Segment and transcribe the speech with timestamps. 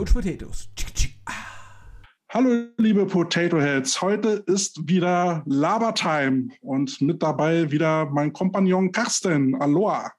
[0.00, 0.70] Coach Potatoes.
[2.30, 4.00] Hallo, liebe Potato Heads.
[4.00, 9.60] Heute ist wieder Labertime und mit dabei wieder mein Kompagnon Carsten.
[9.60, 10.10] Aloha.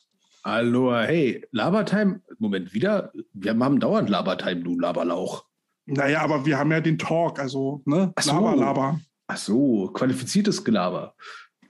[0.44, 1.02] Aloha.
[1.05, 2.21] Hey, Labertime.
[2.38, 3.12] Moment, wieder?
[3.34, 5.46] Wir haben dauernd Labertime, du Laberlauch.
[5.88, 8.13] Naja, aber wir haben ja den Talk, also, ne?
[8.16, 8.34] Ach so.
[8.34, 9.00] Laber, Laber.
[9.25, 11.16] Ach so, qualifiziertes Gelaber.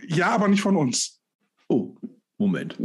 [0.05, 1.21] Ja, aber nicht von uns.
[1.69, 1.95] Oh,
[2.37, 2.77] Moment.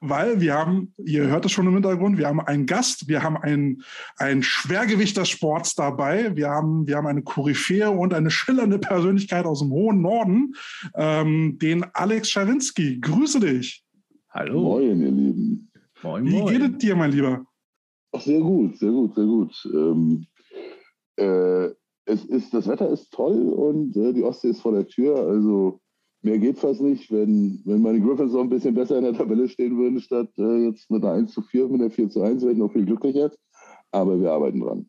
[0.00, 3.36] Weil wir haben, ihr hört es schon im Hintergrund, wir haben einen Gast, wir haben
[3.36, 3.82] ein,
[4.16, 9.44] ein Schwergewicht des Sports dabei, wir haben, wir haben eine Koryphäe und eine schillernde Persönlichkeit
[9.44, 10.54] aus dem hohen Norden,
[10.94, 13.00] ähm, den Alex Schawinski.
[13.00, 13.84] Grüße dich.
[14.30, 14.62] Hallo.
[14.62, 15.70] Moin, ihr Lieben.
[16.02, 16.46] Moin, Wie moin.
[16.46, 17.44] geht es dir, mein Lieber?
[18.12, 19.70] Ach, sehr gut, sehr gut, sehr gut.
[19.74, 20.26] Ähm,
[21.16, 21.70] äh,
[22.04, 25.16] es ist, das Wetter ist toll und äh, die Ostsee ist vor der Tür.
[25.16, 25.80] Also
[26.22, 27.10] mehr geht fast nicht.
[27.10, 30.66] Wenn, wenn meine Griffins noch ein bisschen besser in der Tabelle stehen würden, statt äh,
[30.66, 32.84] jetzt mit einer 1 zu 4, mit der 4 zu 1, wäre ich noch viel
[32.84, 33.30] glücklicher.
[33.90, 34.86] Aber wir arbeiten dran.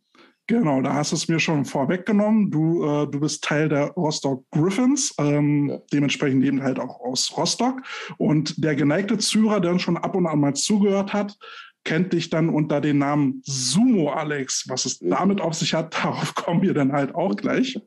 [0.48, 2.50] Genau, da hast du es mir schon vorweggenommen.
[2.50, 5.78] Du, äh, du bist Teil der Rostock Griffins, ähm, Ja.
[5.94, 7.84] dementsprechend eben halt auch aus Rostock.
[8.18, 11.38] Und der geneigte Zuhörer, der uns schon ab und an mal zugehört hat,
[11.84, 14.66] kennt dich dann unter dem Namen Sumo Alex.
[14.68, 17.80] Was es damit auf sich hat, darauf kommen wir dann halt auch gleich.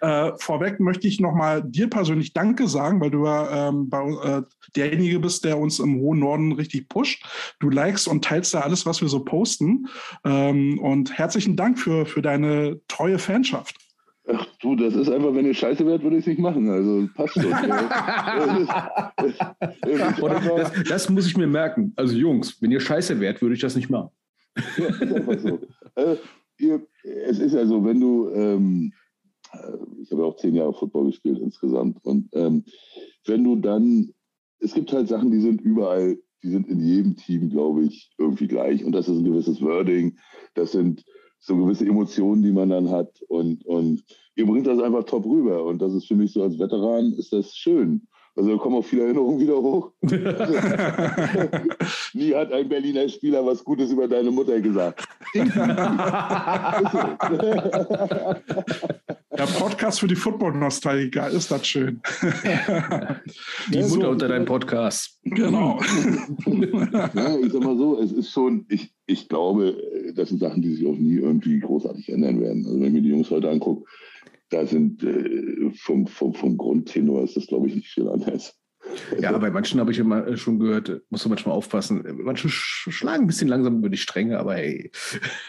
[0.00, 4.42] Äh, vorweg möchte ich nochmal dir persönlich Danke sagen, weil du ja ähm, bei, äh,
[4.76, 7.24] derjenige bist, der uns im hohen Norden richtig pusht.
[7.60, 9.86] Du likest und teilst ja alles, was wir so posten.
[10.24, 13.76] Ähm, und herzlichen Dank für, für deine treue Fanschaft.
[14.32, 16.70] Ach du, das ist einfach, wenn ihr scheiße wärt, würde ich es nicht machen.
[16.70, 17.52] Also passt schon.
[19.92, 21.92] Einfach- das, das muss ich mir merken.
[21.96, 24.08] Also Jungs, wenn ihr scheiße wärt, würde ich das nicht machen.
[24.78, 25.60] Ja, ist einfach so.
[25.96, 26.16] Äh,
[26.58, 29.03] ihr, es ist ja so, wenn du, ähm, äh,
[30.02, 32.64] ich habe ja auch zehn Jahre Football gespielt insgesamt, und ähm,
[33.26, 34.12] wenn du dann,
[34.60, 38.46] es gibt halt Sachen, die sind überall, die sind in jedem Team, glaube ich, irgendwie
[38.46, 38.84] gleich.
[38.84, 40.18] Und das ist ein gewisses Wording,
[40.54, 41.04] das sind
[41.40, 43.20] so gewisse Emotionen, die man dann hat.
[43.28, 44.04] Und, und
[44.36, 45.64] ihr bringt das einfach top rüber.
[45.64, 48.06] Und das ist für mich so als Veteran, ist das schön.
[48.36, 49.92] Also da kommen auch viele Erinnerungen wieder hoch.
[52.14, 55.06] Nie hat ein Berliner Spieler was Gutes über deine Mutter gesagt.
[59.36, 62.00] Der Podcast für die Football-Nostalgiker, ist das schön.
[62.22, 64.10] Die Ja, Mutter so.
[64.10, 65.18] unter deinem Podcast.
[65.24, 65.80] genau.
[66.46, 69.76] ja, ich sag mal so, es ist schon, ich, ich glaube,
[70.14, 72.64] das sind Sachen, die sich auch nie irgendwie großartig ändern werden.
[72.64, 73.90] Also wenn ich mir die Jungs heute angucke,
[74.50, 78.54] da sind äh, vom, vom, vom Grundtenor ist das, glaube ich, nicht viel anders.
[79.18, 82.04] Ja, bei manchen habe ich immer äh, schon gehört, musst du manchmal aufpassen.
[82.22, 84.92] Manche sch schlagen ein bisschen langsam über die Stränge, aber hey,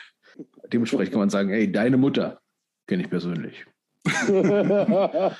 [0.74, 2.40] dementsprechend kann man sagen, hey, deine Mutter
[2.88, 3.66] kenne ich persönlich.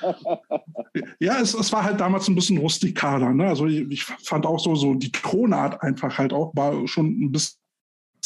[1.20, 3.32] Ja, es, es war halt damals ein bisschen rustikaler.
[3.32, 3.46] Ne?
[3.46, 7.32] Also ich, ich fand auch so, so die Tonart einfach halt auch war schon ein
[7.32, 7.58] bisschen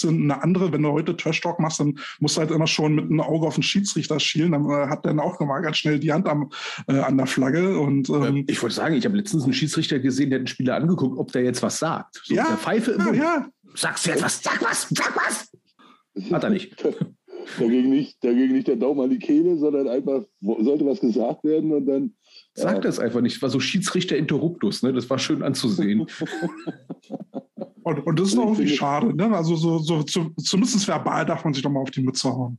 [0.03, 0.73] eine andere.
[0.73, 3.47] Wenn du heute Trash Talk machst, dann musst du halt immer schon mit einem Auge
[3.47, 4.53] auf den Schiedsrichter schielen.
[4.53, 6.51] Dann äh, hat dann auch nochmal ganz schnell die Hand am,
[6.89, 7.79] äh, an der Flagge.
[7.79, 10.47] Und ähm, Ähm, ich wollte sagen, ich habe letztens einen Schiedsrichter gesehen, der hat einen
[10.47, 12.23] Spieler angeguckt, ob der jetzt was sagt.
[12.25, 13.17] So Ja, der Pfeife im ja, Mund.
[13.19, 14.43] ja, Sagst du jetzt was?
[14.43, 14.89] Sag was!
[14.91, 15.51] Sag was!
[16.33, 16.75] Hat er nicht.
[17.59, 21.73] dagegen, nicht dagegen nicht der Daumen an die Kehle, sondern einfach sollte was gesagt werden
[21.73, 22.15] und dann.
[22.55, 23.41] Sagt das einfach nicht.
[23.43, 24.93] War so Schiedsrichter Interruptus, ne?
[24.93, 26.07] Das war schön anzusehen.
[27.83, 29.17] Und, und das ist doch Ich irgendwie schade.
[29.17, 29.35] Ne?
[29.35, 32.59] Also so, so zu, zumindest verbal darf man sich doch mal auf die Mütze hauen.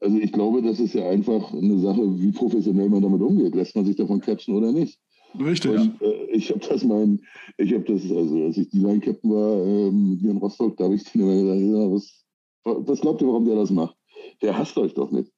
[0.00, 3.54] Also ich glaube, das ist ja einfach eine Sache, wie professionell man damit umgeht.
[3.54, 5.00] Lässt man sich davon catchen oder nicht?
[5.38, 5.72] Richtig.
[5.72, 7.20] Und äh, ich habe das mein,
[7.58, 10.84] ich habe das, also als ich die Line Captain war ähm, hier in Rostock, da
[10.84, 12.24] habe ich den immer gesagt, ja, was,
[12.66, 13.96] was glaubt ihr, warum der das macht?
[14.42, 15.32] Der hasst euch doch nicht.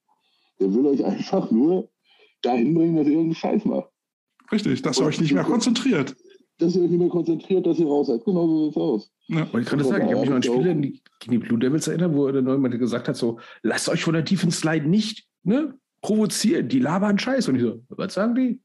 [0.59, 1.89] Der will euch einfach nur
[2.41, 3.89] dahin bringen, dass ihr irgendeinen Scheiß macht.
[4.51, 6.15] Richtig, dass ihr euch nicht mehr konzentriert.
[6.57, 8.25] Dass ihr euch nicht mehr konzentriert, dass ihr raus seid.
[8.25, 9.11] Genau so sieht's aus.
[9.27, 9.41] Ja.
[9.53, 12.15] Wollte ich gerade sagen, ich habe mich noch an Spieler gegen die Blue Devils erinnert,
[12.15, 16.67] wo der Neumann gesagt hat: so, lasst euch von der tiefen Slide nicht ne, provozieren,
[16.67, 17.47] die labern Scheiß.
[17.47, 18.59] Und ich so, was sagen die?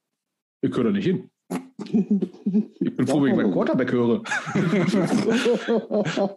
[0.62, 1.30] Ich gehöre da nicht hin.
[1.50, 4.18] Ich bin froh, wenn ich meinen Quarterback höre.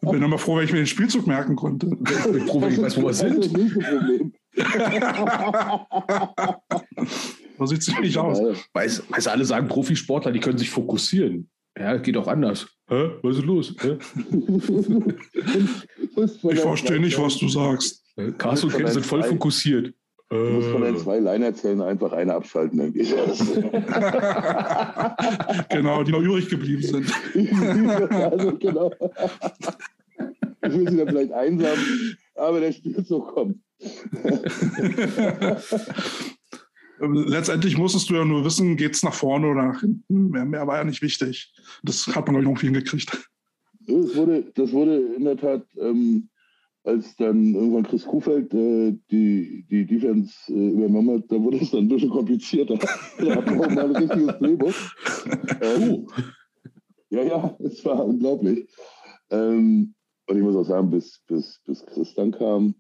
[0.01, 1.87] Bin immer froh, wenn ich mir den Spielzug merken konnte.
[1.87, 3.49] Ich bin froh, wenn ich weiß, wo wir sind.
[7.57, 8.39] So sieht es nämlich aus.
[8.39, 11.49] Ja, Weiß, weiß alle sagen, Profisportler, die können sich fokussieren.
[11.77, 12.67] Ja, geht auch anders.
[12.87, 13.09] Hä?
[13.21, 13.75] Was ist los?
[16.49, 18.03] Ich verstehe nicht, was du sagst.
[18.37, 19.93] Carsten und Ken sind voll fokussiert.
[20.29, 23.39] Du musst von den Äh, zwei Line-Erzählen einfach eine abschalten, dann geht das.
[25.69, 27.09] genau, die noch übrig geblieben sind.
[28.11, 28.91] also, genau.
[30.63, 31.77] Ich will sie dann vielleicht einsam,
[32.35, 33.55] aber der Spielzug kommt.
[36.99, 40.31] Letztendlich musstest du ja nur wissen, geht es nach vorne oder nach hinten.
[40.31, 41.53] Mehr, mehr war ja nicht wichtig.
[41.83, 43.29] Das hat man, glaube ich, irgendwie hingekriegt.
[43.87, 46.27] Das wurde, das wurde in der Tat ähm,
[46.87, 51.71] als dann irgendwann Chris Kuhfeld äh, die, die Defense äh, übernommen hat, da wurde es
[51.71, 52.77] dann ein bisschen komplizierter.
[53.19, 54.73] da hat man mal ein richtiges Drehbuch.
[55.61, 56.07] Ähm,
[57.09, 58.69] ja, ja, es war unglaublich.
[59.29, 59.93] Ähm,
[60.27, 62.75] und ich muss auch sagen, bis, bis, bis Chris dann kam,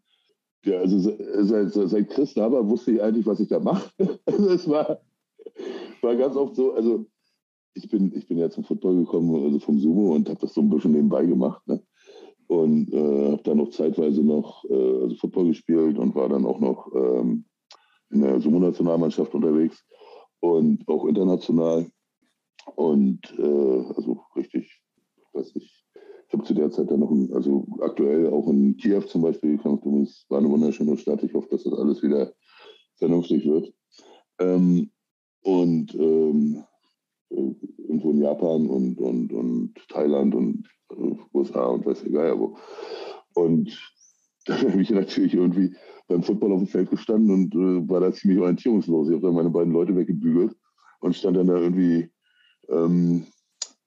[0.65, 3.89] ja, also seit, seit Chris da war, wusste ich eigentlich, was ich da mache.
[4.25, 5.01] Also es war,
[6.01, 7.05] war ganz oft so, also
[7.73, 10.61] ich bin, ich bin ja zum Football gekommen, also vom Sumo und habe das so
[10.61, 11.61] ein bisschen nebenbei gemacht.
[11.67, 11.81] Ne?
[12.47, 16.59] Und äh, habe dann noch zeitweise noch äh, also Football gespielt und war dann auch
[16.59, 17.45] noch ähm,
[18.09, 19.83] in der Sumo-Nationalmannschaft unterwegs
[20.39, 21.89] und auch international.
[22.75, 24.81] Und äh, also richtig,
[25.33, 25.85] weiß ich,
[26.27, 29.55] ich habe zu der Zeit dann noch, ein, also aktuell auch in Kiew zum Beispiel
[29.55, 29.85] gekämpft.
[30.03, 31.23] Es war eine wunderschöne Stadt.
[31.23, 32.33] Ich hoffe, dass das alles wieder
[32.95, 33.73] vernünftig wird.
[34.39, 34.91] Ähm,
[35.43, 36.76] und ähm, äh,
[37.29, 42.57] irgendwo in Japan und, und, und Thailand und äh, USA und weiß egal wo.
[43.33, 43.77] Und
[44.45, 45.75] da habe ich natürlich irgendwie
[46.07, 49.09] beim Football auf dem Feld gestanden und äh, war da ziemlich orientierungslos.
[49.09, 50.55] Ich habe dann meine beiden Leute weggebügelt
[51.01, 52.09] und stand dann da irgendwie
[52.69, 53.25] ähm,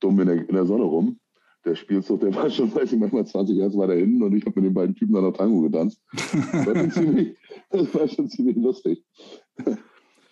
[0.00, 1.18] dumm in der, in der Sonne rum
[1.64, 4.60] der Spielzug, der war schon, weiß ich, manchmal 20 Jahre weiter hinten und ich habe
[4.60, 6.00] mit den beiden Typen dann noch Tango getanzt.
[6.12, 7.36] Das war schon ziemlich,
[7.70, 9.04] das war schon ziemlich lustig.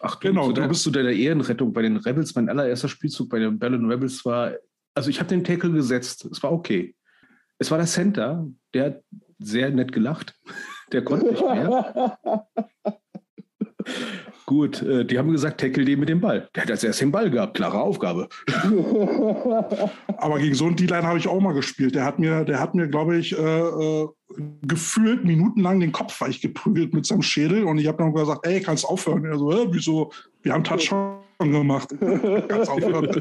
[0.00, 2.34] Ach, du, genau, du bist zu deiner Ehrenrettung bei den Rebels.
[2.34, 4.52] Mein allererster Spielzug bei den Berlin Rebels war,
[4.94, 6.24] also ich habe den Tackle gesetzt.
[6.30, 6.94] Es war okay.
[7.58, 9.02] Es war der Center, der hat
[9.38, 10.34] sehr nett gelacht.
[10.90, 12.18] Der konnte nicht mehr.
[14.48, 16.48] Gut, äh, die haben gesagt, tackle den mit dem Ball.
[16.54, 18.30] Der hat als erst den Ball gehabt, klare Aufgabe.
[20.16, 21.94] Aber gegen so einen D-Line habe ich auch mal gespielt.
[21.94, 24.08] Der hat mir, der hat mir, glaube ich, äh, äh,
[24.62, 28.62] gefühlt minutenlang den Kopf weich geprügelt mit seinem Schädel und ich habe dann gesagt, ey,
[28.62, 29.22] kannst aufhören?
[29.26, 30.12] Er so, äh, wieso?
[30.40, 31.94] Wir haben Touchdown gemacht.
[32.48, 33.20] kannst aufhören.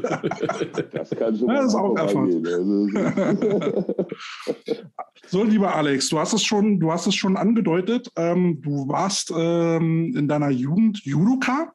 [0.92, 2.32] Das kann schon ja, das ist auch Erfolg.
[5.30, 8.10] so, lieber Alex, du hast es schon, du hast es schon angedeutet.
[8.16, 11.72] Ähm, du warst ähm, in deiner Jugend Judoka.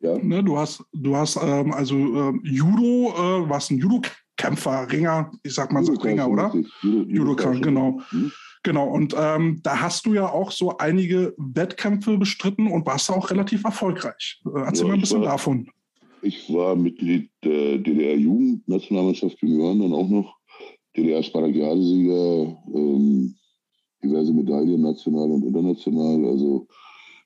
[0.00, 0.18] Ja.
[0.18, 5.54] Ne, du hast, du hast ähm, also ähm, Judo, äh, warst ein Judo-Kämpfer, Ringer, ich
[5.54, 6.52] sag mal so Ringer, oder?
[6.82, 8.00] Judo, Judoka, genau.
[8.10, 8.30] Mhm.
[8.64, 13.30] Genau, und ähm, da hast du ja auch so einige Wettkämpfe bestritten und warst auch
[13.30, 14.40] relativ erfolgreich.
[14.46, 15.68] Äh, erzähl ja, mal ein bisschen war, davon.
[16.22, 20.36] Ich war Mitglied der DDR-Jugendnationalmannschaft Junioren, dann auch noch
[20.96, 23.34] DDR-Spartakiadesieger, ähm,
[24.02, 26.24] diverse Medaillen national und international.
[26.26, 26.66] Also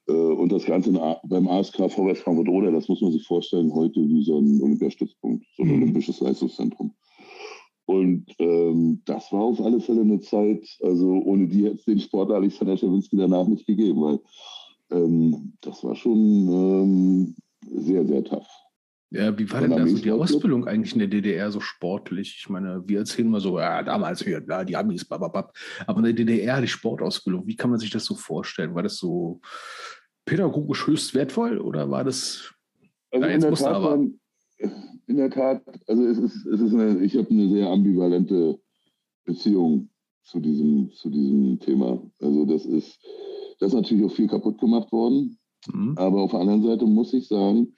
[0.08, 0.92] äh, und das Ganze
[1.24, 5.44] beim ASK Vorwärts Frankfurt Oder, das muss man sich vorstellen, heute wie so ein Olympiastützpunkt,
[5.56, 5.82] so ein mhm.
[5.82, 6.94] olympisches Leistungszentrum.
[7.86, 12.00] Und ähm, das war auf alle Fälle eine Zeit, also ohne die hätte es den
[12.00, 14.20] Sport Alexander Schawinski danach nicht gegeben, weil
[14.90, 18.48] ähm, das war schon ähm, sehr, sehr tough.
[19.10, 22.36] Ja, wie war denn da so die Ausbildung eigentlich in der DDR so sportlich?
[22.40, 25.56] Ich meine, wir erzählen mal so, ja, damals hier, ja, die Amis, bababab.
[25.86, 28.74] Aber in der DDR, die Sportausbildung, wie kann man sich das so vorstellen?
[28.74, 29.40] War das so
[30.26, 32.52] pädagogisch höchst wertvoll oder war das.
[33.10, 34.06] Also na, in, der Tat, aber,
[35.06, 38.60] in der Tat, also es ist, es ist eine, ich habe eine sehr ambivalente
[39.24, 39.88] Beziehung
[40.24, 42.02] zu diesem, zu diesem Thema.
[42.20, 42.98] Also das ist,
[43.58, 45.38] das ist natürlich auch viel kaputt gemacht worden.
[45.72, 45.94] Mhm.
[45.96, 47.74] Aber auf der anderen Seite muss ich sagen,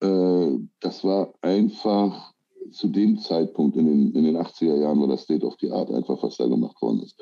[0.00, 2.32] das war einfach
[2.70, 5.90] zu dem Zeitpunkt in den, in den 80er Jahren war das State of the Art
[5.90, 7.20] einfach, was da gemacht worden ist.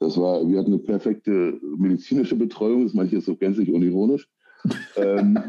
[0.00, 4.28] Das war, wir hatten eine perfekte medizinische Betreuung, das meine ich jetzt so gänzlich unironisch.
[4.96, 5.34] ähm.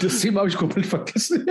[0.00, 1.46] das Thema habe ich komplett vergessen.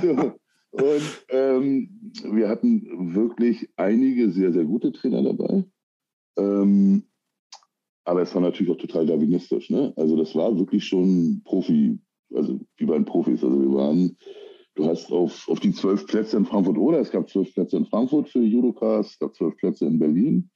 [0.00, 0.32] so.
[0.70, 5.64] Und ähm, wir hatten wirklich einige sehr, sehr gute Trainer dabei.
[6.36, 7.02] Ähm,
[8.08, 9.68] aber es war natürlich auch total darwinistisch.
[9.68, 9.92] Ne?
[9.96, 11.98] Also das war wirklich schon Profi,
[12.34, 13.44] also wie bei den Profis.
[13.44, 14.16] Also wir waren,
[14.76, 17.84] du hast auf, auf die zwölf Plätze in Frankfurt oder es gab zwölf Plätze in
[17.84, 20.48] Frankfurt für Judokas, es gab zwölf Plätze in Berlin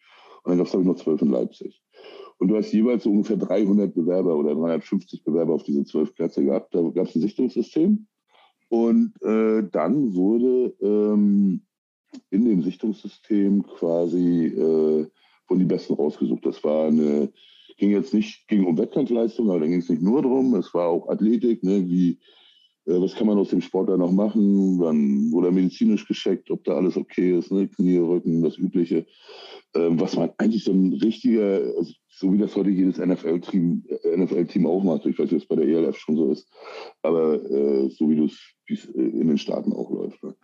[0.43, 1.83] und dann gab es, glaube ich, noch zwölf in Leipzig.
[2.39, 6.43] Und du hast jeweils so ungefähr 300 Bewerber oder 350 Bewerber auf diese zwölf Plätze
[6.43, 6.75] gehabt.
[6.75, 8.07] Da gab es ein Sichtungssystem.
[8.71, 11.61] Und äh, dann wurde ähm,
[12.31, 15.07] in dem Sichtungssystem quasi äh,
[15.53, 16.47] wurden die Besten rausgesucht.
[16.47, 17.31] Das war eine,
[17.77, 20.55] ging jetzt nicht ging um Wettkampfleistung, aber da ging es nicht nur darum.
[20.55, 22.19] Es war auch Athletik, ne, wie
[22.87, 24.81] äh, was kann man aus dem Sport da noch machen?
[24.81, 27.69] Dann wurde medizinisch gescheckt, ob da alles okay ist, ne?
[27.69, 29.05] Knie, Rücken, das Übliche.
[29.75, 34.17] Ähm, was man eigentlich so ein richtiger, also so wie das heute jedes NFL-Team äh,
[34.17, 35.05] NFL auch macht.
[35.07, 36.49] Ich weiß nicht, ob es bei der ELF schon so ist,
[37.03, 40.23] aber äh, so wie es äh, in den Staaten auch läuft.
[40.23, 40.35] Ne?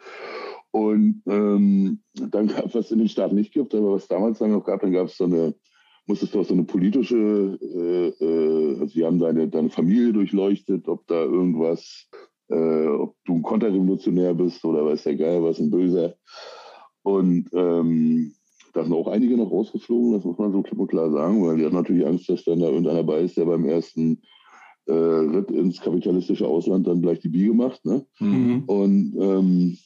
[0.70, 4.52] Und ähm, dann gab es, was in den Staaten nicht gibt, aber was damals dann
[4.52, 5.54] noch gab, dann gab es so eine,
[6.06, 10.86] musstest du auch so eine politische, äh, äh, also sie haben deine, deine Familie durchleuchtet,
[10.88, 12.08] ob da irgendwas,
[12.48, 16.14] äh, ob du ein Konterrevolutionär bist oder weiß der Geil, was ein Böser.
[17.02, 18.34] Und ähm,
[18.74, 21.56] da sind auch einige noch rausgeflogen, das muss man so klipp und klar sagen, weil
[21.56, 24.20] die hatten natürlich Angst, dass dann da irgendeiner bei ist, der beim ersten
[24.86, 27.84] äh, Ritt ins kapitalistische Ausland dann gleich die Biege macht.
[27.84, 28.04] Ne?
[28.20, 28.64] Mhm.
[28.66, 29.78] Und ähm,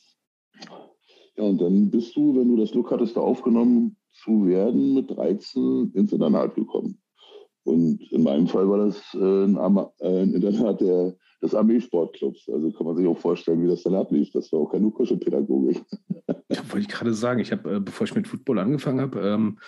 [1.43, 5.11] ja, und dann bist du, wenn du das Glück hattest, da aufgenommen zu werden, mit
[5.11, 6.99] 13 ins Internat gekommen.
[7.65, 9.57] Und in meinem Fall war das äh, ein,
[10.01, 12.49] äh, ein Internat der, des Armeesportclubs.
[12.49, 14.31] Also kann man sich auch vorstellen, wie das dann ablief.
[14.33, 15.83] Das war auch keine Kuschelpädagogik.
[16.27, 17.41] Ja, wollte ich gerade sagen.
[17.41, 19.59] Ich habe, äh, bevor ich mit Football angefangen habe, ähm,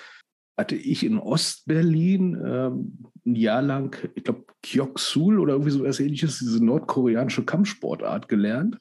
[0.57, 6.01] hatte ich in Ostberlin ähm, ein Jahr lang, ich glaube, Kyoksul oder irgendwie so etwas
[6.01, 8.79] ähnliches, diese nordkoreanische Kampfsportart gelernt.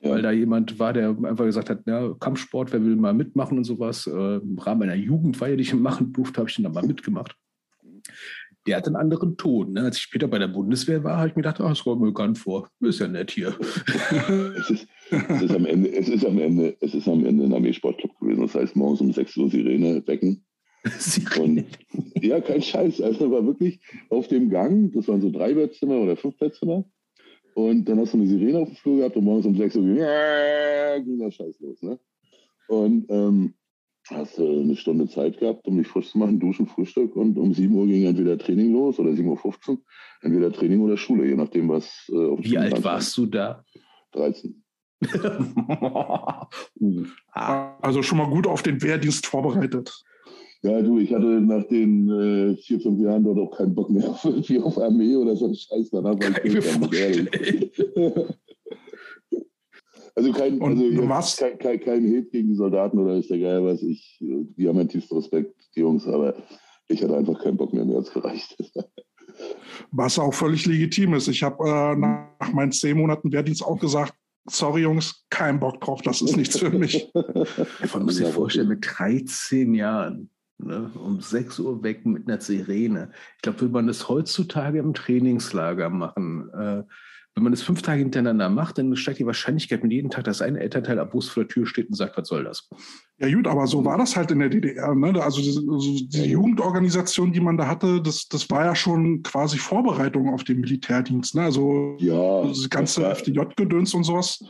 [0.00, 0.10] Ja.
[0.10, 3.64] Weil da jemand war, der einfach gesagt hat, ja, Kampfsport, wer will mal mitmachen und
[3.64, 4.06] sowas.
[4.06, 7.36] Äh, Im Rahmen einer Jugendfeier, die ich machen durfte, habe ich dann mal mitgemacht.
[8.66, 9.72] Der hat einen anderen Ton.
[9.72, 9.82] Ne?
[9.82, 12.08] Als ich später bei der Bundeswehr war, habe ich mir gedacht, ach, das kommt mir
[12.08, 12.68] bekannt vor.
[12.80, 13.56] Ist ja nett hier.
[14.58, 17.54] es, ist, es, ist am Ende, es, ist am Ende, es ist am Ende ein
[17.54, 18.42] Armeesportclub gewesen.
[18.42, 20.44] Das heißt, morgens um 6 Uhr Sirene wecken.
[21.40, 21.64] Und,
[22.20, 23.00] ja, kein Scheiß.
[23.00, 26.84] Also war wirklich auf dem Gang, das waren so drei Bettzimmer oder fünf Bettzimmer.
[27.56, 29.82] Und dann hast du eine Sirene auf dem Flur gehabt und morgens um 6 Uhr
[29.82, 31.80] ging der Scheiß los.
[31.80, 31.98] Ne?
[32.68, 33.54] Und ähm,
[34.08, 37.54] hast du eine Stunde Zeit gehabt, um dich frisch zu machen, duschen, Frühstück und um
[37.54, 39.78] 7 Uhr ging entweder Training los oder 7.15 Uhr,
[40.20, 43.64] entweder Training oder Schule, je nachdem, was äh, auf Wie alt warst du da?
[44.12, 44.62] 13.
[47.30, 50.04] also schon mal gut auf den Wehrdienst vorbereitet.
[50.66, 54.08] Ja, du, ich hatte nach den äh, vier, fünf Jahren dort auch keinen Bock mehr
[54.10, 55.90] auf, auf Armee oder so ein Scheiß.
[55.90, 57.72] Danach war ich ehrlich.
[60.16, 61.36] also kein, also was?
[61.36, 63.80] Kein, kein, kein Hate gegen die Soldaten oder ist der geil was.
[63.80, 66.34] Ich, die haben meinen tiefsten Respekt, die Jungs, aber
[66.88, 68.56] ich hatte einfach keinen Bock mehr, mehr als gereicht.
[69.92, 71.28] Was auch völlig legitim ist.
[71.28, 74.14] Ich habe äh, nach meinen zehn Monaten Wehrdienst auch gesagt,
[74.48, 77.12] sorry Jungs, kein Bock drauf, das ist nichts für mich.
[77.92, 83.10] Man muss sich vorstellen, mit 13 Jahren Ne, um 6 Uhr weg mit einer Sirene.
[83.36, 86.82] Ich glaube, würde man das heutzutage im Trainingslager machen, äh,
[87.36, 90.40] wenn man das fünf Tage hintereinander macht, dann steigt die Wahrscheinlichkeit mit jedem Tag, dass
[90.40, 92.66] ein Elternteil am Bus vor der Tür steht und sagt, was soll das?
[93.18, 94.94] Ja gut, aber so war das halt in der DDR.
[94.94, 95.22] Ne?
[95.22, 99.58] Also diese, also diese Jugendorganisation, die man da hatte, das, das war ja schon quasi
[99.58, 101.34] Vorbereitung auf den Militärdienst.
[101.34, 101.42] Ne?
[101.42, 104.42] Also ja, das ganze FDJ-Gedöns und sowas.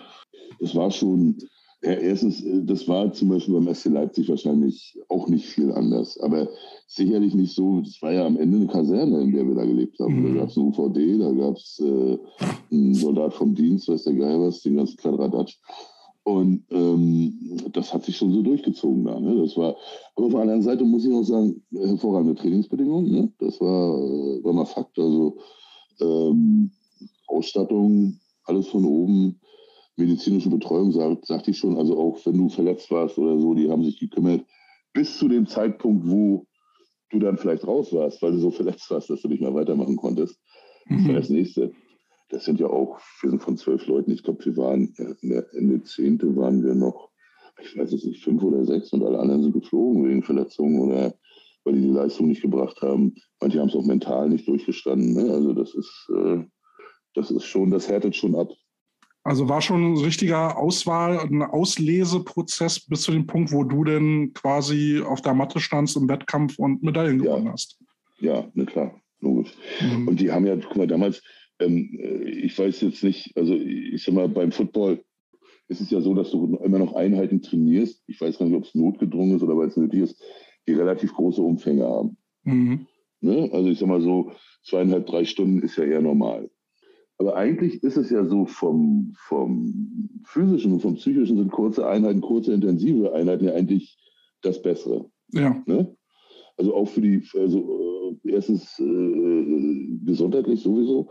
[0.61, 1.47] Das war schon ja,
[1.80, 6.49] erstens, äh, das war zum Beispiel beim SC Leipzig wahrscheinlich auch nicht viel anders, aber
[6.87, 7.80] sicherlich nicht so.
[7.80, 10.21] Das war ja am Ende eine Kaserne, in der wir da gelebt haben.
[10.21, 10.35] Mhm.
[10.35, 12.18] Da gab es eine UVD, da gab es äh,
[12.71, 15.59] einen Soldat vom Dienst, weiß der Geil was, den ganzen Kladderadatsch.
[16.25, 17.38] Und ähm,
[17.73, 19.21] das hat sich schon so durchgezogen da.
[19.21, 19.42] Ne?
[19.42, 19.76] Das war,
[20.16, 23.12] aber auf der anderen Seite muss ich auch sagen, hervorragende Trainingsbedingungen.
[23.12, 23.33] Ne?
[23.38, 24.99] Das war, äh, war mal Fakt.
[24.99, 25.37] Also
[26.00, 26.73] ähm,
[27.28, 29.40] Ausstattung, alles von oben
[29.97, 33.71] medizinische Betreuung, sagt, sagte ich schon, also auch wenn du verletzt warst oder so, die
[33.71, 34.45] haben sich gekümmert,
[34.93, 36.47] bis zu dem Zeitpunkt, wo
[37.11, 39.97] du dann vielleicht raus warst, weil du so verletzt warst, dass du nicht mehr weitermachen
[39.97, 40.38] konntest.
[40.88, 41.17] Das war mhm.
[41.17, 41.73] das nächste.
[42.29, 44.93] Das sind ja auch, wir sind von zwölf Leuten, ich glaube, wir waren
[45.53, 47.11] Ende Zehnte waren wir noch,
[47.62, 51.15] ich weiß es nicht, fünf oder sechs und alle anderen sind geflogen wegen Verletzungen oder
[51.65, 53.15] weil die die Leistung nicht gebracht haben.
[53.41, 55.15] Manche haben es auch mental nicht durchgestanden.
[55.15, 55.33] Ne?
[55.33, 56.45] Also das ist, äh,
[57.15, 58.50] das ist schon, das härtet schon ab.
[59.26, 64.33] Also war schon ein richtiger Auswahl, ein Ausleseprozess bis zu dem Punkt, wo du denn
[64.35, 67.33] quasi auf der Matte standst im Wettkampf und Medaillen ja.
[67.33, 67.76] gewonnen hast.
[68.21, 69.52] Ja, na klar, logisch.
[69.80, 70.06] Mhm.
[70.06, 71.25] Und die haben ja, guck mal, damals,
[71.59, 75.02] ähm, ich weiß jetzt nicht, also ich sag mal, beim Football
[75.66, 78.04] ist es ja so, dass du immer noch Einheiten trainierst.
[78.06, 80.23] Ich weiß gar nicht, ob es notgedrungen ist oder weil es nötig ist,
[80.68, 82.16] die relativ große Umfänge haben.
[82.45, 82.87] Mhm.
[83.21, 83.50] Ne?
[83.52, 84.30] Also ich sag mal so,
[84.62, 86.49] zweieinhalb, drei Stunden ist ja eher normal.
[87.18, 92.20] Aber eigentlich ist es ja so vom, vom physischen und vom psychischen sind kurze Einheiten,
[92.20, 93.99] kurze intensive Einheiten ja eigentlich
[94.42, 95.06] das Bessere.
[95.32, 95.62] Ja.
[95.66, 95.96] Ne?
[96.56, 101.08] Also auch für die, also äh, erstens äh, gesundheitlich sowieso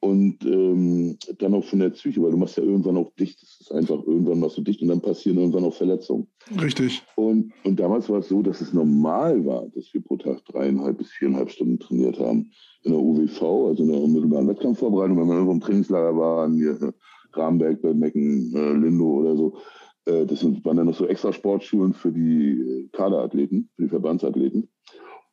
[0.00, 3.40] und ähm, dann auch von der Psyche, weil du machst ja irgendwann auch dicht.
[3.42, 6.26] Das ist einfach, irgendwann machst du dicht und dann passieren irgendwann auch Verletzungen.
[6.60, 7.02] Richtig.
[7.16, 10.96] Und, und damals war es so, dass es normal war, dass wir pro Tag dreieinhalb
[10.96, 12.50] bis viereinhalb Stunden trainiert haben
[12.82, 16.80] in der UWV, also in der unmittelbaren Wettkampfvorbereitung, wenn wir irgendwo im Trainingslager waren, hier
[16.80, 16.92] äh,
[17.34, 19.58] Rahmenberg, Mecken, äh, Lindo oder so.
[20.06, 23.88] Äh, das sind, waren dann noch so extra Sportschulen für die äh, Kaderathleten, für die
[23.90, 24.66] Verbandsathleten.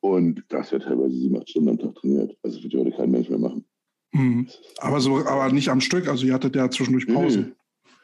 [0.01, 2.38] Und das wird teilweise sieben, acht Stunden am Tag trainiert.
[2.43, 3.65] Also das wird ja heute kein Mensch mehr machen.
[4.17, 4.47] Mhm.
[4.79, 6.07] Aber so, aber nicht am Stück.
[6.07, 7.55] Also ihr hattet ja zwischendurch Pausen.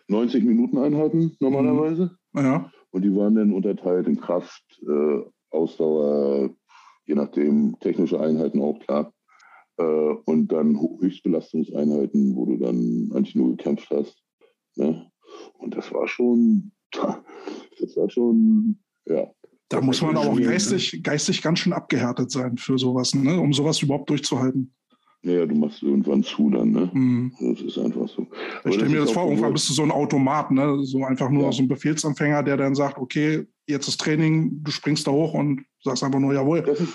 [0.07, 2.15] 90 Minuten Einheiten normalerweise.
[2.33, 2.41] Mhm.
[2.41, 2.71] Ja.
[2.91, 6.51] Und die waren dann unterteilt in Kraft, äh, Ausdauer,
[7.05, 9.11] je nachdem technische Einheiten auch klar.
[9.77, 14.21] Äh, und dann Höchstbelastungseinheiten, wo du dann eigentlich nur gekämpft hast.
[14.75, 15.09] Ne?
[15.57, 19.31] Und das war schon, das war schon, ja.
[19.69, 23.39] Da muss man auch geistig, geistig ganz schön abgehärtet sein für sowas, ne?
[23.39, 24.75] um sowas überhaupt durchzuhalten.
[25.25, 26.89] Naja, du machst irgendwann zu dann, ne?
[26.93, 27.31] Mhm.
[27.39, 28.27] Das ist einfach so.
[28.65, 30.83] Ich stelle mir das vor, irgendwann bist du so ein Automat, ne?
[30.83, 31.51] So einfach nur ja.
[31.53, 35.61] so ein Befehlsempfänger, der dann sagt, okay, jetzt ist Training, du springst da hoch und
[35.81, 36.61] sagst einfach nur jawohl.
[36.63, 36.93] Das ist,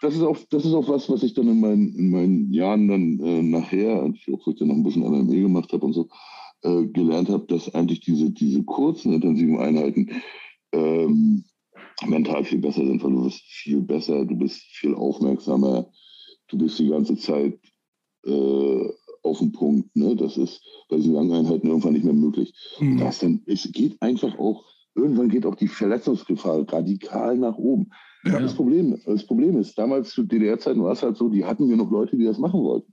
[0.00, 2.88] das ist auch, das ist auch was, was ich dann in meinen, in meinen Jahren
[2.88, 6.08] dann äh, nachher, als ich auch dann noch ein bisschen MME gemacht habe und so,
[6.62, 10.10] äh, gelernt habe, dass eigentlich diese, diese kurzen, intensiven Einheiten
[10.72, 11.44] ähm,
[12.06, 15.90] mental viel besser sind, weil du bist viel besser, du bist viel aufmerksamer,
[16.48, 17.58] du bist die ganze Zeit
[18.24, 18.88] äh,
[19.22, 19.94] auf dem Punkt.
[19.94, 20.16] Ne?
[20.16, 22.52] Das ist bei diesen langen Einheiten irgendwann nicht mehr möglich.
[22.80, 22.98] Mhm.
[22.98, 24.64] Das dann, es geht einfach auch,
[24.94, 27.90] irgendwann geht auch die Verletzungsgefahr radikal nach oben.
[28.24, 28.40] Ja.
[28.40, 31.76] Das, Problem, das Problem ist, damals zu DDR-Zeiten war es halt so, die hatten wir
[31.76, 32.92] noch Leute, die das machen wollten.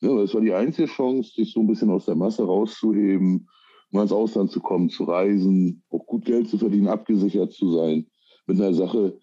[0.00, 3.48] Ne, das war die einzige Chance, sich so ein bisschen aus der Masse rauszuheben,
[3.90, 8.06] mal ins Ausland zu kommen, zu reisen, auch gut Geld zu verdienen, abgesichert zu sein
[8.46, 9.18] mit einer Sache,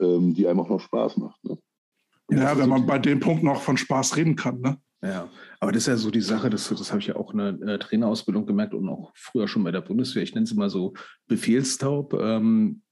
[0.00, 1.42] ähm, die einem auch noch Spaß macht.
[1.44, 1.58] Ne?
[2.30, 4.60] Ja, wenn man bei dem Punkt noch von Spaß reden kann.
[4.60, 4.78] Ne?
[5.02, 5.28] Ja,
[5.60, 7.74] aber das ist ja so die Sache, das, das habe ich ja auch in der
[7.74, 10.22] äh, Trainerausbildung gemerkt und auch früher schon bei der Bundeswehr.
[10.22, 10.94] Ich nenne es immer so
[11.26, 12.14] Befehlstaub.
[12.14, 12.82] Ähm,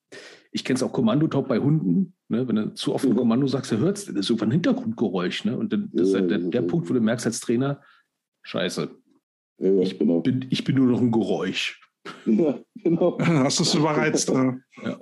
[0.50, 2.14] ich kenne es auch Kommandotaub bei Hunden.
[2.28, 2.46] Ne?
[2.46, 5.46] Wenn du zu oft ein Kommando sagst, du hörst, das ist irgendwann ein Hintergrundgeräusch.
[5.46, 5.56] Ne?
[5.56, 7.80] Und das ist halt der, der Punkt, wo du merkst als Trainer,
[8.42, 8.90] scheiße,
[9.58, 10.20] ja, ich, genau.
[10.20, 11.80] bin, ich bin nur noch ein Geräusch.
[12.26, 13.18] Ja, genau.
[13.20, 14.28] Hast du es überreizt.
[14.30, 14.52] Äh.
[14.82, 14.98] Ja.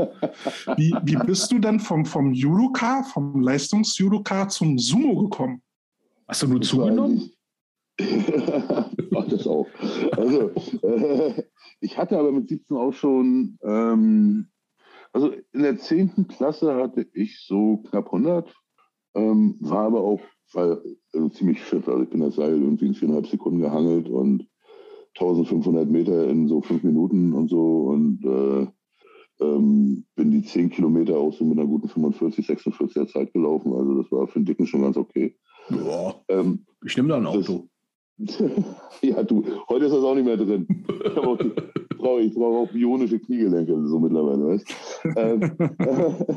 [0.77, 5.63] Wie, wie bist du denn vom, vom Judoka, vom Leistungsjudoka zum Sumo gekommen?
[6.29, 7.31] Hast du nur das zugenommen?
[8.01, 9.67] Ach, das auch.
[10.13, 10.51] Also,
[10.83, 11.43] äh,
[11.81, 14.49] ich hatte aber mit 17 auch schon, ähm,
[15.13, 16.29] also in der 10.
[16.29, 18.55] Klasse hatte ich so knapp 100,
[19.15, 20.21] ähm, war aber auch
[20.53, 20.81] war,
[21.13, 21.87] also ziemlich fit.
[21.89, 24.49] Also ich bin das Seil irgendwie in viereinhalb Sekunden gehangelt und
[25.19, 28.67] 1500 Meter in so fünf Minuten und so und äh,
[29.45, 33.73] ähm, bin die 10 Kilometer auch so mit einer guten 45, 46er Zeit gelaufen.
[33.73, 35.35] Also das war für den Dicken schon ganz okay.
[35.71, 37.69] Ja, ähm, ich nehme da ein Auto.
[38.19, 38.43] Das,
[39.03, 40.67] ja, du, heute ist das auch nicht mehr drin.
[41.05, 41.15] Ich
[41.97, 44.67] brauche ich brauch auch bionische Kniegelenke so mittlerweile, weißt
[45.17, 45.57] ähm,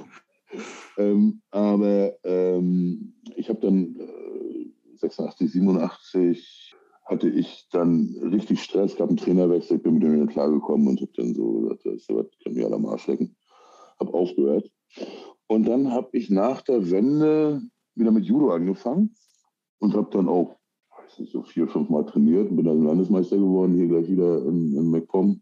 [0.98, 9.10] ähm, Aber ähm, ich habe dann äh, 86, 87 hatte ich dann richtig Stress, gab
[9.10, 12.08] einen Trainerwechsel, bin mit dem klargekommen und habe dann so gesagt, das
[12.44, 13.36] kann mich alle am Arsch lecken.
[14.00, 14.72] Habe aufgehört.
[15.48, 17.62] Und dann habe ich nach der Wende
[17.96, 19.16] wieder mit Judo angefangen
[19.80, 20.56] und habe dann auch,
[20.90, 24.46] weiß nicht, so vier, fünf Mal trainiert und bin dann Landesmeister geworden, hier gleich wieder
[24.46, 25.42] in, in MacPom.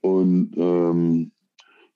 [0.00, 1.32] Und ähm,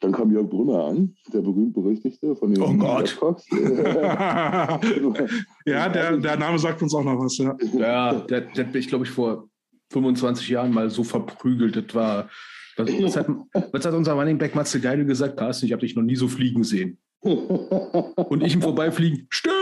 [0.02, 3.16] dann kam Jörg Brunner an, der berühmt-berüchtigte von den Oh Gott.
[5.66, 7.38] ja, der, der Name sagt uns auch noch was.
[7.38, 9.48] Ja, ja der, der hat mich, glaube ich, vor
[9.92, 11.76] 25 Jahren mal so verprügelt.
[11.76, 12.28] Das war.
[12.76, 13.26] Was, was, hat,
[13.70, 15.36] was hat unser Running Back Matze Geile gesagt?
[15.36, 16.98] Carsten, ich habe dich noch nie so fliegen sehen.
[17.20, 19.61] Und ich im Vorbeifliegen, stimmt!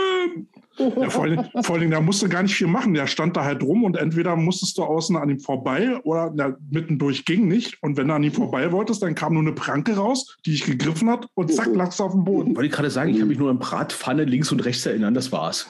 [0.77, 2.93] Ja, vor, allen, vor allen Dingen, da musste gar nicht viel machen.
[2.93, 6.57] Der stand da halt rum und entweder musstest du außen an ihm vorbei oder na,
[6.69, 7.77] mittendurch ging nicht.
[7.81, 10.65] Und wenn du an ihm vorbei wolltest, dann kam nur eine Pranke raus, die ich
[10.65, 12.55] gegriffen hat und zack, lagst du auf dem Boden.
[12.55, 15.31] Wollte ich gerade sagen, ich kann mich nur an Bratpfanne links und rechts erinnern, das
[15.31, 15.69] war's.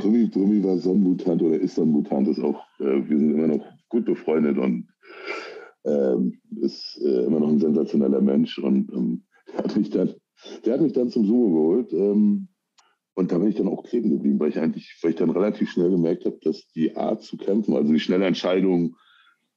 [0.00, 3.18] Brummi, Brummi war so ein Mutant oder ist so ein Mutant, ist auch, äh, wir
[3.18, 4.86] sind immer noch gut befreundet und
[5.84, 9.22] ähm, ist äh, immer noch ein sensationeller Mensch und ähm,
[9.56, 10.14] hat mich dann
[10.64, 11.92] der hat mich dann zum Sumo geholt.
[11.92, 12.48] Ähm,
[13.14, 15.70] und da bin ich dann auch kleben geblieben, weil ich eigentlich, weil ich dann relativ
[15.70, 18.96] schnell gemerkt habe, dass die Art zu kämpfen, also die schnelle Entscheidung,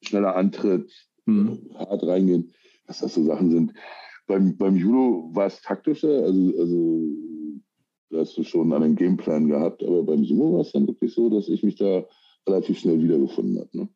[0.01, 0.91] schneller Antritt,
[1.25, 1.69] mhm.
[1.75, 2.53] hart reingehen,
[2.87, 3.73] dass das so Sachen sind.
[4.27, 7.01] Beim, beim Judo war es taktischer, also, also
[8.09, 11.29] da hast du schon einen Gameplan gehabt, aber beim Sumo war es dann wirklich so,
[11.29, 12.03] dass ich mich da
[12.47, 13.69] relativ schnell wiedergefunden habe.
[13.77, 13.89] Ne?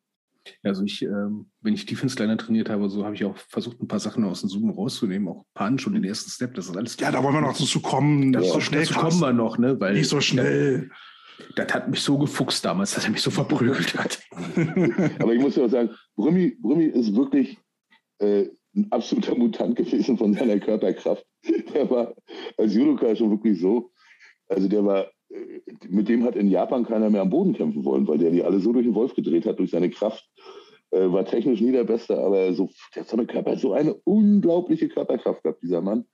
[0.62, 3.88] Also ich, ähm, wenn ich Defense Liner trainiert habe, so habe ich auch versucht, ein
[3.88, 6.96] paar Sachen aus dem Zoom rauszunehmen, auch Punch und den ersten Step, das ist alles.
[7.00, 8.32] Ja, da wollen wir noch dazu kommen.
[8.32, 9.78] Ja, so schnell kommen wir noch, ne?
[9.80, 10.90] Weil, Nicht so schnell.
[11.56, 14.20] Das hat mich so gefuchst damals, dass er mich so verprügelt hat.
[15.20, 17.56] Aber ich muss ja auch sagen, Brümmi, Brümmi ist wirklich
[18.18, 21.24] äh, ein absoluter Mutant gewesen von seiner Körperkraft.
[21.74, 22.14] Der war
[22.58, 23.90] als Judoka schon wirklich so.
[24.48, 25.06] Also der war
[25.88, 28.60] mit dem hat in Japan keiner mehr am Boden kämpfen wollen, weil der die alle
[28.60, 30.28] so durch den Wolf gedreht hat, durch seine Kraft.
[30.92, 33.94] Äh, war technisch nie der Beste, aber so, der hat so eine, Körper, so eine
[33.94, 36.04] unglaubliche Körperkraft gehabt, dieser Mann.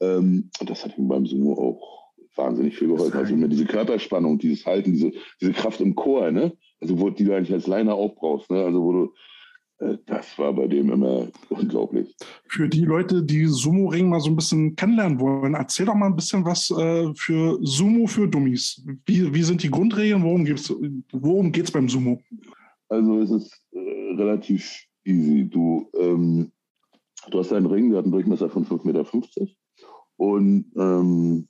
[0.00, 3.18] Ähm, und das hat ihm beim Sumo auch wahnsinnig viel geholfen.
[3.18, 6.52] Also immer diese Körperspannung, dieses Halten, diese, diese Kraft im Chor, ne?
[6.80, 8.64] Also wo, die du eigentlich als Liner aufbrauchst, ne?
[8.64, 9.08] Also wo du äh,
[10.06, 12.14] das war bei dem immer unglaublich.
[12.48, 16.16] Für die Leute, die Sumo-Ring mal so ein bisschen kennenlernen wollen, erzähl doch mal ein
[16.16, 18.84] bisschen was äh, für Sumo für Dummies.
[19.06, 20.22] Wie, wie sind die Grundregeln?
[20.22, 20.74] Worum geht es
[21.12, 22.20] worum beim Sumo?
[22.88, 25.48] Also es ist äh, relativ easy.
[25.48, 26.50] Du, ähm,
[27.30, 29.06] du hast einen Ring, der hat einen Durchmesser von 5,50 Meter
[30.16, 31.48] Und ähm,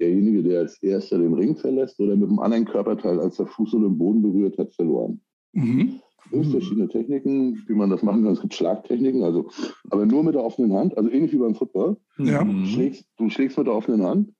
[0.00, 3.74] derjenige, der als erster den Ring verlässt oder mit einem anderen Körperteil, als der Fuß
[3.74, 5.20] oder den Boden berührt, hat verloren.
[5.52, 6.00] Mhm.
[6.24, 8.32] Es gibt verschiedene Techniken, wie man das machen kann.
[8.32, 9.50] Es gibt Schlagtechniken, also,
[9.90, 11.96] aber nur mit der offenen Hand, also ähnlich wie beim Football.
[12.18, 12.44] Ja.
[12.44, 14.32] Du, schlägst, du schlägst mit der offenen Hand.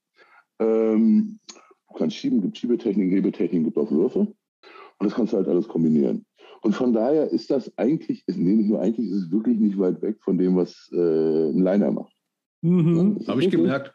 [0.59, 1.39] Ähm,
[1.87, 4.19] du kannst schieben, gibt Schiebetechniken, Hebetechniken, gibt auch Würfe.
[4.19, 4.35] Und
[4.99, 6.25] das kannst du halt alles kombinieren.
[6.61, 10.01] Und von daher ist das eigentlich, nee, nicht nur eigentlich, ist es wirklich nicht weit
[10.01, 12.13] weg von dem, was äh, ein Liner macht.
[12.61, 13.17] Mhm.
[13.19, 13.93] Ja, Habe ich gemerkt.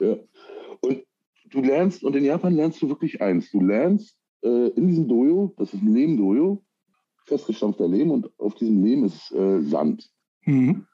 [0.00, 0.16] Ja.
[0.80, 1.02] Und
[1.50, 3.50] du lernst, und in Japan lernst du wirklich eins.
[3.50, 6.62] Du lernst äh, in diesem Dojo, das ist ein Lehm-Dojo,
[7.24, 10.10] festgestampfter Lehm und auf diesem Lehm ist äh, Sand.
[10.44, 10.86] Mhm.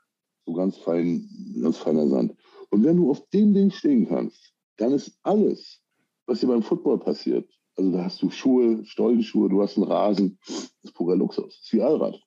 [0.46, 1.28] So ganz fein,
[1.60, 2.34] ganz feiner Sand.
[2.70, 5.80] Und wenn du auf dem Ding stehen kannst, dann ist alles,
[6.26, 10.38] was dir beim Football passiert, also da hast du Schuhe, Stollenschuhe, du hast einen Rasen.
[10.46, 11.56] Das ist purer Luxus.
[11.56, 12.20] Das ist wie Allrad.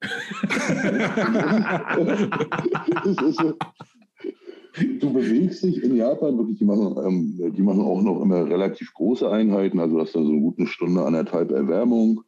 [5.00, 8.92] du bewegst dich in Japan wirklich, die machen, ähm, die machen auch noch immer relativ
[8.94, 12.22] große Einheiten, also hast dann so eine gute Stunde, anderthalb Erwärmung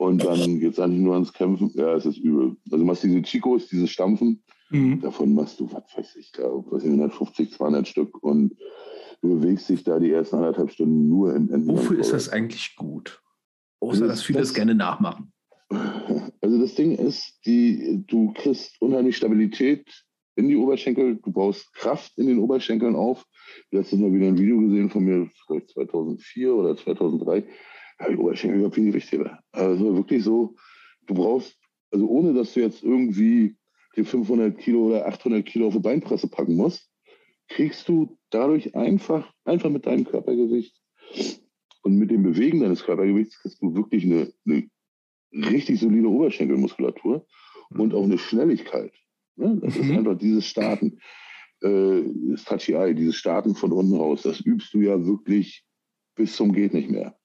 [0.00, 1.70] und dann geht es eigentlich nur ans Kämpfen.
[1.74, 2.56] Ja, es ist übel.
[2.64, 4.98] Also du machst diese Chicos, diese Stampfen, mhm.
[5.02, 8.56] davon machst du, was weiß ich, da, was 150, 200 Stück und
[9.20, 11.68] du bewegst dich da die ersten anderthalb Stunden nur im Enden.
[11.68, 13.20] Wofür ist das eigentlich gut?
[13.80, 15.32] Außer, dass viele das gerne nachmachen.
[16.42, 19.86] Also das Ding ist, die, du kriegst unheimlich Stabilität
[20.36, 23.26] in die Oberschenkel, du baust Kraft in den Oberschenkeln auf.
[23.70, 27.44] Letztes Mal wieder ein Video gesehen von mir, 2004 oder 2003.
[28.00, 29.38] Ja, die Oberschenkel über viel Gewichtheber.
[29.52, 30.56] Also wirklich so,
[31.06, 31.58] du brauchst,
[31.90, 33.56] also ohne dass du jetzt irgendwie
[33.96, 36.90] die 500 Kilo oder 800 Kilo auf die Beinpresse packen musst,
[37.48, 40.80] kriegst du dadurch einfach, einfach mit deinem Körpergewicht
[41.82, 44.68] und mit dem Bewegen deines Körpergewichts kriegst du wirklich eine, eine
[45.32, 47.26] richtig solide Oberschenkelmuskulatur
[47.70, 48.92] und auch eine Schnelligkeit.
[49.36, 49.58] Ne?
[49.62, 49.82] Das mhm.
[49.82, 51.00] ist einfach dieses Starten,
[51.62, 55.64] äh, das Touchy Eye, dieses Starten von unten raus, das übst du ja wirklich
[56.14, 57.16] bis zum geht nicht mehr.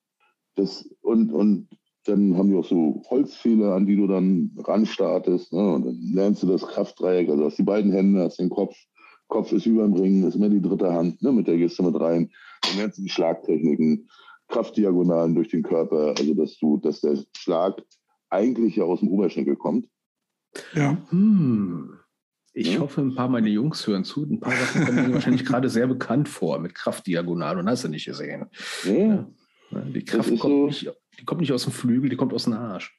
[0.55, 1.67] Das, und, und
[2.05, 5.53] dann haben die auch so Holzfehler, an die du dann ranstartest.
[5.53, 5.73] Ne?
[5.73, 8.75] Und dann lernst du das Kraftdreieck, also hast die beiden Hände, hast den Kopf,
[9.27, 11.83] Kopf ist über dem Ring, ist immer die dritte Hand, ne, mit der gehst du
[11.83, 12.31] mit rein.
[12.61, 14.07] Dann lernst du die Schlagtechniken,
[14.47, 17.81] Kraftdiagonalen durch den Körper, also dass du, dass der Schlag
[18.29, 19.87] eigentlich ja aus dem Oberschenkel kommt.
[20.73, 20.97] Ja.
[21.09, 21.97] Hm.
[22.53, 22.79] Ich ja.
[22.79, 24.23] hoffe, ein paar meiner Jungs hören zu.
[24.23, 27.89] Ein paar Sachen kommen mir wahrscheinlich gerade sehr bekannt vor mit Kraftdiagonal und hast du
[27.89, 28.45] nicht gesehen.
[28.85, 29.27] Ja.
[29.71, 32.54] Die Kraft kommt, so, nicht, die kommt nicht aus dem Flügel, die kommt aus dem
[32.54, 32.97] Arsch.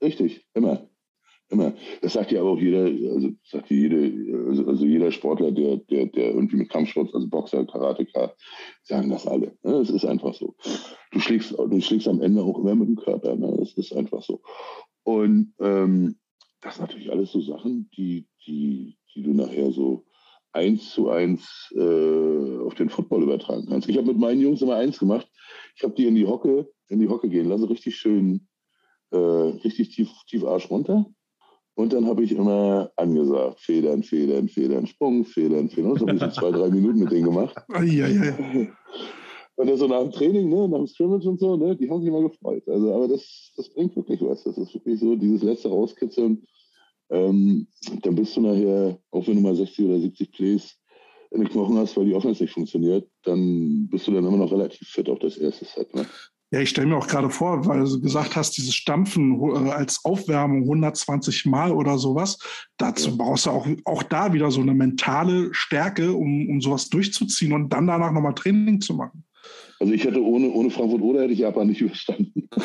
[0.00, 0.88] Richtig, immer.
[1.48, 1.74] Immer.
[2.02, 4.12] Das sagt ja aber auch jeder, also sagt jede,
[4.48, 8.34] also, also jeder Sportler, der, der, der irgendwie mit Kampfsport, also Boxer, Karateka,
[8.82, 9.56] sagen das alle.
[9.62, 9.74] Ne?
[9.74, 10.56] Es ist einfach so.
[11.12, 13.36] Du schlägst, du schlägst am Ende auch immer mit dem Körper.
[13.36, 13.54] Ne?
[13.58, 14.42] Das ist einfach so.
[15.04, 16.16] Und ähm,
[16.60, 20.04] das sind natürlich alles so Sachen, die, die, die du nachher so
[20.56, 23.88] eins zu eins äh, auf den Football übertragen kannst.
[23.88, 25.28] Ich habe mit meinen Jungs immer eins gemacht.
[25.76, 28.48] Ich habe die in die Hocke, in die Hocke gehen lassen, richtig schön,
[29.10, 31.06] äh, richtig tief, tief Arsch runter.
[31.74, 35.92] Und dann habe ich immer angesagt, Federn, Federn, Federn, Sprung, Federn, Federn.
[35.92, 37.54] Und so habe ich so zwei, drei Minuten mit denen gemacht.
[39.56, 42.00] Und dann so nach dem Training, ne, nach dem Scrimmage und so, ne, die haben
[42.00, 42.62] sich immer gefreut.
[42.68, 44.44] Also, aber das, das bringt wirklich was.
[44.44, 46.46] Das ist wirklich so, dieses letzte Rauskitzeln.
[47.10, 47.68] Ähm,
[48.02, 50.76] dann bist du nachher, auch wenn du mal 60 oder 70 Plays
[51.30, 54.52] in den Knochen hast, weil die Offense nicht funktioniert, dann bist du dann immer noch
[54.52, 55.94] relativ fit auf das erste Set.
[55.94, 56.06] Ne?
[56.52, 60.04] Ja, ich stelle mir auch gerade vor, weil du gesagt hast, dieses Stampfen äh, als
[60.04, 62.38] Aufwärmung 120 Mal oder sowas,
[62.76, 63.16] dazu ja.
[63.18, 67.70] brauchst du auch, auch da wieder so eine mentale Stärke, um, um sowas durchzuziehen und
[67.70, 69.25] dann danach nochmal Training zu machen.
[69.78, 72.48] Also ich hätte ohne, ohne Frankfurt oder hätte ich Japan nicht überstanden.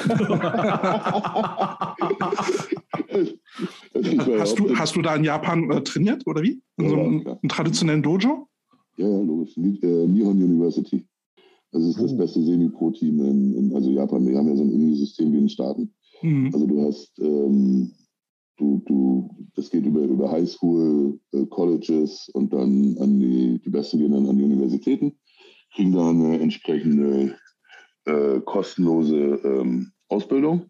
[4.40, 6.62] hast, du, hast du da in Japan äh, trainiert oder wie?
[6.78, 7.38] In so einem, ja.
[7.50, 8.48] traditionellen Dojo?
[8.98, 9.58] Ja, ja, logisch.
[9.58, 11.06] Äh, Nihon University.
[11.72, 12.18] Das ist das oh.
[12.18, 14.26] beste Semi-Pro-Team in, in, also Japan.
[14.28, 15.94] Wir haben ja so ein ähnliches System wie in den Staaten.
[16.22, 16.52] Mhm.
[16.54, 17.92] Also du hast, ähm,
[18.58, 24.00] du, du, das geht über, über Highschool, äh, Colleges und dann an die, die Besten
[24.00, 25.14] gehen dann an die Universitäten,
[25.74, 27.38] kriegen da eine entsprechende
[28.06, 30.70] äh, kostenlose ähm, Ausbildung.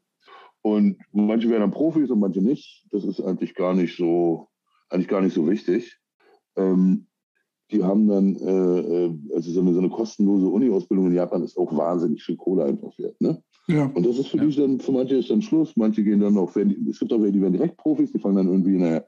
[0.62, 2.86] Und manche werden dann Profis und manche nicht.
[2.92, 4.48] Das ist eigentlich gar nicht so,
[4.90, 5.98] eigentlich gar nicht so wichtig.
[6.56, 7.08] Ähm,
[7.72, 11.58] die haben dann, äh, äh, also so eine, so eine kostenlose Uni-Ausbildung in Japan ist
[11.58, 13.20] auch wahnsinnig viel Kohle einfach wert.
[13.22, 13.42] Ne?
[13.68, 13.86] Ja.
[13.86, 14.46] Und das ist für ja.
[14.46, 17.22] die dann, für manche ist dann Schluss, manche gehen dann auch, wenn, es gibt auch
[17.22, 19.08] welche, die werden direkt Profis, die fangen dann irgendwie in der,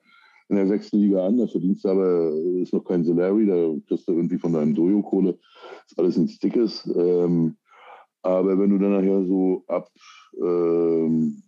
[0.49, 4.07] in der sechsten Liga an, da verdienst du aber, ist noch kein Salary, da kriegst
[4.07, 5.37] du irgendwie von deinem Dojo Kohle,
[5.87, 6.89] ist alles nichts Dickes.
[6.95, 7.55] Ähm,
[8.21, 9.89] aber wenn du dann nachher so ab
[10.41, 11.43] ähm,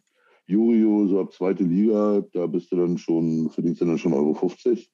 [0.47, 4.33] Jurio, so ab zweite Liga, da bist du dann schon, verdienst du dann schon Euro
[4.33, 4.89] 50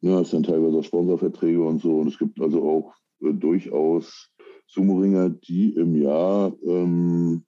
[0.00, 1.98] Ja, es sind teilweise auch Sponsorverträge und so.
[1.98, 4.30] Und es gibt also auch äh, durchaus
[4.68, 7.44] Sumo-Ringer, die im Jahr ähm,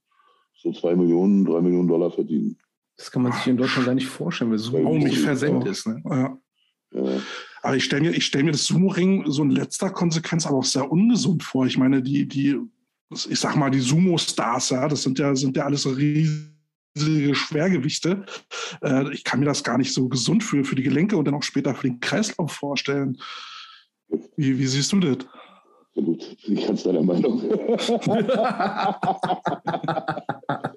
[0.55, 2.59] so zwei Millionen, drei Millionen Dollar verdienen.
[2.99, 5.87] Das kann man sich in Deutschland gar nicht vorstellen, weil Sumo Warum nicht versenkt ist.
[5.87, 6.03] Ne?
[6.05, 6.37] Ja.
[6.91, 7.21] Ja.
[7.63, 10.65] Aber ich stelle mir, ich stell mir das Sumo-Ring so in letzter Konsequenz aber auch
[10.65, 11.67] sehr ungesund vor.
[11.67, 12.59] Ich meine, die, die,
[13.11, 18.25] ich sag mal, die Sumo-Stars, ja, das sind ja, sind ja alles so riesige Schwergewichte.
[18.83, 21.35] Äh, ich kann mir das gar nicht so gesund für, für die Gelenke und dann
[21.35, 23.19] auch später für den Kreislauf vorstellen.
[24.37, 25.19] Wie, wie siehst du das?
[25.95, 27.43] Ja, gut, bin ich ganz deiner Meinung.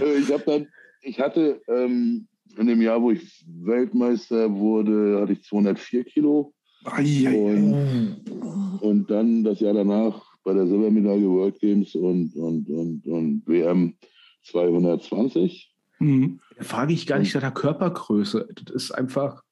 [0.00, 0.66] Äh, ich habe dann,
[1.02, 6.52] ich hatte ähm, in dem Jahr, wo ich Weltmeister wurde, hatte ich 204 Kilo.
[6.84, 7.32] Ai, ai, ai.
[7.32, 13.42] Und, und dann das Jahr danach bei der Silbermedaille World Games und, und, und, und
[13.46, 13.94] WM
[14.44, 15.74] 220.
[15.98, 16.40] Mhm.
[16.56, 18.48] Da frage ich gar nicht nach der Körpergröße.
[18.64, 19.42] Das ist einfach,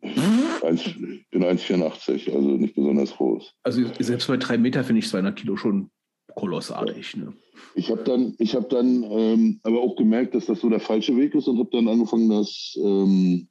[0.00, 3.54] ich bin 1,84, also nicht besonders groß.
[3.62, 5.90] also selbst bei drei Meter finde ich 200 Kilo schon
[6.34, 7.16] kolossartig.
[7.16, 7.32] Ne?
[7.74, 11.16] Ich habe dann, ich hab dann ähm, aber auch gemerkt, dass das so der falsche
[11.16, 13.48] Weg ist und habe dann angefangen, das ähm,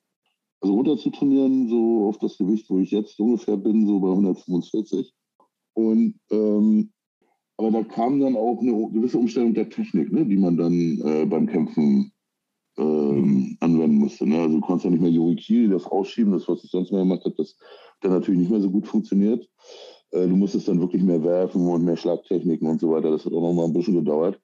[0.61, 4.09] also runter zu trainieren, so auf das Gewicht, wo ich jetzt ungefähr bin, so bei
[4.09, 5.13] 145.
[5.73, 6.91] Und ähm,
[7.57, 11.25] aber da kam dann auch eine gewisse Umstellung der Technik, ne, die man dann äh,
[11.25, 12.11] beim Kämpfen
[12.77, 14.27] ähm, anwenden musste.
[14.27, 14.39] Ne?
[14.39, 17.25] Also du konntest ja nicht mehr Yorikiri, das Ausschieben, das, was ich sonst mal gemacht
[17.25, 17.57] habe, das
[18.01, 19.47] dann natürlich nicht mehr so gut funktioniert.
[20.11, 23.11] Äh, du musstest dann wirklich mehr werfen und mehr Schlagtechniken und so weiter.
[23.11, 24.39] Das hat auch noch mal ein bisschen gedauert.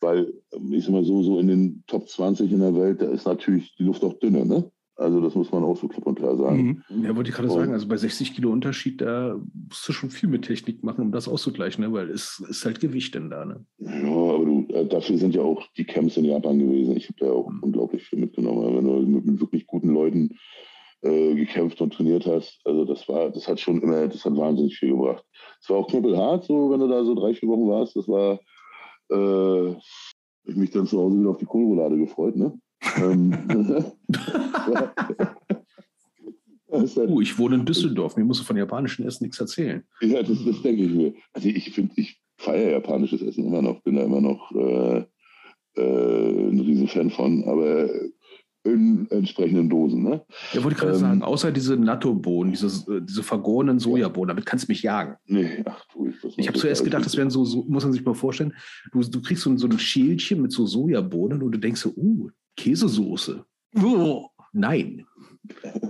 [0.00, 3.06] Weil, ähm, ich sag mal so, so in den Top 20 in der Welt, da
[3.10, 4.70] ist natürlich die Luft auch dünner, ne?
[4.96, 6.82] Also das muss man auch so klipp und klar sagen.
[6.90, 7.04] Mhm.
[7.04, 7.54] Ja, wollte ich gerade Oh.
[7.54, 11.12] sagen, also bei 60 Kilo Unterschied, da musst du schon viel mit Technik machen, um
[11.12, 11.92] das auszugleichen, ne?
[11.92, 13.44] weil es ist halt Gewicht denn da.
[13.44, 13.64] Ne?
[13.78, 13.88] Ja,
[14.34, 16.94] aber du, äh, dafür sind ja auch die Camps in Japan gewesen.
[16.96, 17.60] Ich habe da auch Mhm.
[17.62, 18.76] unglaublich viel mitgenommen.
[18.76, 20.30] Wenn du mit, mit wirklich guten Leuten
[21.02, 24.78] äh, gekämpft und trainiert hast, also das war, das hat schon immer, das hat wahnsinnig
[24.78, 25.24] viel gebracht.
[25.60, 27.96] Es war auch knüppelhart, so wenn du da so drei, vier Wochen warst.
[27.96, 28.38] Das war,
[29.10, 29.76] äh,
[30.44, 32.58] ich mich dann zu Hause wieder auf die Kohlroulade gefreut, ne?
[32.96, 33.32] ähm,
[36.72, 39.84] Uh, ich wohne in Düsseldorf, mir musst du von japanischem Essen nichts erzählen.
[40.00, 41.12] Ja, das, das denke ich mir.
[41.34, 45.04] Also ich finde, ich feiere japanisches Essen immer noch, bin da immer noch äh,
[45.76, 47.90] äh, ein Riesenfan von, aber
[48.64, 50.02] in entsprechenden Dosen.
[50.02, 50.24] Ne?
[50.52, 54.68] Ja, wollte ich gerade Ähm, sagen, außer diese Natto-Bohnen, diese, diese vergorenen Sojabohnen, damit kannst
[54.68, 55.16] du mich jagen.
[55.26, 58.04] Nee, ach du, ich, Ich habe zuerst gedacht, das wären so, so, muss man sich
[58.04, 58.54] mal vorstellen,
[58.92, 61.92] du, du kriegst so ein, so ein Schälchen mit so Sojabohnen und du denkst so,
[61.96, 63.44] uh, Käsesoße.
[63.82, 64.26] Oh.
[64.52, 65.06] Nein,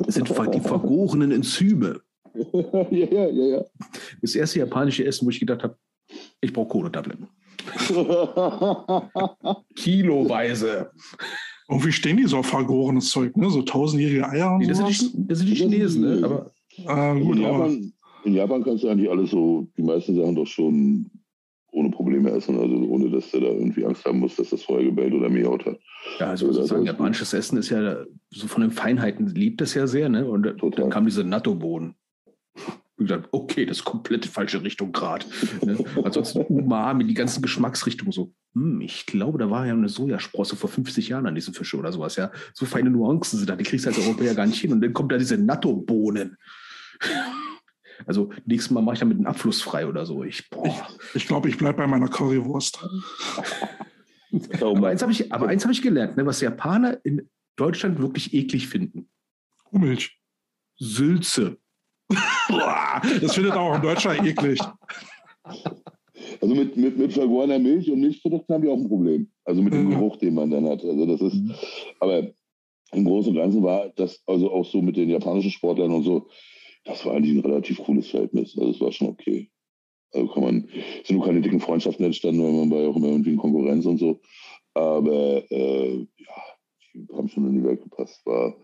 [0.07, 2.01] das sind die vergorenen Enzyme.
[2.35, 3.65] ja, ja, ja, ja.
[4.21, 5.77] Das erste japanische Essen, wo ich gedacht habe,
[6.41, 7.29] ich brauche Kohletabletten.
[9.77, 10.91] Kiloweise.
[11.69, 13.51] Irgendwie stehen die so auf vergorenes Zeug, ne?
[13.51, 16.21] So tausendjährige Eier und Nee, das, sind die, das sind die Chinesen, ne?
[16.25, 16.51] Aber
[17.17, 17.93] in, gut, aber Japan,
[18.25, 21.11] in Japan kannst du eigentlich alles so, die meisten Sachen doch schon
[21.73, 24.85] ohne Probleme essen, also ohne dass du da irgendwie Angst haben musst, dass das vorher
[24.85, 25.79] gebellt oder miaut hat.
[26.19, 29.61] ja, also Ja, das sozusagen ist japanisches Essen ist ja so von den Feinheiten liebt
[29.63, 30.29] es ja sehr, ne?
[30.29, 30.71] Und Total.
[30.73, 31.95] dann kam diese Natto-Bohnen.
[33.07, 35.27] Gesagt, okay, das ist komplett falsche Richtung gerade.
[35.65, 35.79] Ne?
[36.03, 38.33] Ansonsten Umami, die ganzen Geschmacksrichtungen so.
[38.55, 41.93] Hm, ich glaube, da war ja eine Sojasprosse vor 50 Jahren an diesen Fische oder
[41.93, 42.31] sowas, ja.
[42.55, 44.73] So feine Nuancen sind da, die kriegst du als Europäer gar nicht hin.
[44.73, 46.37] Und dann kommt da diese Natto-Bohnen.
[48.05, 50.25] Also nächstes Mal mache ich damit einen Abfluss frei oder so.
[50.25, 50.89] Ich, boah.
[51.15, 52.85] ich glaube, ich bleibe bei meiner Currywurst.
[54.61, 58.33] Aber eins habe ich, aber eins habe ich gelernt, ne, was Japaner in Deutschland wirklich
[58.33, 59.11] eklig finden.
[59.65, 60.19] Kuhmilch.
[60.79, 61.59] Sülze.
[63.21, 64.61] Das findet auch ein Deutscher eklig.
[66.41, 69.31] Also mit, mit, mit vergorener Milch und Milchprodukten haben wir auch ein Problem.
[69.45, 69.91] Also mit dem.
[69.91, 70.85] Geruch, den man dann hat.
[70.85, 71.55] Also das ist, Mhm.
[72.01, 72.29] aber
[72.93, 76.29] im Großen und Ganzen war das also auch so mit den japanischen Sportlern und so,
[76.85, 78.57] das war eigentlich ein relativ cooles Verhältnis.
[78.59, 79.51] Also es war schon okay.
[80.13, 80.69] Also kann man,
[81.01, 83.39] es sind nur keine dicken Freundschaften entstanden, weil man war ja auch immer irgendwie in
[83.39, 84.21] Konkurrenz und so.
[84.75, 86.35] Aber äh, ja,
[86.93, 88.21] die haben schon in die Welt gepasst.
[88.27, 88.55] War,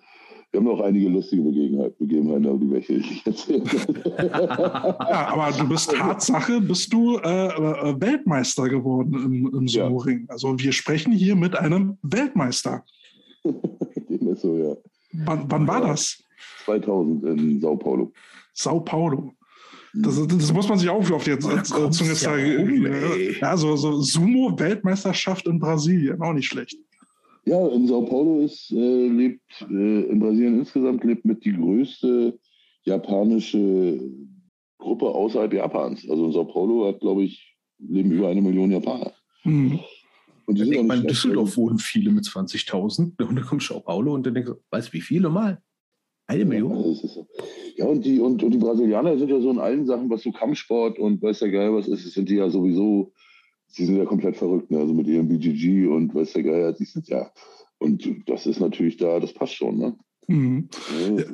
[0.50, 3.62] wir haben noch einige lustige Begebenheiten, Begebenheiten aber die möchte ich nicht erzählen.
[4.18, 9.86] Ja, aber du bist Tatsache, bist du äh, äh, Weltmeister geworden im, im Ja.
[9.86, 10.24] Sumo-Ring.
[10.28, 12.84] Also wir sprechen hier mit einem Weltmeister.
[13.44, 14.76] Dem ist so, ja.
[15.24, 16.22] Wann, wann war das?
[16.64, 18.12] 2000 in Sao Paulo.
[18.54, 19.32] Sao Paulo.
[19.94, 22.62] Das, das muss man sich auch auf die Zunge kommt's ja zeigen.
[22.62, 23.36] um, ey.
[23.40, 26.76] ja, so, so Sumo-Weltmeisterschaft in Brasilien, auch nicht schlecht.
[27.48, 32.38] Ja, in Sao Paulo ist, äh, lebt äh, in Brasilien insgesamt lebt mit die größte
[32.84, 34.00] japanische
[34.76, 36.06] Gruppe außerhalb Japans.
[36.10, 39.14] Also in Sao Paulo hat, glaube ich, leben über eine Million Japaner.
[39.42, 39.78] Hm.
[40.44, 41.06] Und die man, in.
[41.06, 43.18] Düsseldorf wohnen viele mit 20.000.
[43.28, 45.62] Und dann kommt Sao Paulo und dann denkst du, weißt du, wie viele mal?
[46.26, 46.76] Eine Million?
[46.76, 47.26] Ja, so.
[47.76, 50.32] ja und, die, und, und die Brasilianer sind ja so in allen Sachen, was so
[50.32, 53.12] Kampfsport und weiß der Geil was ist, sind die ja sowieso,
[53.68, 54.78] sie sind ja komplett verrückt, ne?
[54.78, 57.30] also mit ihrem BGG und weiß der Geil, die sind ja,
[57.78, 59.78] und das ist natürlich da, das passt schon.
[59.78, 59.96] Ne?
[60.26, 60.68] Mhm.
[61.08, 61.24] Ja,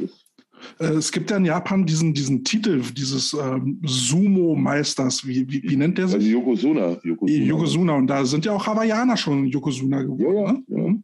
[0.79, 5.27] äh, es gibt ja in Japan diesen, diesen Titel dieses ähm, Sumo-Meisters.
[5.27, 6.17] Wie, wie, wie, nennt der sich?
[6.17, 6.99] Also Yokozuna.
[7.03, 7.45] Yokozuna.
[7.45, 7.95] Yokozuna.
[7.97, 10.65] Und da sind ja auch Hawaiianer schon Yokozuna geworden.
[10.69, 11.03] Ja, ja, ne?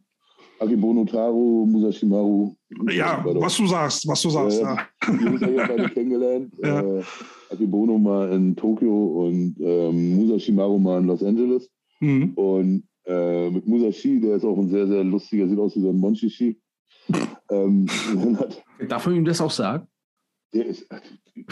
[0.61, 0.67] Ja.
[0.67, 2.55] Akebono Taro, Musashimaru.
[2.91, 4.61] Ja, was du sagst, was du sagst.
[4.61, 4.87] Ja, ja.
[5.07, 6.53] Die haben ja beide kennengelernt.
[6.63, 6.81] Ja.
[6.81, 7.03] Äh,
[7.49, 11.69] Akebono mal in Tokio und ähm, Musashimaru mal in Los Angeles.
[11.99, 12.33] Mhm.
[12.35, 15.89] Und äh, mit Musashi, der ist auch ein sehr, sehr lustiger, sieht aus wie so
[15.89, 16.59] ein Monchishi.
[17.49, 17.87] ähm,
[18.37, 19.87] hat, Darf man ihm das auch sagen?
[20.53, 20.87] Der ist,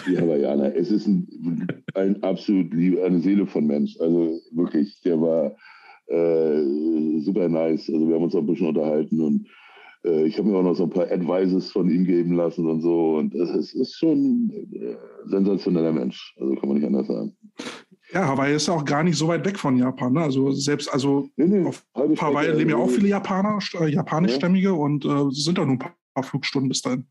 [0.07, 3.97] die Hawaiianer, es ist ein, ein absolut lieb, eine Seele von Mensch.
[3.99, 5.55] Also wirklich, der war
[6.09, 7.89] äh, super nice.
[7.89, 9.47] Also wir haben uns auch ein bisschen unterhalten und
[10.05, 12.81] äh, ich habe mir auch noch so ein paar Advices von ihm geben lassen und
[12.81, 13.17] so.
[13.17, 14.95] Und es ist, ist schon ein äh,
[15.25, 16.35] sensationeller Mensch.
[16.39, 17.35] Also kann man nicht anders sagen.
[18.13, 20.13] Ja, Hawaii ist ja auch gar nicht so weit weg von Japan.
[20.13, 20.21] Ne?
[20.21, 24.73] Also selbst, also nee, nee, auf Hawaii leben ja auch viele Japaner, äh, japanischstämmige ja.
[24.73, 27.05] und äh, sind da nur ein paar Flugstunden bis dahin.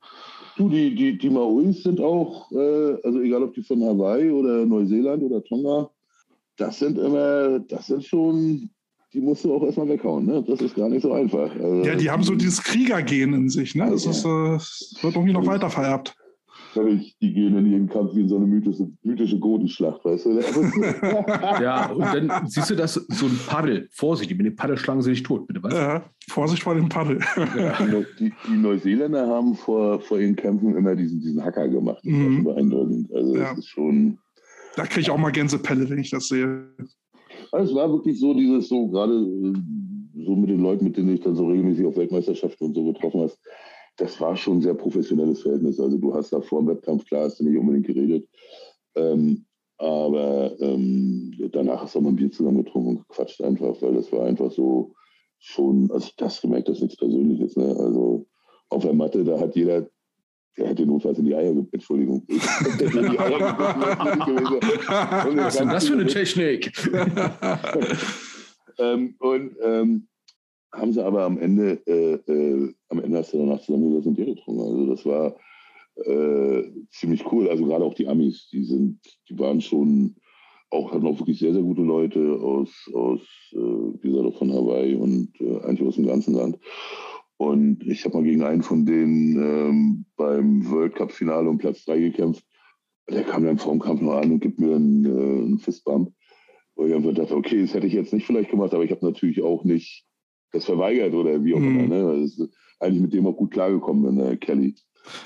[0.56, 5.22] Du, die, die, die Maoris sind auch, also egal ob die von Hawaii oder Neuseeland
[5.22, 5.88] oder Tonga,
[6.56, 8.68] das sind immer, das sind schon,
[9.12, 10.26] die musst du auch erstmal weghauen.
[10.26, 10.44] Ne?
[10.46, 11.50] Das ist gar nicht so einfach.
[11.54, 13.74] Also, ja, die haben so dieses Kriegergehen in sich.
[13.74, 13.88] Ne?
[13.90, 14.10] Das, ja.
[14.10, 16.14] ist, äh, wird irgendwie noch weiter vererbt
[16.86, 20.30] ich, die gehen in ihren Kampf wie in so eine mythische, mythische Gotenschlacht, weißt du?
[21.62, 23.88] ja, und dann siehst du das, so ein Paddel.
[23.90, 25.74] Vorsicht, mit dem Paddel schlagen sie dich tot, bitte was?
[25.74, 27.20] Ja, Vorsicht vor dem Paddel.
[27.56, 27.78] Ja.
[28.18, 32.00] Die, die, Neuseeländer haben vor, vor ihren Kämpfen immer diesen, diesen Hacker gemacht.
[32.04, 32.44] Das mhm.
[32.44, 33.12] war beeindruckend.
[33.12, 33.50] Also, ja.
[33.50, 34.18] das ist schon.
[34.76, 36.68] Da kriege ich auch mal Gänsepelle, wenn ich das sehe.
[37.52, 41.14] Also es war wirklich so, dieses so, gerade äh, so mit den Leuten, mit denen
[41.14, 43.32] ich dann so regelmäßig auf Weltmeisterschaften und so getroffen habe
[43.98, 45.78] das war schon ein sehr professionelles Verhältnis.
[45.78, 48.28] Also du hast da vor dem Wettkampf, klar, hast du nicht unbedingt geredet.
[48.94, 49.44] Ähm,
[49.76, 53.94] aber ähm, danach hast du auch mal ein Bier zusammen getrunken und gequatscht einfach, weil
[53.94, 54.94] das war einfach so
[55.38, 57.56] schon, also das gemerkt, das ist nichts Persönliches.
[57.56, 57.76] Ne?
[57.76, 58.26] Also
[58.70, 59.88] auf der Matte, da hat jeder,
[60.56, 62.24] der hätte notfalls in die Eier gibt, Entschuldigung.
[65.36, 66.72] was ist denn das für eine Technik?
[68.78, 70.08] ähm, und ähm,
[70.72, 74.26] haben sie aber am Ende, äh, äh, am Ende hast du danach zusammengesessen und Bier
[74.26, 74.62] getrunken.
[74.62, 75.36] Also das war
[76.04, 77.48] äh, ziemlich cool.
[77.48, 80.16] Also gerade auch die Amis, die sind, die waren schon
[80.70, 83.20] auch hatten auch wirklich sehr, sehr gute Leute aus, aus
[83.52, 86.58] äh, wie gesagt, von Hawaii und äh, eigentlich aus dem ganzen Land.
[87.38, 91.98] Und ich habe mal gegen einen von denen ähm, beim World Cup-Finale um Platz 3
[92.00, 92.44] gekämpft.
[93.08, 96.12] Der kam dann vor dem Kampf noch an und gibt mir einen, äh, einen Fistbump.
[96.74, 99.06] Wo ich einfach dachte, okay, das hätte ich jetzt nicht vielleicht gemacht, aber ich habe
[99.06, 100.04] natürlich auch nicht
[100.52, 101.82] das verweigert oder wie auch immer.
[101.82, 101.88] Mhm.
[101.88, 102.20] Ne?
[102.22, 104.74] Das ist eigentlich mit dem auch gut klargekommen, ne, Kelly.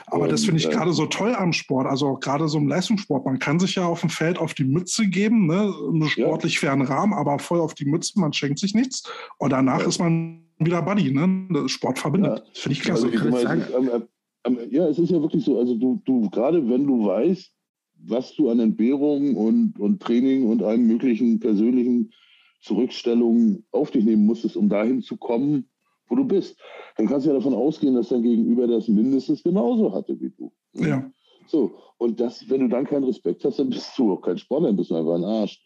[0.07, 2.68] Aber das finde ich äh, gerade so toll am Sport, also auch gerade so im
[2.68, 3.25] Leistungssport.
[3.25, 5.72] Man kann sich ja auf dem Feld auf die Mütze geben, ne?
[5.88, 6.61] einen sportlich ja.
[6.61, 9.11] fairen Rahmen, aber voll auf die Mütze, man schenkt sich nichts.
[9.38, 9.88] Und danach ja.
[9.88, 11.68] ist man wieder Buddy, ne?
[11.68, 12.38] Sport verbindet.
[12.38, 12.44] Ja.
[12.53, 13.07] Finde ich klasse.
[13.07, 14.09] Also, ich mal,
[14.70, 17.53] ja, es ist ja wirklich so, also du, du, gerade wenn du weißt,
[18.05, 22.12] was du an Entbehrungen und, und Training und allen möglichen persönlichen
[22.61, 25.68] Zurückstellungen auf dich nehmen musstest, um dahin zu kommen,
[26.09, 26.59] wo du bist.
[26.96, 30.53] Dann kannst du ja davon ausgehen, dass dein Gegenüber das mindestens genauso hatte wie du.
[30.75, 31.11] Ja.
[31.46, 34.68] So, und das, wenn du dann keinen Respekt hast, dann bist du auch kein Sportler,
[34.68, 35.62] dann bist du einfach ein Arsch.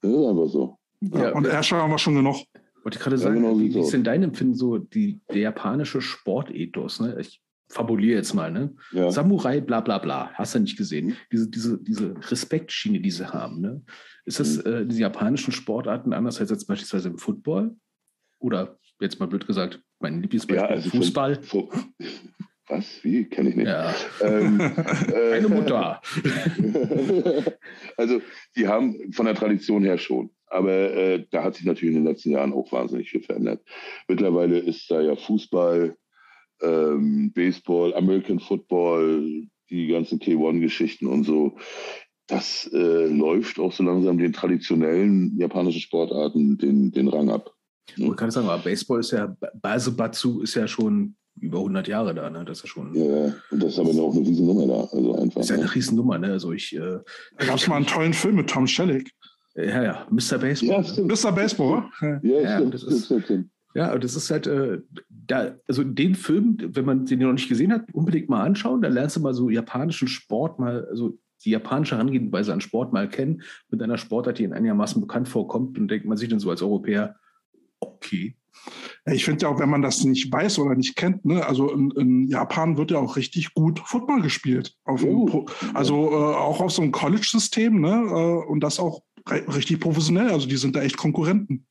[0.00, 0.78] Das ist einfach so.
[1.00, 2.36] Ja, und Ärsche haben wir schon genug.
[2.82, 5.40] Wollte ich gerade sagen, ja, genau wie, wie ist denn dein Empfinden so die, der
[5.40, 7.00] japanische Sportethos?
[7.00, 7.16] Ne?
[7.20, 8.74] Ich fabuliere jetzt mal, ne?
[8.92, 9.10] Ja.
[9.10, 11.16] Samurai, bla bla bla, hast du nicht gesehen.
[11.32, 13.82] Diese, diese, diese Respektschiene, die sie haben, ne?
[14.24, 14.72] Ist das mhm.
[14.72, 17.74] äh, diese japanischen Sportarten anders als beispielsweise im Football?
[18.38, 21.42] Oder jetzt mal blöd gesagt, mein Lieblingsbeispiel, ja, also Fußball?
[21.42, 21.70] Find,
[22.68, 23.02] was?
[23.02, 23.24] Wie?
[23.24, 23.66] Kenne ich nicht.
[23.66, 23.94] Ja.
[24.20, 24.60] Ähm,
[25.12, 26.00] äh, Eine Mutter.
[27.96, 28.22] also,
[28.56, 30.30] die haben von der Tradition her schon.
[30.52, 33.62] Aber äh, da hat sich natürlich in den letzten Jahren auch wahnsinnig viel verändert.
[34.06, 35.96] Mittlerweile ist da ja Fußball,
[36.60, 41.56] ähm, Baseball, American Football, die ganzen K1-Geschichten und so.
[42.26, 47.52] Das äh, läuft auch so langsam den traditionellen japanischen Sportarten den, den Rang ab.
[47.96, 52.14] Ich wollte gerade sagen, aber Baseball ist ja, Basebatsu ist ja schon über 100 Jahre
[52.14, 52.44] da, ne?
[52.44, 52.94] Das ist ja schon.
[52.94, 54.84] Ja, und das ist aber auch eine Riesennummer da.
[54.96, 55.36] Also einfach.
[55.36, 55.74] Das ist ja eine ne?
[55.74, 56.26] Riesennummer, ne?
[56.28, 56.74] Also ich.
[56.74, 56.98] Äh,
[57.38, 59.10] da gab es mal einen tollen Film mit Tom Selleck.
[59.54, 60.38] Ja, ja, Mr.
[60.38, 60.68] Baseball.
[60.68, 61.08] Ja, stimmt.
[61.08, 61.32] Mr.
[61.32, 63.50] Baseball, ja, ja, stimmt, das ist, stimmt, stimmt.
[63.74, 67.72] Ja, das ist halt, äh, da, also den Film, wenn man den noch nicht gesehen
[67.72, 68.82] hat, unbedingt mal anschauen.
[68.82, 73.08] Da lernst du mal so japanischen Sport mal, also die japanische Herangehensweise an Sport mal
[73.08, 76.50] kennen, mit einer Sportart, die in einigermaßen bekannt vorkommt und denkt man sich dann so
[76.50, 77.16] als Europäer,
[77.80, 78.36] okay,
[79.06, 81.90] Ich finde ja auch, wenn man das nicht weiß oder nicht kennt, ne, also in,
[81.92, 84.76] in Japan wird ja auch richtig gut Football gespielt.
[84.86, 87.90] Dem, also äh, auch auf so einem College-System, ne?
[87.90, 90.30] Äh, und das auch richtig professionell.
[90.30, 91.66] Also die sind da echt Konkurrenten.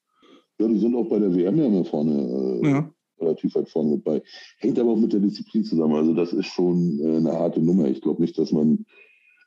[0.60, 2.62] Ja, die sind auch bei der WM ja immer vorne.
[2.64, 2.94] Äh, ja.
[3.20, 4.22] Relativ weit vorne mit bei.
[4.60, 5.96] Hängt aber auch mit der Disziplin zusammen.
[5.96, 7.88] Also, das ist schon äh, eine harte Nummer.
[7.88, 8.86] Ich glaube nicht, dass man,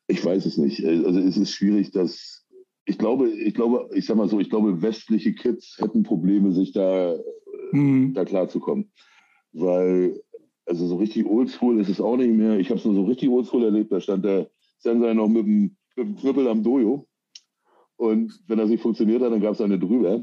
[0.09, 0.82] ich weiß es nicht.
[0.82, 2.44] Äh, also, es ist schwierig, dass
[2.84, 6.72] ich glaube, ich glaube, ich sag mal so, ich glaube, westliche Kids hätten Probleme, sich
[6.72, 7.16] da,
[7.72, 8.12] mhm.
[8.12, 8.90] da klarzukommen.
[9.52, 10.20] Weil,
[10.66, 12.59] also so richtig oldschool ist es auch nicht mehr.
[12.59, 15.76] Ich habe es nur so richtig oldschool erlebt, da stand der Sensei noch mit dem,
[15.96, 17.07] mit dem Knüppel am Dojo.
[17.97, 20.22] Und wenn das nicht funktioniert hat, dann gab es eine drüber.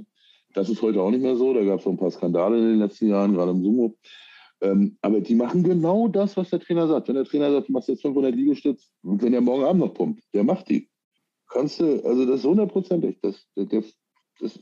[0.53, 1.53] Das ist heute auch nicht mehr so.
[1.53, 3.97] Da gab es auch ein paar Skandale in den letzten Jahren, gerade im Sumo.
[4.61, 7.07] Ähm, aber die machen genau das, was der Trainer sagt.
[7.07, 9.93] Wenn der Trainer sagt, du machst jetzt 500 Liegestütz, und wenn der morgen Abend noch
[9.93, 10.89] pumpt, der macht die.
[11.47, 13.17] Kannst du, also das ist hundertprozentig.
[13.21, 13.67] Das, das,
[14.39, 14.59] das,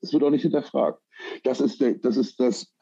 [0.00, 1.02] das wird auch nicht hinterfragt.
[1.44, 2.72] Das ist, der, das, ist das,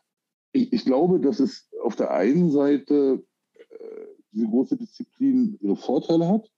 [0.53, 3.25] ich, ich glaube, dass es auf der einen Seite
[3.55, 6.51] äh, diese große Disziplin ihre Vorteile hat,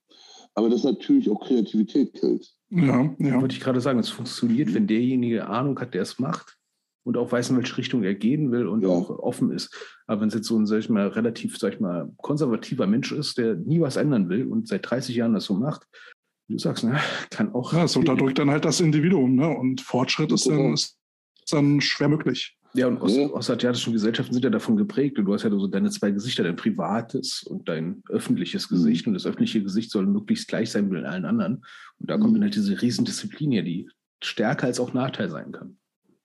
[0.55, 2.51] aber das natürlich auch Kreativität killt.
[2.71, 3.41] Ja, ja.
[3.41, 6.57] Wollte ich gerade sagen, es funktioniert, wenn derjenige Ahnung hat, der es macht
[7.03, 8.89] und auch weiß, in welche Richtung er gehen will und ja.
[8.89, 9.75] auch offen ist.
[10.07, 13.11] Aber wenn es jetzt so ein, sag ich mal, relativ, sag ich mal, konservativer Mensch
[13.11, 15.85] ist, der nie was ändern will und seit 30 Jahren das so macht,
[16.47, 16.97] wie du sagst, ne,
[17.29, 17.73] kann auch.
[17.73, 19.49] Ja, es unterdrückt dann halt das Individuum, ne?
[19.49, 20.97] Und Fortschritt ist dann, ist
[21.49, 22.57] dann schwer möglich.
[22.73, 23.29] Ja, und aus, ja.
[23.29, 25.19] ostasiatischen Gesellschaften sind ja davon geprägt.
[25.19, 28.75] Und du hast ja so deine zwei Gesichter, dein privates und dein öffentliches mhm.
[28.75, 29.07] Gesicht.
[29.07, 31.63] Und das öffentliche Gesicht soll möglichst gleich sein mit allen anderen.
[31.99, 32.35] Und da kommt mhm.
[32.35, 33.89] dann halt diese Riesendisziplin her, die
[34.23, 35.77] stärker als auch Nachteil sein kann.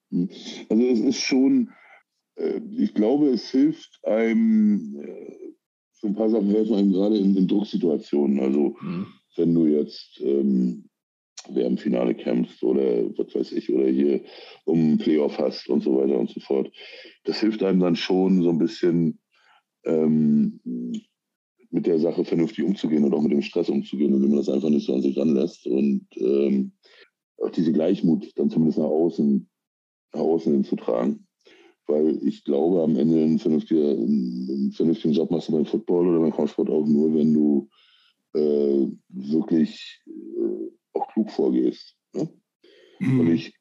[0.09, 0.29] Mhm.
[0.69, 1.71] Also es ist schon,
[2.35, 5.53] äh, ich glaube, es hilft einem, äh,
[5.93, 8.39] so ein paar Sachen helfen einem gerade in, in Drucksituationen.
[8.39, 9.07] Also mhm.
[9.35, 10.89] wenn du jetzt ähm,
[11.49, 14.21] WM-Finale kämpfst oder was weiß ich, oder hier
[14.65, 16.71] um Playoff hast und so weiter und so fort.
[17.23, 19.19] Das hilft einem dann schon so ein bisschen
[19.85, 20.59] ähm,
[21.69, 24.69] mit der Sache vernünftig umzugehen und auch mit dem Stress umzugehen, indem man das einfach
[24.69, 26.71] nicht so an sich ranlässt und ähm,
[27.37, 29.47] auch diese Gleichmut dann zumindest nach außen,
[30.13, 31.27] nach außen hinzutragen.
[31.85, 36.19] Weil ich glaube, am Ende einen vernünftigen, einen vernünftigen Job machst du beim Football oder
[36.19, 37.69] beim Kampfsport auch nur, wenn du
[38.33, 41.95] äh, wirklich äh, auch klug vorgehst.
[42.13, 42.29] Ne?
[42.99, 43.19] Mhm.
[43.19, 43.53] Und nicht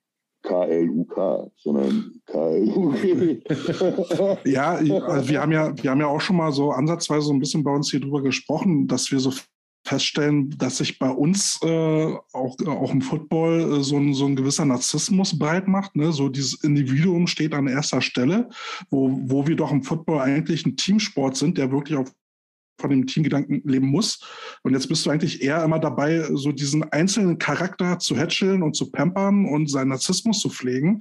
[0.43, 3.43] KLUK, sondern KLUK.
[4.47, 7.41] ja, also wir haben ja, wir haben ja auch schon mal so ansatzweise so ein
[7.41, 9.33] bisschen bei uns hier drüber gesprochen, dass wir so
[9.87, 14.37] feststellen, dass sich bei uns äh, auch, auch im Football äh, so, ein, so ein
[14.37, 15.97] gewisser Narzissmus breit macht.
[15.97, 16.13] Ne?
[16.13, 18.49] So dieses Individuum steht an erster Stelle,
[18.91, 22.13] wo, wo wir doch im Football eigentlich ein Teamsport sind, der wirklich auf
[22.79, 24.21] von dem Teamgedanken leben muss.
[24.63, 28.77] Und jetzt bist du eigentlich eher immer dabei, so diesen einzelnen Charakter zu hätscheln und
[28.77, 31.01] zu pampern und seinen Narzissmus zu pflegen.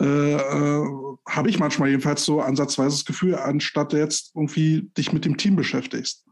[0.00, 0.86] Äh, äh,
[1.28, 5.56] Habe ich manchmal jedenfalls so ansatzweise das Gefühl, anstatt jetzt irgendwie dich mit dem Team
[5.56, 6.26] beschäftigst.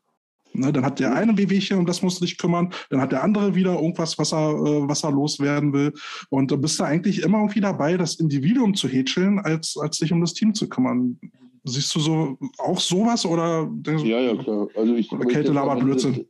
[0.56, 2.72] Ne, dann hat der eine Wehwehchen, um das musst du dich kümmern.
[2.88, 5.92] Dann hat der andere wieder irgendwas, was er, äh, was er loswerden will.
[6.30, 10.12] Und du bist da eigentlich immer irgendwie dabei, das Individuum zu hätscheln, als, als dich
[10.12, 11.18] um das Team zu kümmern.
[11.64, 14.68] Siehst du so auch sowas oder denkst, Ja, ja, klar.
[14.74, 16.26] Also ich, oder Kälte labert Blödsinn.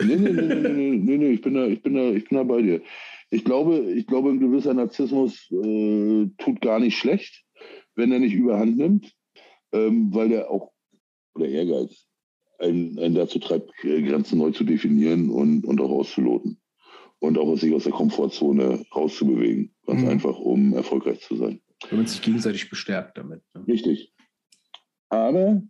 [0.00, 2.38] Nee, nee, nee, nee, nee, nee, nee, ich bin da, ich bin da, ich bin
[2.38, 2.82] da bei dir.
[3.30, 7.44] Ich glaube, ich glaube, ein gewisser Narzissmus äh, tut gar nicht schlecht,
[7.94, 9.12] wenn er nicht überhand nimmt,
[9.72, 10.72] ähm, weil der auch,
[11.34, 12.06] oder Ehrgeiz,
[12.58, 16.60] einen, einen dazu treibt, Grenzen neu zu definieren und, und auch auszuloten.
[17.20, 20.08] Und auch sich aus der Komfortzone rauszubewegen, ganz mhm.
[20.08, 21.60] einfach, um erfolgreich zu sein.
[21.90, 23.42] Wenn man sich gegenseitig bestärkt damit.
[23.54, 23.66] Ne?
[23.66, 24.12] Richtig.
[25.08, 25.62] Aber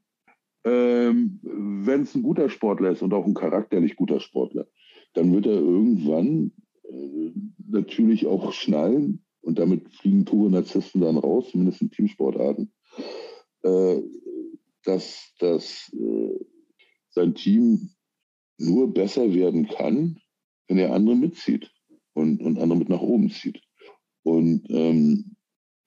[0.65, 4.67] ähm, wenn es ein guter Sportler ist und auch ein charakterlich guter Sportler,
[5.15, 6.53] dann wird er irgendwann
[6.85, 7.31] äh,
[7.69, 12.73] natürlich auch schnallen und damit fliegen pure Narzissten dann raus, zumindest in Teamsportarten,
[13.63, 14.03] äh,
[14.85, 16.39] dass, dass äh,
[17.11, 17.91] sein Team
[18.59, 20.19] nur besser werden kann,
[20.67, 21.71] wenn er andere mitzieht
[22.15, 23.61] und, und andere mit nach oben zieht.
[24.25, 25.37] Und ähm,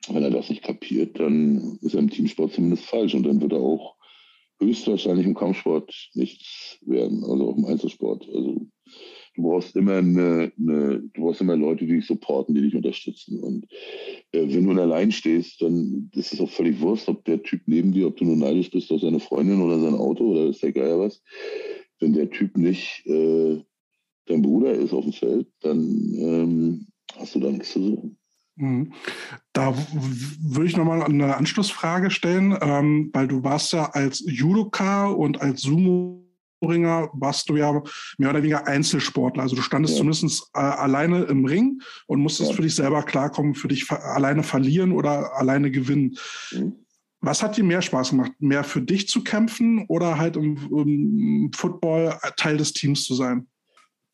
[0.08, 3.54] wenn er das nicht kapiert, dann ist er im Teamsport zumindest falsch und dann wird
[3.54, 3.96] er auch
[4.60, 8.28] höchstwahrscheinlich im Kampfsport nichts werden, also auch im Einzelsport.
[8.28, 8.68] Also
[9.36, 13.40] du brauchst immer eine, eine, du brauchst immer Leute, die dich supporten, die dich unterstützen.
[13.40, 13.66] Und
[14.32, 17.92] äh, wenn du allein stehst, dann ist es auch völlig wurscht, ob der Typ neben
[17.92, 20.74] dir, ob du nur neidisch bist auf seine Freundin oder sein Auto oder ist der
[20.74, 21.22] Geier was.
[22.00, 23.62] Wenn der Typ nicht äh,
[24.26, 25.80] dein Bruder ist auf dem Feld, dann
[26.16, 28.18] ähm, hast du da nichts zu suchen.
[28.62, 28.94] Mhm.
[29.54, 29.76] Da
[30.40, 35.62] würde ich nochmal eine Anschlussfrage stellen, ähm, weil du warst ja als Judoka und als
[35.62, 36.22] Sumo
[36.64, 37.82] Ringer warst du ja
[38.20, 39.42] mehr oder weniger Einzelsportler.
[39.42, 39.98] Also du standest ja.
[39.98, 42.56] zumindest äh, alleine im Ring und musstest ja.
[42.56, 46.18] für dich selber klarkommen, für dich alleine verlieren oder alleine gewinnen.
[46.52, 46.76] Mhm.
[47.20, 48.32] Was hat dir mehr Spaß gemacht?
[48.40, 53.48] Mehr für dich zu kämpfen oder halt im, im Football Teil des Teams zu sein?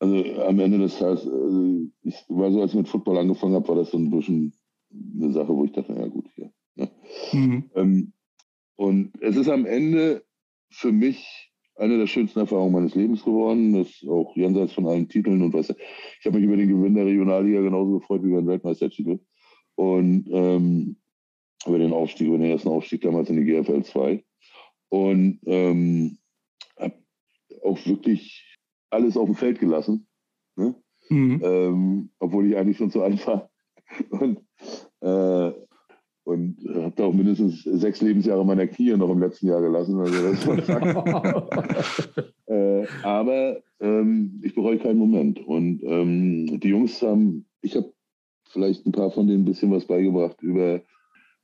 [0.00, 3.68] Also am Ende des Tages, also ich war so, als ich mit Football angefangen habe,
[3.68, 4.52] war das so ein bisschen
[4.92, 6.52] eine Sache, wo ich dachte, ja gut, hier.
[6.76, 6.90] Ne?
[7.32, 7.70] Mhm.
[7.74, 8.12] Ähm,
[8.76, 10.24] und es ist am Ende
[10.70, 13.72] für mich eine der schönsten Erfahrungen meines Lebens geworden.
[13.72, 15.70] Das ist auch jenseits von allen Titeln und was.
[15.70, 19.20] Ich habe mich über den Gewinn der Regionalliga genauso gefreut wie über den Weltmeistertitel.
[19.74, 20.96] Und ähm,
[21.66, 24.24] über den Aufstieg, über den ersten Aufstieg damals in die GFL 2.
[24.90, 26.18] Und ähm,
[26.78, 26.94] habe
[27.62, 28.47] auch wirklich
[28.90, 30.06] alles auf dem Feld gelassen.
[30.56, 30.74] Ne?
[31.10, 31.40] Mhm.
[31.42, 33.50] Ähm, obwohl ich eigentlich schon zu alt war.
[34.10, 34.40] Und,
[35.00, 35.52] äh,
[36.24, 39.98] und habe da auch mindestens sechs Lebensjahre meiner Knie noch im letzten Jahr gelassen.
[39.98, 40.52] Also
[42.46, 45.40] äh, aber ähm, ich bereue keinen Moment.
[45.40, 47.92] Und ähm, die Jungs haben, ich habe
[48.50, 50.82] vielleicht ein paar von denen ein bisschen was beigebracht über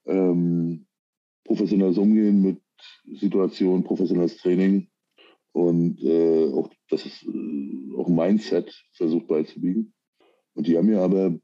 [0.07, 0.87] ähm,
[1.45, 2.61] professionelles Umgehen mit
[3.19, 4.89] Situationen, professionelles Training
[5.55, 9.95] und äh, auch das ist äh, auch Mindset versucht beizubiegen.
[10.55, 11.39] Und die haben mir aber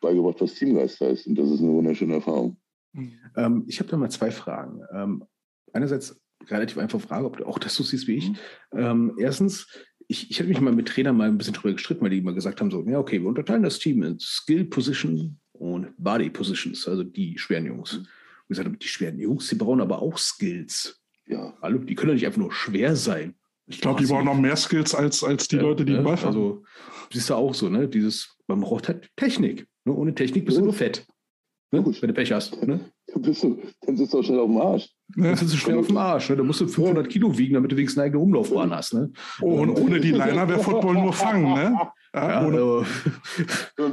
[0.00, 1.28] beigebracht, was Teamgeist heißt.
[1.28, 2.56] Und das ist eine wunderschöne Erfahrung.
[2.92, 3.12] Mhm.
[3.36, 4.80] Ähm, ich habe da mal zwei Fragen.
[4.92, 5.24] Ähm,
[5.72, 8.30] einerseits relativ einfach Frage, ob du auch das so siehst wie ich.
[8.30, 8.36] Mhm.
[8.72, 9.68] Ähm, erstens,
[10.08, 12.34] ich, ich hätte mich mal mit Trainern mal ein bisschen drüber gestritten, weil die immer
[12.34, 16.88] gesagt haben: so, ja, okay, wir unterteilen das Team in Skill Position und Body Positions,
[16.88, 17.92] also die schweren Jungs.
[17.92, 17.98] Mhm.
[18.00, 21.00] Und gesagt die schweren Jungs, die brauchen aber auch Skills.
[21.26, 21.56] Ja.
[21.62, 23.36] Hallo, die können doch nicht einfach nur schwer sein.
[23.66, 26.04] Ich glaube, die brauchen noch mehr Skills als, als die ja, Leute, die ja, den
[26.04, 26.62] Ball Also,
[27.12, 27.88] siehst du auch so, ne?
[27.88, 29.66] Dieses, man braucht halt Technik.
[29.84, 29.94] Ne?
[29.94, 31.06] Ohne Technik bist du nur fett.
[31.74, 31.84] Ne?
[31.84, 32.62] Wenn du Pech hast.
[32.66, 32.80] Ne?
[33.08, 34.90] Dann, bist du, dann sitzt du auch schnell auf dem Arsch.
[35.16, 36.30] Dann sitzt du schnell auf dem Arsch.
[36.30, 36.36] Ne?
[36.36, 38.94] Da musst du 500 Kilo wiegen, damit du wenigstens eine eigene Umlaufbahn hast.
[38.94, 39.10] Ne?
[39.40, 41.52] Oh, und ohne die Liner wäre Football nur fangen.
[41.52, 41.78] Ne?
[42.14, 42.54] Ja, und,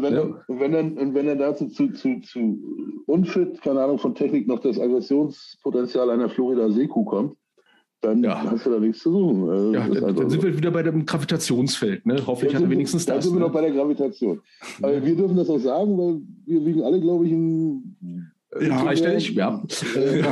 [0.03, 0.21] wenn, ja.
[0.21, 4.47] und, wenn dann, und wenn dann dazu zu, zu, zu unfit, keine Ahnung, von Technik
[4.47, 7.35] noch das Aggressionspotenzial einer Florida Seekuh kommt,
[8.01, 8.43] dann ja.
[8.43, 9.49] hast du da nichts zu suchen.
[9.49, 12.05] Also ja, dann, dann sind wir wieder bei dem Gravitationsfeld.
[12.05, 12.21] Ne?
[12.25, 13.15] Hoffentlich hat er wenigstens das.
[13.15, 13.45] Dann sind wir ne?
[13.45, 14.41] noch bei der Gravitation.
[14.81, 19.29] Aber wir dürfen das auch sagen, weil wir wiegen alle, glaube ich, ein ja, dreistellig,
[19.29, 19.63] ja.
[19.69, 19.85] so.
[19.85, 20.25] ähm,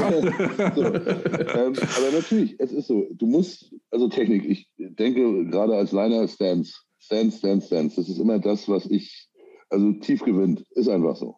[0.75, 6.73] aber natürlich, es ist so, du musst, also Technik, ich denke gerade als Liner Stance,
[6.99, 9.29] Stance, Stance, Stance, das ist immer das, was ich,
[9.69, 11.37] also tief gewinnt, ist einfach so.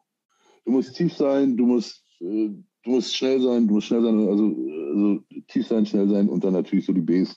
[0.65, 2.49] Du musst tief sein, du musst äh,
[2.83, 4.55] du musst schnell sein, du musst schnell sein, also,
[4.93, 7.35] also tief sein, schnell sein und dann natürlich so die Base,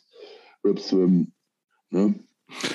[0.64, 1.32] Rip Swim.
[1.90, 2.14] Ne?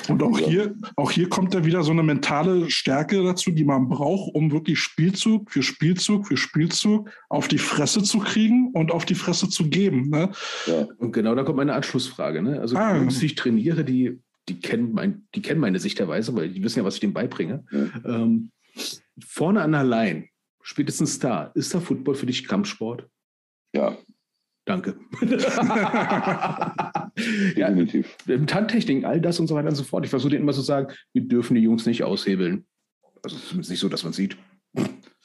[0.09, 3.87] Und auch hier, auch hier kommt da wieder so eine mentale Stärke dazu, die man
[3.87, 9.05] braucht, um wirklich Spielzug für Spielzug für Spielzug auf die Fresse zu kriegen und auf
[9.05, 10.09] die Fresse zu geben.
[10.09, 10.31] Ne?
[10.65, 10.87] Ja.
[10.97, 12.41] Und genau da kommt meine Anschlussfrage.
[12.41, 12.59] Ne?
[12.59, 12.99] Also ah.
[12.99, 16.85] die ich trainiere, die, die, kennen mein, die kennen meine Sichtweise, weil die wissen ja,
[16.85, 17.63] was ich denen beibringe.
[17.71, 17.87] Ja.
[18.05, 18.51] Ähm,
[19.23, 20.25] vorne an der Line
[20.69, 23.07] spätestens da, ist da Football für dich Kampfsport?
[23.75, 23.97] Ja.
[24.65, 24.99] Danke.
[27.17, 28.15] Definitiv.
[28.27, 30.05] Ja, Tantechnik, all das und so weiter und so fort.
[30.05, 32.67] Ich versuche denen immer zu sagen, wir dürfen die Jungs nicht aushebeln.
[33.23, 34.37] Also zumindest nicht so, dass man sieht.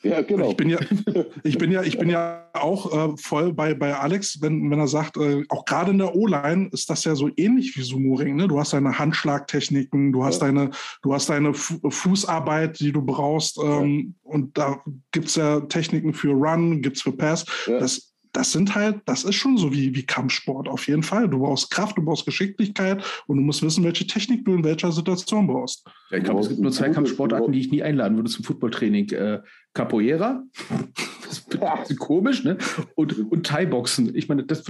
[0.05, 0.51] Ja, genau.
[0.51, 0.79] Ich bin ja,
[1.43, 4.87] ich bin ja, ich bin ja auch äh, voll bei, bei Alex, wenn, wenn er
[4.87, 8.37] sagt, äh, auch gerade in der O-Line ist das ja so ähnlich wie Sumo-Ring.
[8.37, 8.47] Ne?
[8.47, 10.47] Du hast deine Handschlagtechniken, du hast ja.
[10.47, 10.71] deine,
[11.03, 13.59] du hast deine Fußarbeit, die du brauchst.
[13.59, 14.31] Ähm, ja.
[14.31, 14.81] Und da
[15.11, 17.45] gibt es ja Techniken für Run, gibt es für Pass.
[17.67, 21.29] Das das sind halt, das ist schon so wie, wie Kampfsport auf jeden Fall.
[21.29, 24.91] Du brauchst Kraft, du brauchst Geschicklichkeit und du musst wissen, welche Technik du in welcher
[24.91, 25.87] Situation brauchst.
[26.11, 29.09] Ja, ich glaube, es gibt nur zwei Kampfsportarten, die ich nie einladen würde zum Footballtraining.
[29.11, 29.41] Äh,
[29.73, 30.43] Capoeira,
[31.25, 32.59] das ist ein bisschen komisch, ne?
[32.97, 34.15] Und, und Thai-Boxen.
[34.17, 34.65] Ich meine, das,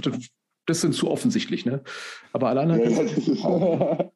[0.67, 1.83] das sind zu offensichtlich, ne?
[2.33, 2.81] Aber alle anderen.
[2.81, 4.11] Ja, das ist, aber,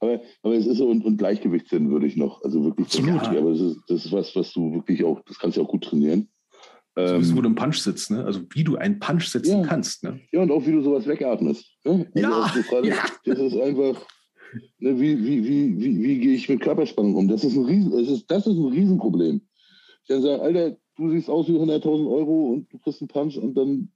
[0.00, 2.42] aber es ist so, und, und Gleichgewichtssinn würde ich noch.
[2.42, 2.86] Also wirklich.
[2.86, 3.22] Absolut.
[3.22, 3.38] Ja.
[3.38, 5.84] Aber das ist, das ist was, was du wirklich auch, das kannst du auch gut
[5.84, 6.28] trainieren.
[6.94, 8.24] Also, ähm, wo du im Punch sitzt, ne?
[8.24, 9.66] Also wie du einen Punch sitzen ja.
[9.66, 10.02] kannst.
[10.02, 10.20] Ne?
[10.32, 11.64] Ja, und auch wie du sowas wegatmest.
[11.84, 12.10] Ne?
[12.14, 13.04] Also ja, Frage, ja.
[13.24, 14.06] Das ist einfach,
[14.78, 17.28] ne, wie, wie, wie, wie, wie gehe ich mit Körperspannung um?
[17.28, 19.40] Das ist ein Riesen, das ist, das ist ein Riesenproblem.
[20.02, 23.36] Ich dann sage, Alter, du siehst aus wie 100.000 Euro und du kriegst einen Punch
[23.36, 23.90] und dann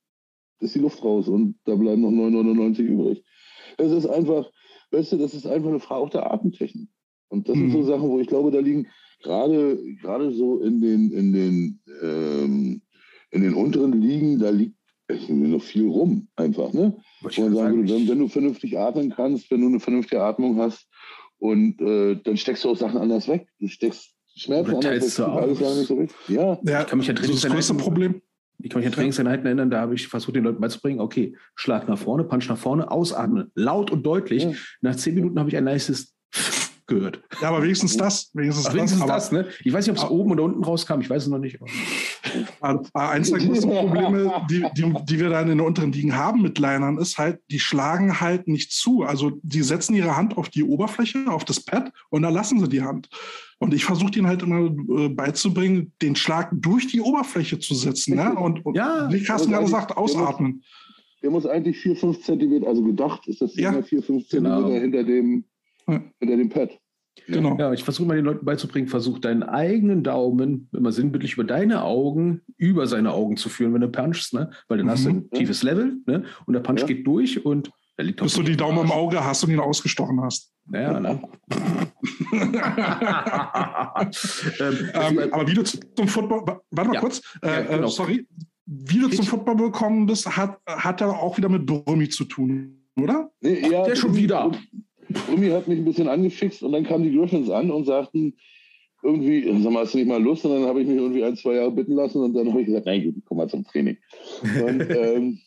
[0.61, 3.25] ist die Luft raus und da bleiben noch 9,99 übrig.
[3.77, 4.51] Das ist einfach,
[4.93, 6.89] weißt du, das ist einfach eine Frage auch der Atemtechnik.
[7.29, 7.73] Und das mhm.
[7.73, 8.87] sind so Sachen, wo ich glaube, da liegen
[9.23, 12.83] gerade, gerade so in den, in den, ähm,
[13.35, 14.77] in den unteren Ligen, da liegt
[15.29, 16.97] noch viel rum, einfach, ne?
[17.21, 20.57] Wo man sagen würde, wenn, wenn, du vernünftig atmen kannst, wenn du eine vernünftige Atmung
[20.59, 20.89] hast
[21.39, 23.47] und äh, dann steckst du auch Sachen anders weg.
[23.59, 25.27] Du steckst Schmerzen anders weg.
[25.27, 26.17] Alles nicht so richtig.
[26.29, 26.59] Ja.
[26.65, 28.23] ja, kann mich ja das größte Problem
[28.63, 31.87] Ich kann mich an Trainingseinheiten erinnern, da habe ich versucht, den Leuten beizubringen, okay, Schlag
[31.89, 34.45] nach vorne, Punch nach vorne, ausatmen, laut und deutlich.
[34.45, 34.53] Ja.
[34.81, 36.15] Nach zehn Minuten habe ich ein nices
[36.87, 37.21] gehört.
[37.43, 38.31] Ja, aber wenigstens das.
[38.33, 39.49] Wenigstens, Ach, wenigstens das, das, ne?
[39.65, 41.59] Ich weiß nicht, ob es oben oder unten rauskam, ich weiß es noch nicht.
[42.61, 46.59] Eins der größten Probleme, die, die, die wir dann in der unteren Ligen haben mit
[46.59, 49.03] Linern, ist halt, die schlagen halt nicht zu.
[49.03, 52.69] Also die setzen ihre Hand auf die Oberfläche, auf das Pad und da lassen sie
[52.69, 53.09] die Hand.
[53.59, 58.17] Und ich versuche ihnen halt immer äh, beizubringen, den Schlag durch die Oberfläche zu setzen.
[58.17, 58.35] Ne?
[58.39, 60.63] Und, und ja, wie Carsten gerade sagt, ausatmen.
[61.23, 63.83] Der muss, der muss eigentlich 4, 5 Zentimeter, also gedacht ist das ja.
[63.83, 64.81] 4, 5 Zentimeter genau.
[64.81, 65.45] hinter dem
[65.87, 66.79] hinter dem Pad.
[67.27, 67.57] Genau.
[67.59, 71.45] Ja, ich versuche mal den Leuten beizubringen, versuch deinen eigenen Daumen, wenn man sinnbildlich über
[71.45, 74.51] deine Augen, über seine Augen zu führen, wenn du punchst, ne?
[74.69, 74.91] Weil dann mhm.
[74.91, 75.31] hast du ein mhm.
[75.31, 76.25] tiefes Level, ne?
[76.47, 76.87] Und der Punch ja.
[76.87, 80.21] geht durch und er liegt Bis du die Daumen im Auge hast und ihn ausgestochen
[80.21, 80.53] hast.
[80.67, 81.23] Naja, ne?
[84.61, 87.01] ähm, ähm, aber wie du zum Football, warte mal ja.
[87.01, 87.87] kurz, äh, ja, genau.
[87.87, 88.27] äh, sorry,
[88.67, 92.85] wie du zum Football gekommen bist, hat, hat er auch wieder mit Brummi zu tun,
[92.97, 93.31] oder?
[93.41, 94.51] Ja, der schon wieder.
[95.31, 98.37] Rumi hat mich ein bisschen angefixt und dann kamen die Griffins an und sagten
[99.03, 100.45] irgendwie, sag mal, hast du nicht mal Lust?
[100.45, 102.67] Und dann habe ich mich irgendwie ein, zwei Jahre bitten lassen und dann habe ich
[102.67, 103.99] gesagt, nein, gut, komm mal zum Training.
[104.43, 105.41] Und ähm,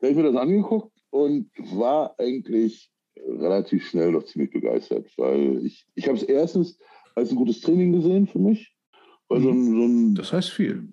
[0.00, 5.64] da habe ich mir das angeguckt und war eigentlich relativ schnell doch ziemlich begeistert, weil
[5.64, 6.78] ich, ich habe es erstens
[7.14, 8.72] als ein gutes Training gesehen für mich.
[9.28, 10.88] Weil so ein, so ein, das heißt viel.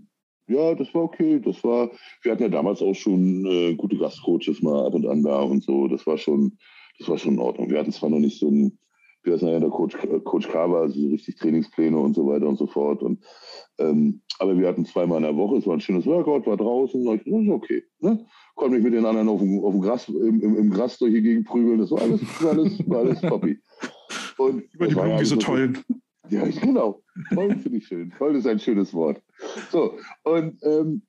[0.48, 1.40] Ja, das war okay.
[1.40, 1.90] Das war,
[2.22, 5.64] wir hatten ja damals auch schon äh, gute Gastcoaches mal ab und an da und
[5.64, 5.88] so.
[5.88, 6.58] Das war schon,
[7.00, 7.70] das war schon in Ordnung.
[7.70, 8.78] Wir hatten zwar noch nicht so ein,
[9.24, 12.68] wie nachher der Coach, Coach Carver, also so richtig Trainingspläne und so weiter und so
[12.68, 13.02] fort.
[13.02, 13.24] Und,
[13.80, 17.08] ähm, aber wir hatten zweimal in der Woche, es war ein schönes Workout, war draußen,
[17.08, 17.84] und ich, das ist okay.
[18.00, 18.26] Ne?
[18.56, 21.14] Konnte mich mit den anderen auf dem, auf dem Gras, im, im, im Gras durch
[21.14, 23.60] die Gegend prügeln, das war alles, war alles, war alles poppy.
[24.38, 25.78] Und Über die Blumen, diese tollen.
[26.30, 27.02] Ja, genau.
[27.34, 28.12] Toll finde ich schön.
[28.18, 29.22] Toll ist ein schönes Wort.
[29.72, 29.94] So,
[30.24, 31.04] und ähm,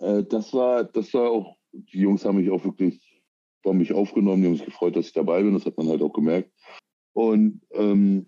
[0.00, 3.03] äh, das war, das war auch, die Jungs haben mich auch wirklich
[3.70, 6.02] haben mich aufgenommen, die haben sich gefreut, dass ich dabei bin, das hat man halt
[6.02, 6.50] auch gemerkt.
[7.12, 8.26] Und ähm,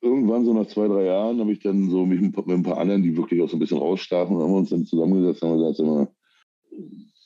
[0.00, 3.02] irgendwann, so nach zwei, drei Jahren, habe ich dann so mich mit, ein paar anderen,
[3.02, 5.78] die wirklich auch so ein bisschen rausstachen, haben wir uns dann zusammengesetzt und haben gesagt,
[5.80, 6.08] immer,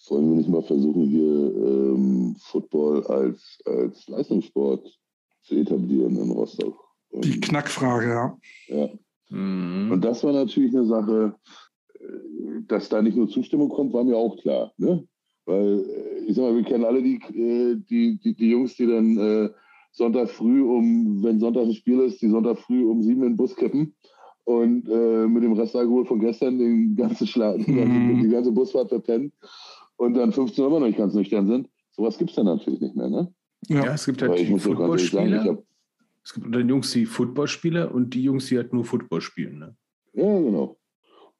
[0.09, 4.89] wollen wir nicht mal versuchen, hier ähm, Football als, als Leistungssport
[5.43, 6.79] zu etablieren in Rostock.
[7.11, 8.39] Und, die Knackfrage, ja.
[8.69, 8.89] Ja.
[9.31, 9.93] Mhm.
[9.93, 11.35] Und das war natürlich eine Sache,
[12.67, 14.73] dass da nicht nur Zustimmung kommt, war mir auch klar.
[14.77, 15.07] Ne?
[15.47, 18.87] Weil, äh, ich sag mal, wir kennen alle die, äh, die, die, die Jungs, die
[18.87, 19.51] dann äh,
[19.93, 23.37] Sonntag früh um, wenn Sonntag ein Spiel ist, die Sonntag früh um sieben in den
[23.37, 23.95] Bus kippen
[24.45, 28.23] und äh, mit dem Restalkohol von gestern den ganzen Schlag, die, ganze, mhm.
[28.23, 29.33] die ganze Busfahrt verpennen
[29.97, 31.71] und dann 15 Uhr immer noch nicht ganz nüchtern sind.
[31.93, 33.33] Sowas gibt es dann natürlich nicht mehr, ne?
[33.69, 35.59] Ja, ja es gibt halt Footballspieler.
[36.23, 39.59] Es gibt unter den Jungs die Footballspieler und die Jungs, die halt nur Football spielen,
[39.59, 39.77] ne?
[40.13, 40.78] Ja, genau.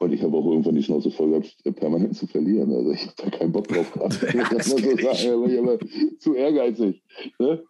[0.01, 2.73] Und ich habe auch irgendwann die Schnauze voll gehabt, äh, permanent zu verlieren.
[2.73, 4.23] Also ich habe da keinen Bock drauf gehabt.
[4.53, 5.79] das so sagen, ich aber
[6.21, 7.03] zu ehrgeizig.
[7.39, 7.65] Ne?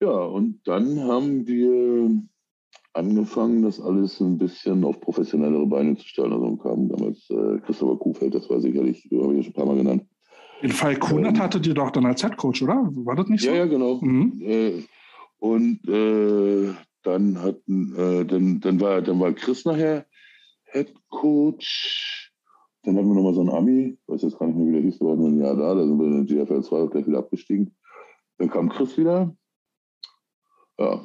[0.00, 2.22] Ja, und dann haben wir
[2.94, 6.32] angefangen, das alles ein bisschen auf professionellere Beine zu stellen.
[6.32, 9.76] Also kam damals äh, Christopher Kuhfeld, das war sicherlich, habe ich schon ein paar Mal
[9.76, 10.04] genannt.
[10.62, 12.90] Den Fall Kunert ähm, hattet ihr doch dann als Headcoach, oder?
[13.04, 13.50] War das nicht so?
[13.50, 14.00] Ja, ja, genau.
[14.00, 14.40] Mhm.
[14.40, 14.82] Äh,
[15.38, 20.06] und äh, dann hatten, äh, dann, dann war dann war Chris nachher
[20.72, 22.32] Head Coach.
[22.82, 25.00] Dann hatten wir nochmal so einen Ami, weiß jetzt gar nicht mehr, wie der hieß,
[25.00, 27.76] wir waren ein Jahr da, da sind wir in der GFL 2 gleich wieder abgestiegen.
[28.38, 29.36] Dann kam Chris wieder.
[30.78, 31.04] Ja.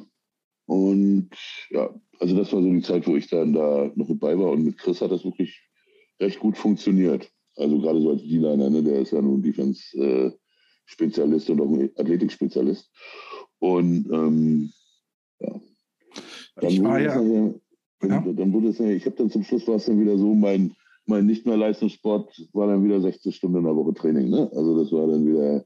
[0.66, 1.30] Und
[1.70, 4.52] ja, also das war so die Zeit, wo ich dann da noch mit bei war.
[4.52, 5.60] Und mit Chris hat das wirklich
[6.20, 7.30] recht gut funktioniert.
[7.56, 12.90] Also gerade so als D-Liner, ne, der ist ja nun Defense-Spezialist und auch ein Athletik-Spezialist.
[13.58, 14.72] Und ähm,
[15.40, 15.60] ja.
[16.56, 17.20] Dann ich war ja,
[18.02, 18.20] ja.
[18.20, 20.72] Dann wurde es, ich habe dann zum Schluss war es dann wieder so, mein,
[21.06, 24.30] mein nicht mehr Leistungssport war dann wieder 60 Stunden in der Woche Training.
[24.30, 24.50] Ne?
[24.54, 25.64] Also das war dann wieder,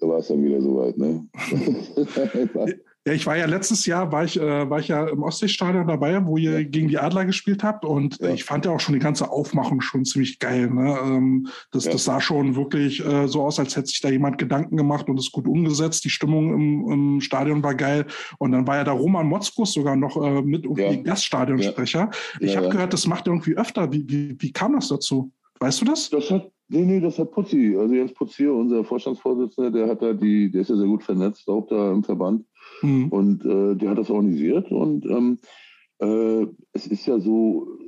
[0.00, 0.96] da war es dann wieder soweit.
[0.96, 1.26] Ne?
[3.06, 6.26] Ja, ich war ja letztes Jahr, war ich, äh, war ich ja im Ostseestadion dabei,
[6.26, 6.68] wo ihr ja.
[6.68, 7.84] gegen die Adler gespielt habt.
[7.84, 8.30] Und ja.
[8.30, 10.68] ich fand ja auch schon die ganze Aufmachung schon ziemlich geil.
[10.68, 10.98] Ne?
[11.04, 11.92] Ähm, das, ja.
[11.92, 15.20] das sah schon wirklich äh, so aus, als hätte sich da jemand Gedanken gemacht und
[15.20, 16.04] es gut umgesetzt.
[16.04, 18.06] Die Stimmung im, im Stadion war geil.
[18.38, 22.10] Und dann war ja der Roman Motzkus sogar noch äh, mit irgendwie Gaststadionsprecher.
[22.40, 23.92] Ich habe gehört, das macht er irgendwie öfter.
[23.92, 25.30] Wie, wie, wie kam das dazu?
[25.60, 26.10] Weißt du das?
[26.10, 27.76] Das hat, nee, nee, das hat Putzi.
[27.78, 31.48] Also Jens Putzi, unser Vorstandsvorsitzender, der hat da die, der ist ja sehr gut vernetzt,
[31.48, 32.44] auch da im Verband.
[32.82, 33.08] Mhm.
[33.08, 34.70] Und äh, der hat das organisiert.
[34.70, 35.38] Und ähm,
[35.98, 37.78] äh, es ist ja so,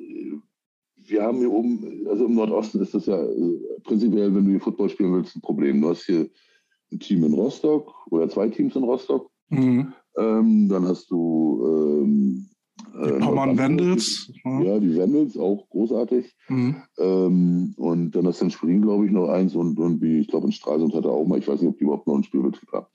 [0.96, 4.60] wir haben hier oben, also im Nordosten ist das ja äh, prinzipiell, wenn du hier
[4.60, 5.80] Football spielen willst, ein Problem.
[5.80, 6.28] Du hast hier
[6.92, 9.30] ein Team in Rostock oder zwei Teams in Rostock.
[9.48, 9.92] Mhm.
[10.16, 12.47] Ähm, dann hast du ähm,
[12.94, 14.32] Die äh, Pommern Wendels.
[14.44, 14.60] Ja.
[14.60, 14.78] ja.
[14.78, 16.34] die Wendels, auch großartig.
[16.48, 16.76] Mhm.
[16.98, 20.46] Ähm, und dann hast du in Schwerin, glaube ich, noch eins und irgendwie, ich glaube,
[20.46, 22.72] in Stralsund hat er auch mal, ich weiß nicht, ob die überhaupt noch einen Spielbetrieb
[22.72, 22.86] haben.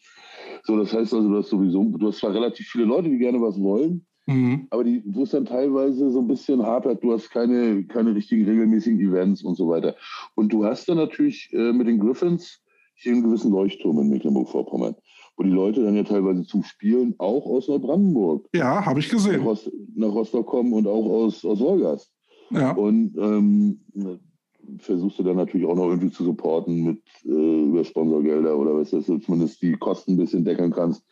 [0.63, 3.41] So, das heißt also, du hast sowieso, du hast zwar relativ viele Leute, die gerne
[3.41, 4.67] was wollen, mhm.
[4.69, 8.45] aber die, du hast dann teilweise so ein bisschen hapert, du hast keine, keine richtigen
[8.45, 9.95] regelmäßigen Events und so weiter.
[10.35, 12.61] Und du hast dann natürlich äh, mit den Griffins
[12.95, 14.95] hier einen gewissen Leuchtturm in Mecklenburg-Vorpommern
[15.35, 18.47] wo die Leute dann ja teilweise zum Spielen auch aus Neubrandenburg.
[18.53, 19.39] Ja, habe ich gesehen.
[19.39, 22.11] Nach, Rost nach, Rostock kommen und auch aus, aus Wolgast.
[22.51, 22.71] Ja.
[22.71, 23.79] Und ähm,
[24.79, 28.91] versuchst du dann natürlich auch noch irgendwie zu supporten mit äh, über Sponsorgelder oder was
[28.91, 31.03] dass du zumindest die Kosten ein bisschen deckeln kannst,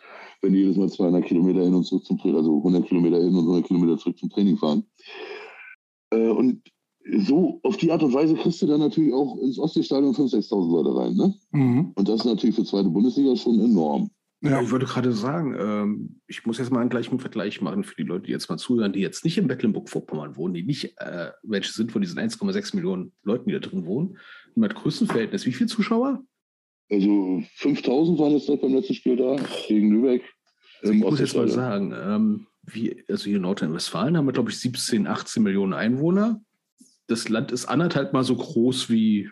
[0.42, 3.36] wenn die jedes Mal 200 Kilometer hin und zurück zum Training, also 100 Kilometer hin
[3.36, 4.84] und 100 Kilometer zurück zum Training fahren.
[6.12, 6.62] Äh, und
[7.26, 10.72] so auf die Art und Weise kriegst du dann natürlich auch ins Ostseestadion 5.000, 6.000
[10.72, 11.16] Leute rein.
[11.16, 11.34] Ne?
[11.52, 11.92] Mhm.
[11.96, 14.10] Und das ist natürlich für zweite Bundesliga schon enorm.
[14.44, 17.96] Ja, ich wollte gerade sagen, ähm, ich muss jetzt mal einen gleichen Vergleich machen für
[17.96, 21.30] die Leute, die jetzt mal zuhören, die jetzt nicht in Mecklenburg-Vorpommern wohnen, die nicht äh,
[21.44, 24.18] welche sind von diesen 1,6 Millionen Leuten, die da drin wohnen.
[24.56, 26.24] Und mit Größenverhältnis, wie viele Zuschauer?
[26.90, 29.36] Also 5000 waren jetzt beim letzten Spiel da,
[29.68, 30.24] gegen Lübeck.
[30.82, 34.50] Also ich muss jetzt mal sagen, ähm, wie, also hier in Nordrhein-Westfalen haben wir, glaube
[34.50, 36.42] ich, 17, 18 Millionen Einwohner
[37.12, 39.30] das Land ist anderthalb mal so groß wie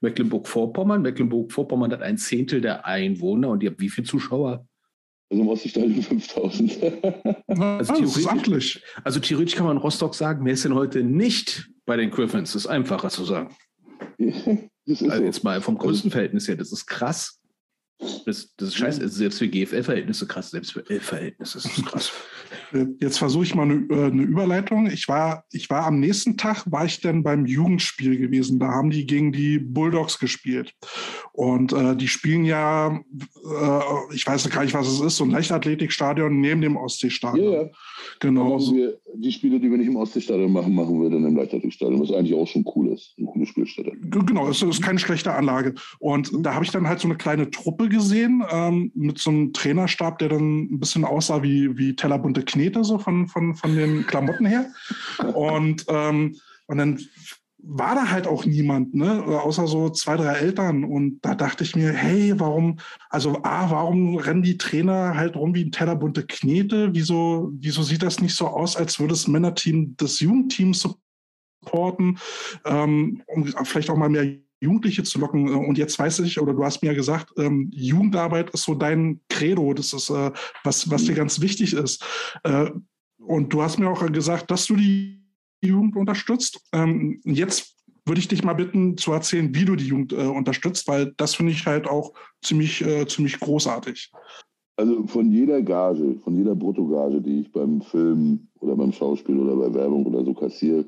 [0.00, 1.02] Mecklenburg-Vorpommern.
[1.02, 4.66] Mecklenburg-Vorpommern hat ein Zehntel der Einwohner und ihr habt wie viele Zuschauer?
[5.30, 6.78] Also im Oststadion 5000.
[7.46, 11.96] also, theoretisch, also theoretisch kann man in Rostock sagen, wer ist denn heute nicht bei
[11.96, 12.52] den Griffins?
[12.52, 13.54] Das ist einfacher zu sagen.
[14.18, 15.06] also so.
[15.06, 17.38] Jetzt mal vom Größenverhältnis her, das ist krass.
[18.26, 19.00] Das, das ist scheiße.
[19.00, 22.12] Also selbst für GFL-Verhältnisse krass, selbst für L-Verhältnisse ist das krass.
[23.00, 24.86] Jetzt versuche ich mal eine, äh, eine, Überleitung.
[24.86, 28.58] Ich war, ich war am nächsten Tag, war ich dann beim Jugendspiel gewesen.
[28.58, 30.74] Da haben die gegen die Bulldogs gespielt.
[31.32, 35.30] Und äh, die spielen ja, äh, ich weiß gar nicht, was es ist, so ein
[35.30, 37.52] Leichtathletikstadion neben dem Ostseestadion.
[37.52, 37.70] Ja, ja.
[38.20, 38.58] Genau.
[38.58, 42.12] Wir, die Spiele, die wir nicht im Ostseestadion machen, machen wir dann im Leichtathletikstadion, was
[42.12, 43.14] eigentlich auch schon cool ist.
[43.18, 43.92] Eine coole Spielstätte.
[44.00, 45.74] Genau, es ist keine schlechte Anlage.
[45.98, 49.52] Und da habe ich dann halt so eine kleine Truppe gesehen ähm, mit so einem
[49.52, 54.06] Trainerstab, der dann ein bisschen aussah wie, wie tellerbunte Knete, so von, von, von den
[54.06, 54.70] Klamotten her.
[55.34, 56.36] Und, ähm,
[56.66, 57.00] und dann
[57.64, 59.22] war da halt auch niemand, ne?
[59.24, 60.84] außer so zwei, drei Eltern.
[60.84, 65.54] Und da dachte ich mir, hey, warum, also A, warum rennen die Trainer halt rum
[65.54, 66.92] wie ein Teller bunte Knete?
[66.92, 70.86] Wieso, wieso sieht das nicht so aus, als würde das Männerteam des Jugendteams
[71.60, 72.18] supporten,
[72.64, 75.52] ähm, um vielleicht auch mal mehr Jugendliche zu locken.
[75.52, 79.20] Und jetzt weiß ich, oder du hast mir ja gesagt, ähm, Jugendarbeit ist so dein
[79.28, 80.30] Credo, das ist, äh,
[80.62, 82.04] was, was dir ganz wichtig ist.
[82.44, 82.70] Äh,
[83.18, 85.20] und du hast mir auch gesagt, dass du die
[85.62, 86.60] Jugend unterstützt.
[86.72, 90.88] Ähm, jetzt würde ich dich mal bitten zu erzählen, wie du die Jugend äh, unterstützt,
[90.88, 94.12] weil das finde ich halt auch ziemlich, äh, ziemlich großartig.
[94.76, 99.56] Also von jeder Gage, von jeder Bruttogage, die ich beim Film oder beim Schauspiel oder
[99.56, 100.84] bei Werbung oder so kassiere,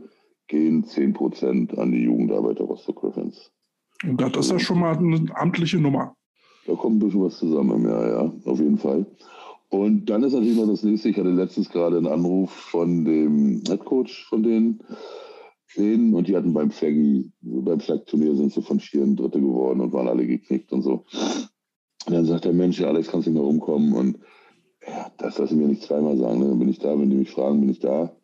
[0.49, 3.51] gehen 10% an die Jugendarbeit der Rostock Griffins.
[4.07, 6.14] Und das ist ja schon mal eine amtliche Nummer.
[6.66, 9.07] Da kommt ein bisschen was zusammen, ja, ja, auf jeden Fall.
[9.68, 11.09] Und dann ist natürlich noch das nächste.
[11.09, 14.80] Ich hatte letztens gerade einen Anruf von dem Headcoach von den
[15.72, 19.92] Kleinen und die hatten beim Flaggy, beim Flag-Turnier sind sie von Vieren Dritte geworden und
[19.92, 21.05] waren alle geknickt und so.
[22.07, 23.92] Und dann sagt der Mensch, ja, Alex, kannst du nicht mehr rumkommen?
[23.92, 24.18] Und
[24.86, 26.38] ja, das lasse ich mir nicht zweimal sagen.
[26.38, 26.48] Ne?
[26.48, 28.14] Dann bin ich da, wenn die mich fragen, bin ich da.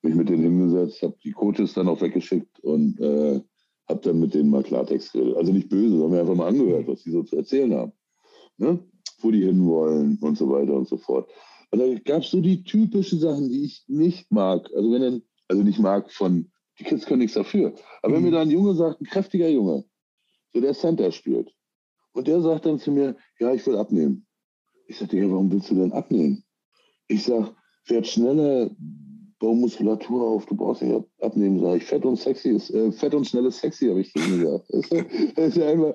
[0.00, 3.40] Bin ich mit denen hingesetzt, habe die Coaches dann auch weggeschickt und äh,
[3.88, 5.36] habe dann mit denen mal Klartext geredet.
[5.36, 7.92] Also nicht böse, sondern einfach mal angehört, was die so zu erzählen haben.
[8.56, 8.78] Ne?
[9.24, 11.28] wo die hinwollen und so weiter und so fort.
[11.70, 14.70] Und da gab es so die typischen Sachen, die ich nicht mag.
[14.76, 17.74] Also wenn dann, also nicht mag von, die Kids können nichts dafür.
[18.02, 18.16] Aber mhm.
[18.16, 19.84] wenn mir da ein Junge sagt, ein kräftiger Junge,
[20.52, 21.52] so der Center spielt,
[22.12, 24.26] und der sagt dann zu mir, ja, ich will abnehmen.
[24.86, 26.44] Ich sage, ja, warum willst du denn abnehmen?
[27.08, 27.56] Ich sage,
[27.86, 28.70] werd schneller,
[29.44, 31.84] bau Muskulatur auf, du brauchst nicht abnehmen, sage ich.
[31.84, 34.64] Fett und sexy ist, äh, fett und schnell ist sexy, habe ich gesagt.
[34.70, 35.94] Das ist, das ist ja einfach,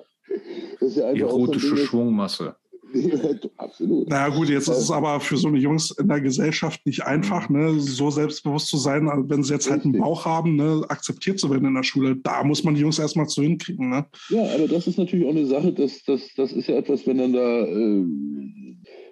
[0.78, 2.54] das ist ja einfach Erotische so Schwungmasse.
[3.56, 4.08] Absolut.
[4.08, 7.04] Na naja, gut, jetzt ist es aber für so eine Jungs in der Gesellschaft nicht
[7.04, 7.58] einfach, mhm.
[7.58, 11.50] ne, so selbstbewusst zu sein, wenn sie jetzt halt einen Bauch haben, ne, akzeptiert zu
[11.50, 12.16] werden in der Schule.
[12.16, 13.90] Da muss man die Jungs erstmal zu hinkriegen.
[13.90, 14.06] Ne?
[14.30, 17.18] Ja, aber das ist natürlich auch eine Sache, das, das, das ist ja etwas, wenn
[17.18, 18.04] dann da, äh,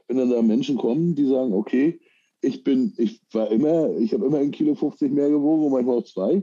[0.09, 2.01] wenn dann da Menschen kommen, die sagen, okay,
[2.41, 5.99] ich bin, ich war immer, ich habe immer ein Kilo 50 mehr gewogen und manchmal
[5.99, 6.43] auch zwei.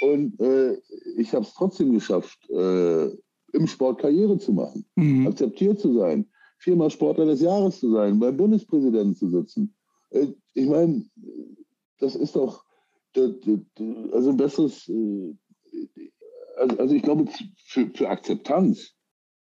[0.00, 0.78] Und äh,
[1.16, 3.06] ich habe es trotzdem geschafft, äh,
[3.52, 5.26] im Sport Karriere zu machen, mhm.
[5.26, 6.26] akzeptiert zu sein
[6.62, 9.74] viermal Sportler des Jahres zu sein, beim Bundespräsidenten zu sitzen.
[10.10, 11.04] Äh, ich meine,
[11.98, 12.64] das ist doch
[13.14, 15.34] also ein besseres, äh,
[16.56, 17.26] also, also ich glaube,
[17.66, 18.94] für, für Akzeptanz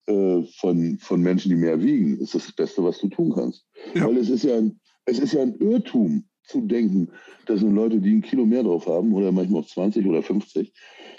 [0.08, 3.66] äh, von, von Menschen, die mehr wiegen, ist das das Beste, was du tun kannst.
[3.94, 4.08] Ja.
[4.08, 4.80] Weil es ist ja ein,
[5.12, 7.10] es ist ja ein Irrtum, zu denken,
[7.46, 10.74] dass nur Leute, die ein Kilo mehr drauf haben oder manchmal auch 20 oder 50,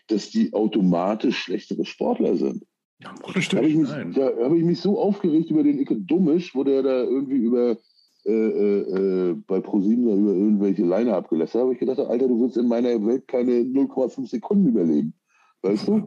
[0.08, 2.64] dass die automatisch schlechtere Sportler sind.
[3.02, 6.62] Ja, da habe ich, mich, hab ich mich so aufgeregt über den Icke Dummisch, wo
[6.62, 7.76] der da irgendwie über
[8.24, 11.62] äh, äh, äh bei ProSieben da über irgendwelche Leine abgelässt hat.
[11.62, 15.14] habe ich gedacht, Alter, du wirst in meiner Welt keine 0,5 Sekunden überleben.
[15.62, 16.06] Weißt du?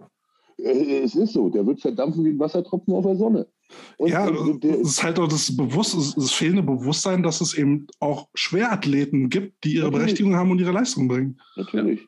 [0.58, 3.48] Äh, es ist so, der wird verdampfen wie ein Wassertropfen auf der Sonne.
[3.98, 7.88] Und, ja, und, es ist halt auch das, Bewusst das fehlende Bewusstsein, dass es eben
[8.00, 10.06] auch Schwerathleten gibt, die ihre Natürlich.
[10.06, 11.40] Berechtigung haben und ihre Leistung bringen.
[11.56, 12.02] Natürlich.
[12.02, 12.08] Ja.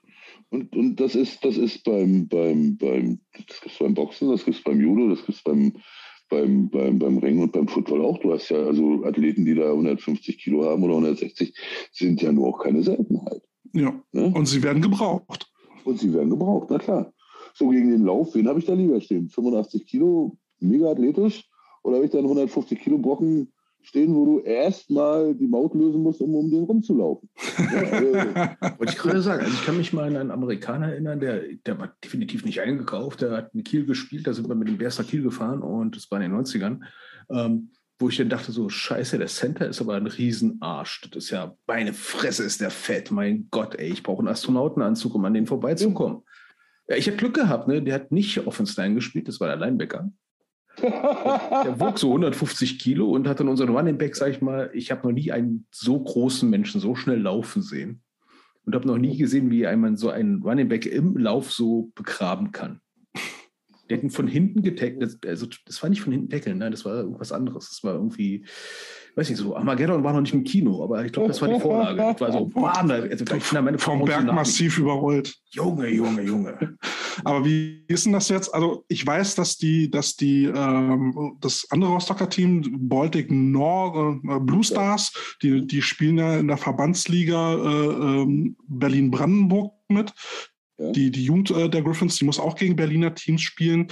[0.50, 4.58] Und, und das ist, das ist beim, beim, beim, das gibt's beim Boxen, das gibt
[4.58, 5.74] es beim Judo, das gibt es beim,
[6.30, 8.20] beim, beim, beim Ringen und beim Football auch.
[8.20, 11.54] Du hast ja also Athleten, die da 150 Kilo haben oder 160,
[11.92, 13.42] sind ja nur auch keine Seltenheit.
[13.74, 14.02] Ja.
[14.12, 14.32] Ne?
[14.34, 15.52] Und sie werden gebraucht.
[15.84, 17.14] Und sie werden gebraucht, na klar.
[17.54, 19.30] So gegen den Lauf, wen habe ich da lieber stehen?
[19.30, 21.50] 85 Kilo, mega athletisch?
[21.84, 23.52] Oder habe ich dann 150 Kilo Brocken
[23.82, 27.30] stehen, wo du erstmal die Maut lösen musst, um um den rumzulaufen.
[27.58, 28.14] ja, also.
[28.80, 31.80] Wollte ich gerade sagen, also ich kann mich mal an einen Amerikaner erinnern, der, der
[31.80, 35.06] war definitiv nicht eingekauft, der hat in Kiel gespielt, da sind wir mit dem Berster
[35.06, 36.82] Kiel gefahren und das war in den 90ern.
[37.30, 41.10] Ähm, wo ich dann dachte, so, scheiße, der Center ist aber ein Riesenarsch.
[41.12, 45.16] Das ist ja, meine Fresse ist der fett, mein Gott, ey, ich brauche einen Astronautenanzug,
[45.16, 46.22] um an den vorbeizukommen.
[46.88, 47.82] Ja, ich habe Glück gehabt, ne?
[47.82, 50.12] Der hat nicht Offenstein gespielt, das war der Linebacker.
[50.82, 54.92] Der wog so 150 Kilo und hat dann unseren Running Back, sag ich mal, ich
[54.92, 58.02] habe noch nie einen so großen Menschen so schnell laufen sehen.
[58.66, 62.52] Und habe noch nie gesehen, wie man so einen Running Back im Lauf so begraben
[62.52, 62.82] kann.
[63.92, 65.26] Hat ihn von hinten getackelt.
[65.26, 67.70] Also, das war nicht von hinten tackeln, nein, das war irgendwas anderes.
[67.70, 68.46] Das war irgendwie,
[69.16, 71.60] weiß nicht so, Armageddon war noch nicht im Kino, aber ich glaube, das war die
[71.60, 71.98] Vorlage.
[71.98, 75.36] Das war so, bam, also gleich vom Berg massiv überrollt.
[75.50, 76.78] Junge, Junge, Junge.
[77.24, 78.54] Aber wie ist denn das jetzt?
[78.54, 84.40] Also ich weiß, dass die, dass die ähm, das andere Rostocker Team, Baltic Nord, äh,
[84.40, 85.12] Blue Stars,
[85.42, 90.14] die, die spielen ja in der Verbandsliga äh, ähm, Berlin-Brandenburg mit.
[90.78, 90.92] Ja.
[90.92, 93.88] Die, die Jugend äh, der Griffins, die muss auch gegen Berliner Teams spielen.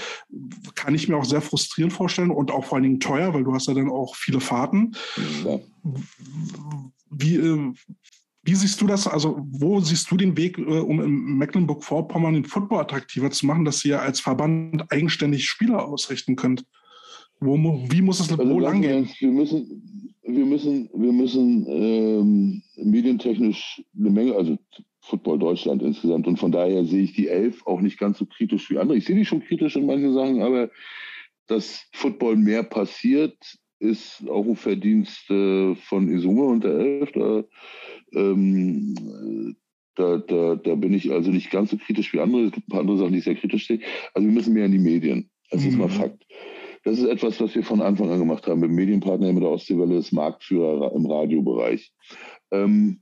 [0.75, 3.53] Kann ich mir auch sehr frustrierend vorstellen und auch vor allen Dingen teuer, weil du
[3.53, 4.95] hast ja dann auch viele Fahrten.
[5.43, 5.59] Ja.
[7.09, 7.73] Wie, äh,
[8.43, 9.07] wie siehst du das?
[9.07, 13.65] Also, wo siehst du den Weg, äh, um in Mecklenburg-Vorpommern den Football attraktiver zu machen,
[13.65, 16.65] dass ihr als Verband eigenständig Spieler ausrichten könnt?
[17.39, 17.57] Wo,
[17.89, 19.09] wie muss es also wo lang gehen?
[19.19, 24.57] Wir müssen, wir müssen, wir müssen ähm, medientechnisch eine Menge, also
[25.05, 26.27] Football Deutschland insgesamt.
[26.27, 28.97] Und von daher sehe ich die Elf auch nicht ganz so kritisch wie andere.
[28.97, 30.69] Ich sehe die schon kritisch in manchen Sachen, aber
[31.47, 33.37] dass Football mehr passiert,
[33.79, 37.11] ist auch ein Verdienst äh, von Isume und der Elf.
[37.11, 37.43] Da,
[38.13, 39.55] ähm,
[39.95, 42.45] da, da, da bin ich also nicht ganz so kritisch wie andere.
[42.45, 43.79] Es gibt ein paar andere Sachen, die ich sehr kritisch sehe.
[44.13, 45.29] Also wir müssen mehr in die Medien.
[45.51, 45.69] Das mhm.
[45.69, 45.91] ist mal mhm.
[45.91, 46.25] Fakt.
[46.83, 48.59] Das ist etwas, was wir von Anfang an gemacht haben.
[48.59, 51.91] Mit Medienpartner mit der Ostseewelle ist Marktführer im Radiobereich.
[52.51, 53.01] Ähm,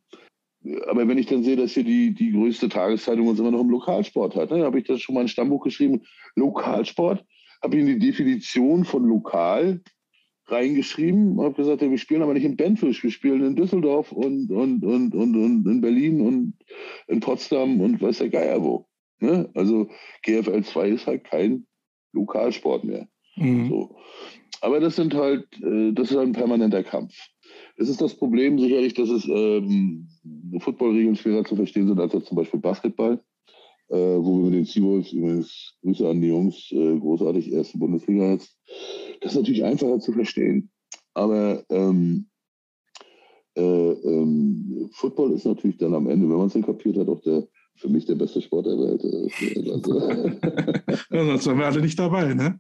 [0.87, 3.69] aber wenn ich dann sehe, dass hier die, die größte Tageszeitung uns immer noch im
[3.69, 6.01] Lokalsport hat, ne, habe ich das schon mal in ein Stammbuch geschrieben.
[6.35, 7.23] Lokalsport,
[7.61, 9.81] habe ich in die Definition von lokal
[10.47, 14.11] reingeschrieben und habe gesagt, ja, wir spielen aber nicht in Benfisch, wir spielen in Düsseldorf
[14.11, 16.53] und, und, und, und, und in Berlin und
[17.07, 18.85] in Potsdam und weiß der Geier wo.
[19.19, 19.49] Ne?
[19.53, 19.89] Also
[20.23, 21.65] GFL 2 ist halt kein
[22.11, 23.07] Lokalsport mehr.
[23.37, 23.69] Mhm.
[23.69, 23.95] So.
[24.61, 27.13] Aber das sind halt, äh, das ist halt ein permanenter Kampf.
[27.75, 30.07] Es ist das Problem sicherlich, dass es ähm,
[30.59, 33.19] Footballregeln schwerer zu verstehen sind als jetzt zum Beispiel Basketball,
[33.89, 38.31] äh, wo wir mit den Seawolves, übrigens Grüße an die Jungs, äh, großartig erste Bundesliga
[38.31, 38.57] jetzt,
[39.21, 40.69] das ist natürlich einfacher zu verstehen.
[41.15, 42.27] Aber ähm,
[43.55, 47.21] äh, ähm, Football ist natürlich dann am Ende, wenn man es dann kapiert hat, auch
[47.21, 49.03] der für mich der beste Sport der Welt.
[49.03, 49.99] Also,
[51.15, 52.59] ja, sonst wären wir alle nicht dabei, ne?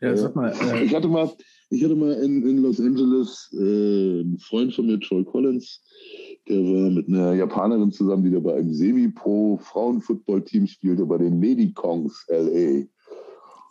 [0.00, 0.52] Ja, sag mal.
[0.52, 1.30] Äh, ich hatte mal,
[1.70, 5.80] ich hatte mal in, in Los Angeles äh, einen Freund von mir, Troy Collins,
[6.48, 11.40] der war mit einer Japanerin zusammen, die da bei einem Semi-Pro Frauenfootball-Team spielte, bei den
[11.40, 12.86] Lady Kongs LA.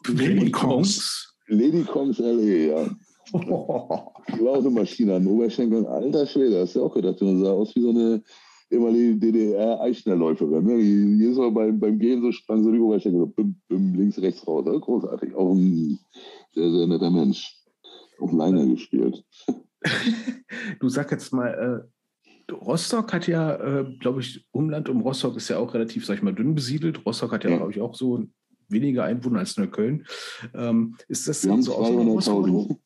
[0.08, 1.36] Lady Kongs?
[1.48, 2.90] Lady Kongs LA, ja.
[3.34, 5.86] Die war auch eine Maschine an Oberschenkeln.
[5.86, 8.24] Alter Schwede, hast du auch gedacht, die sah aus wie so eine
[8.72, 10.66] ehemalige DDR-Eichnerläuferin.
[10.66, 10.78] Ne?
[10.78, 14.22] Die jedes Mal beim, beim Gehen so sprang so die Oberschenkel so bim, bim, links,
[14.22, 14.66] rechts raus.
[14.66, 15.36] Großartig.
[15.36, 16.00] Auch ein
[16.54, 17.59] sehr, sehr netter Mensch
[18.22, 19.26] auf Liner gespielt.
[20.80, 25.50] du sag jetzt mal, äh, Rostock hat ja, äh, glaube ich, Umland um Rostock ist
[25.50, 27.06] ja auch relativ, sag ich mal, dünn besiedelt.
[27.06, 27.58] Rostock hat ja, ja.
[27.58, 28.26] glaube ich, auch so
[28.68, 30.06] weniger Einwohner als Neukölln.
[30.54, 32.80] Ähm, ist das Wir so haben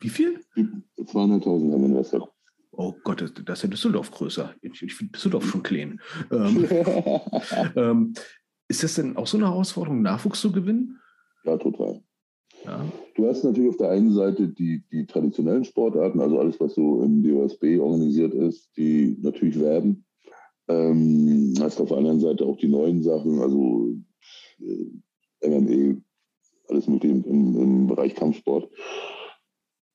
[0.00, 0.40] Wie viel?
[0.56, 2.32] 200.000 haben wir in Rostock.
[2.72, 4.54] Oh Gott, das ist ja Düsseldorf größer.
[4.62, 6.00] Ich, ich finde Düsseldorf schon klein.
[6.30, 6.66] Ähm,
[7.76, 8.14] ähm,
[8.68, 10.98] ist das denn auch so eine Herausforderung, Nachwuchs zu gewinnen?
[11.44, 12.02] Ja, total.
[12.64, 12.84] Ja.
[13.14, 17.02] Du hast natürlich auf der einen Seite die, die traditionellen Sportarten, also alles, was so
[17.02, 20.04] im DOSB organisiert ist, die natürlich werben.
[20.68, 23.94] Ähm, hast auf der anderen Seite auch die neuen Sachen, also
[24.60, 26.00] äh, MMA,
[26.68, 28.70] alles mögliche im, im, im Bereich Kampfsport.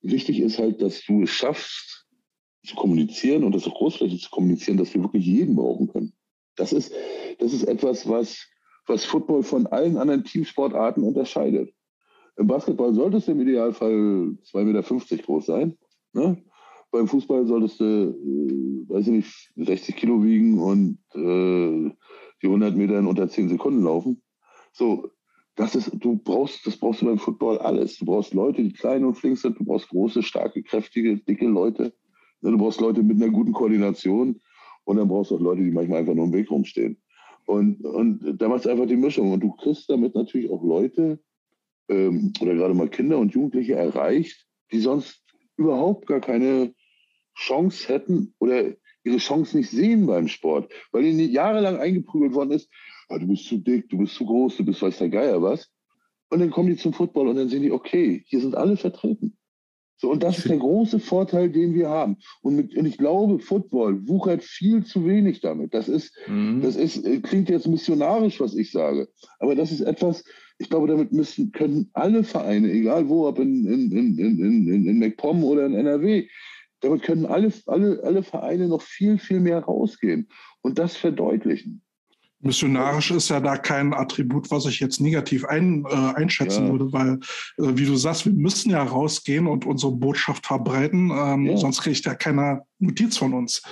[0.02, 2.06] Wichtig ist halt, dass du es schaffst,
[2.66, 6.12] zu kommunizieren und das auch großflächig zu kommunizieren, dass wir wirklich jeden brauchen können.
[6.56, 6.92] Das ist,
[7.38, 8.44] das ist etwas, was,
[8.86, 11.72] was Football von allen anderen Teamsportarten unterscheidet.
[12.36, 15.78] Im Basketball solltest du im Idealfall 2,50 Meter groß sein.
[16.12, 16.42] Ne?
[16.90, 21.90] Beim Fußball solltest du, äh, weiß ich nicht, 60 Kilo wiegen und äh,
[22.42, 24.22] die 100 Meter in unter 10 Sekunden laufen.
[24.72, 25.10] So,
[25.56, 27.98] das ist, du brauchst, das brauchst du beim Football alles.
[27.98, 29.58] Du brauchst Leute, die klein und flink sind.
[29.58, 31.94] Du brauchst große, starke, kräftige, dicke Leute.
[32.42, 34.40] Ne, du brauchst Leute mit einer guten Koordination.
[34.84, 36.98] Und dann brauchst du auch Leute, die manchmal einfach nur im Weg rumstehen.
[37.46, 39.32] Und, und da macht es einfach die Mischung.
[39.32, 41.18] Und du kriegst damit natürlich auch Leute,
[41.88, 45.22] ähm, oder gerade mal Kinder und Jugendliche erreicht, die sonst
[45.56, 46.74] überhaupt gar keine
[47.36, 48.74] Chance hätten oder
[49.04, 52.68] ihre Chance nicht sehen beim Sport, weil ihnen jahrelang eingeprügelt worden ist,
[53.08, 55.70] ah, du bist zu dick, du bist zu groß, du bist weiß der Geier was.
[56.28, 59.36] Und dann kommen die zum Football und dann sehen die, okay, hier sind alle vertreten.
[59.98, 62.18] So, und das ist der große Vorteil, den wir haben.
[62.42, 65.72] Und, mit, und ich glaube, Football wuchert viel zu wenig damit.
[65.72, 66.60] Das ist, mhm.
[66.60, 69.08] das ist, äh, klingt jetzt missionarisch, was ich sage.
[69.38, 70.24] Aber das ist etwas,
[70.58, 74.86] ich glaube, damit müssen, können alle Vereine, egal wo, ob in, in, in, in, in,
[74.86, 76.28] in MacPom oder in NRW,
[76.80, 80.28] damit können alle, alle, alle Vereine noch viel, viel mehr rausgehen
[80.62, 81.82] und das verdeutlichen.
[82.40, 86.72] Missionarisch ist ja da kein Attribut, was ich jetzt negativ ein, äh, einschätzen ja.
[86.72, 87.14] würde, weil,
[87.58, 91.56] äh, wie du sagst, wir müssen ja rausgehen und unsere Botschaft verbreiten, ähm, ja.
[91.56, 93.62] sonst kriegt ja keiner Notiz von uns.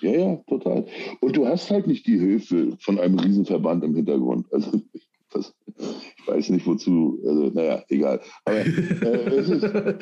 [0.00, 0.86] Ja, ja, total.
[1.20, 4.52] Und du hast halt nicht die Hilfe von einem Riesenverband im Hintergrund.
[4.52, 4.80] Also
[5.30, 8.20] das, ich weiß nicht wozu, also naja, egal.
[8.44, 9.98] Aber, äh,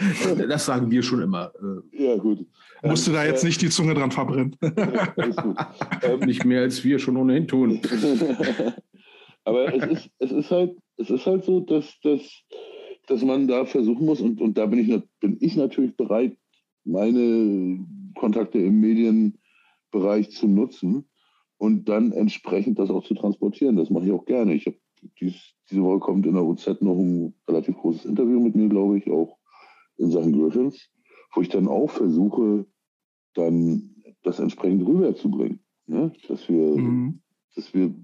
[0.49, 1.53] das sagen wir schon immer.
[1.93, 2.05] Äh.
[2.05, 2.47] Ja, gut.
[2.83, 4.57] Musst du da jetzt äh, nicht die Zunge dran verbrennen.
[5.17, 5.57] Alles gut.
[6.03, 7.81] Ähm, nicht mehr als wir schon ohnehin tun.
[9.45, 12.23] Aber es ist, es ist halt, es ist halt so, dass, dass,
[13.07, 16.37] dass man da versuchen muss, und, und da bin ich, bin ich natürlich bereit,
[16.85, 17.85] meine
[18.17, 21.09] Kontakte im Medienbereich zu nutzen
[21.59, 23.77] und dann entsprechend das auch zu transportieren.
[23.77, 24.55] Das mache ich auch gerne.
[24.55, 24.77] Ich habe
[25.21, 28.99] dies, diese Woche kommt in der UZ noch ein relativ großes Interview mit mir, glaube
[28.99, 29.39] ich, auch
[29.97, 30.91] in Sachen Griffins,
[31.35, 32.67] wo ich dann auch versuche,
[33.35, 35.61] dann das entsprechend rüberzubringen.
[35.87, 36.13] Ne?
[36.29, 37.21] Dass wir, mhm.
[37.55, 37.95] dass wir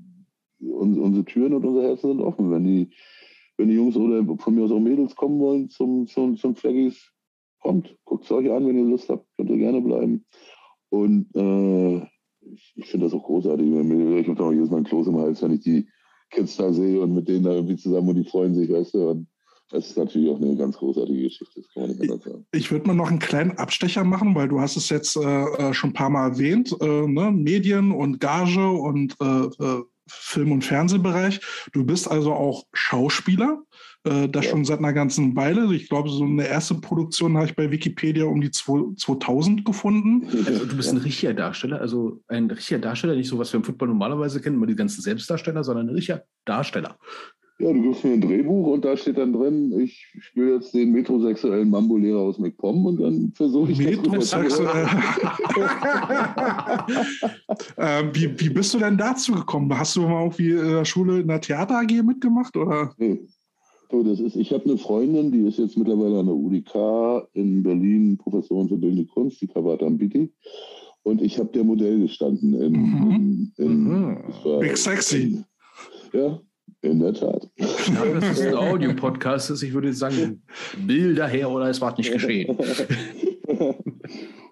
[0.61, 2.51] uns, unsere Türen und unsere Herzen sind offen.
[2.51, 2.91] Wenn die,
[3.57, 7.13] wenn die Jungs oder von mir aus auch Mädels kommen wollen zum, zum, zum Flaggies,
[7.61, 10.25] kommt, guckt es euch an, wenn ihr Lust habt, könnt ihr gerne bleiben.
[10.91, 11.99] Und äh,
[12.41, 13.67] ich, ich finde das auch großartig.
[13.67, 15.89] Ich habe da auch jedes Mal ein Kloß im Hals, wenn ich die
[16.33, 19.11] Kids da sehe und mit denen da irgendwie zusammen und die freuen sich, weißt du.
[19.11, 19.27] Und
[19.71, 22.47] das ist natürlich auch eine ganz großartige Geschichte, das kann man nicht anders sagen.
[22.53, 25.73] Ich würde mal noch einen kleinen Abstecher machen, weil du hast es jetzt äh, äh,
[25.73, 27.31] schon ein paar Mal erwähnt, äh, ne?
[27.31, 31.41] Medien und Gage und äh, äh Film- und Fernsehbereich.
[31.73, 33.63] Du bist also auch Schauspieler.
[34.05, 34.51] Äh, das ja.
[34.51, 35.73] schon seit einer ganzen Weile.
[35.75, 40.27] Ich glaube, so eine erste Produktion habe ich bei Wikipedia um die 2000 gefunden.
[40.45, 43.65] Also du bist ein richtiger Darsteller, also ein richtiger Darsteller, nicht so, was wir im
[43.65, 46.97] Football normalerweise kennen, immer die ganzen Selbstdarsteller, sondern ein richtiger Darsteller.
[47.59, 50.91] Ja, du gibst mir ein Drehbuch und da steht dann drin, ich spiele jetzt den
[50.91, 54.69] metrosexuellen Mambo-Lehrer aus McPom und dann versuche ich Metrosexuell.
[57.77, 59.79] äh, wie, wie bist du denn dazu gekommen?
[59.79, 62.57] Hast du mal irgendwie in der Schule in der Theater AG mitgemacht?
[62.57, 62.93] Oder?
[62.97, 63.21] Nee,
[63.93, 67.63] so, das ist, ich habe eine Freundin, die ist jetzt mittlerweile an der UDK in
[67.63, 70.33] Berlin Professorin für Bildende Kunst, die Kawata Ambiti.
[71.03, 73.53] Und ich habe der Modell gestanden in, mhm.
[73.59, 74.17] in, in mhm.
[74.61, 75.23] Big Sexy.
[75.23, 75.45] In,
[76.19, 76.41] ja,
[76.81, 77.51] in der Tat.
[77.59, 77.67] Ja,
[78.19, 79.63] das ist ein Audio-Podcast ist.
[79.63, 80.43] Ich würde sagen,
[80.87, 82.57] Bilder her oder es war nicht geschehen.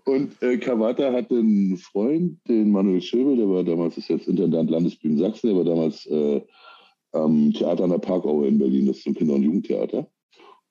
[0.05, 4.69] Und äh, Kawata hatte einen Freund, den Manuel Schöbel, der war damals, ist jetzt Intendant
[4.69, 6.43] Landesbühnen Sachsen, der war damals äh,
[7.13, 10.09] am Theater an der Parkaue in Berlin, das ist ein Kinder- und Jugendtheater.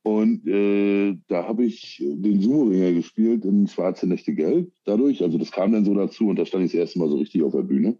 [0.04, 4.72] Und äh, da habe ich den Sumo-Ringer gespielt in Schwarze Nächte Gelb.
[4.86, 7.18] Dadurch, also das kam dann so dazu und da stand ich das erste Mal so
[7.18, 7.98] richtig auf der Bühne.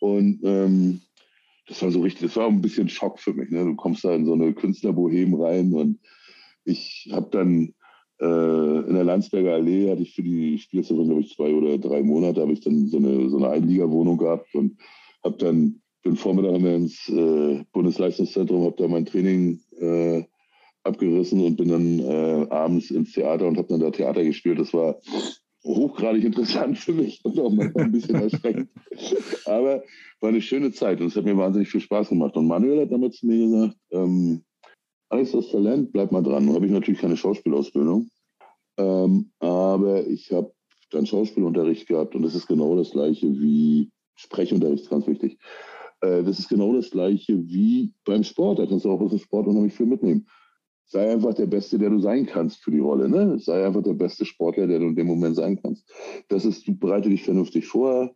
[0.00, 1.00] Und ähm,
[1.66, 3.50] das war so richtig, das war ein bisschen Schock für mich.
[3.50, 3.64] Ne?
[3.64, 5.98] Du kommst da in so eine Künstlerbohem rein und
[6.64, 7.74] ich habe dann
[8.20, 12.02] äh, in der Landsberger Allee hatte ich für die Spielzeit, glaube ich, zwei oder drei
[12.02, 14.78] Monate, habe ich dann so eine, so eine Einliegerwohnung gehabt und
[15.22, 20.22] habe dann bin Vormittag ins äh, Bundesleistungszentrum, habe da mein Training äh,
[20.84, 24.60] abgerissen und bin dann äh, abends ins Theater und habe dann da Theater gespielt.
[24.60, 25.00] Das war
[25.64, 28.68] hochgradig interessant für mich und auch manchmal ein bisschen erschreckend.
[29.46, 29.82] Aber
[30.20, 32.36] war eine schöne Zeit und es hat mir wahnsinnig viel Spaß gemacht.
[32.36, 34.44] Und Manuel hat damals zu mir gesagt, ähm,
[35.08, 36.52] Alles das Talent, bleib mal dran.
[36.52, 38.10] Habe ich natürlich keine Schauspielausbildung,
[38.76, 40.52] ähm, aber ich habe
[40.90, 45.38] dann Schauspielunterricht gehabt und das ist genau das gleiche wie Sprechunterricht, ganz wichtig.
[46.04, 48.58] Äh, das ist genau das gleiche wie beim Sport.
[48.58, 50.26] Da kannst du auch aus dem Sport unheimlich viel mitnehmen.
[50.86, 53.08] Sei einfach der Beste, der du sein kannst für die Rolle.
[53.08, 53.38] Ne?
[53.38, 55.90] Sei einfach der beste Sportler, der du in dem Moment sein kannst.
[56.28, 58.14] Das ist, du bereite dich vernünftig vor.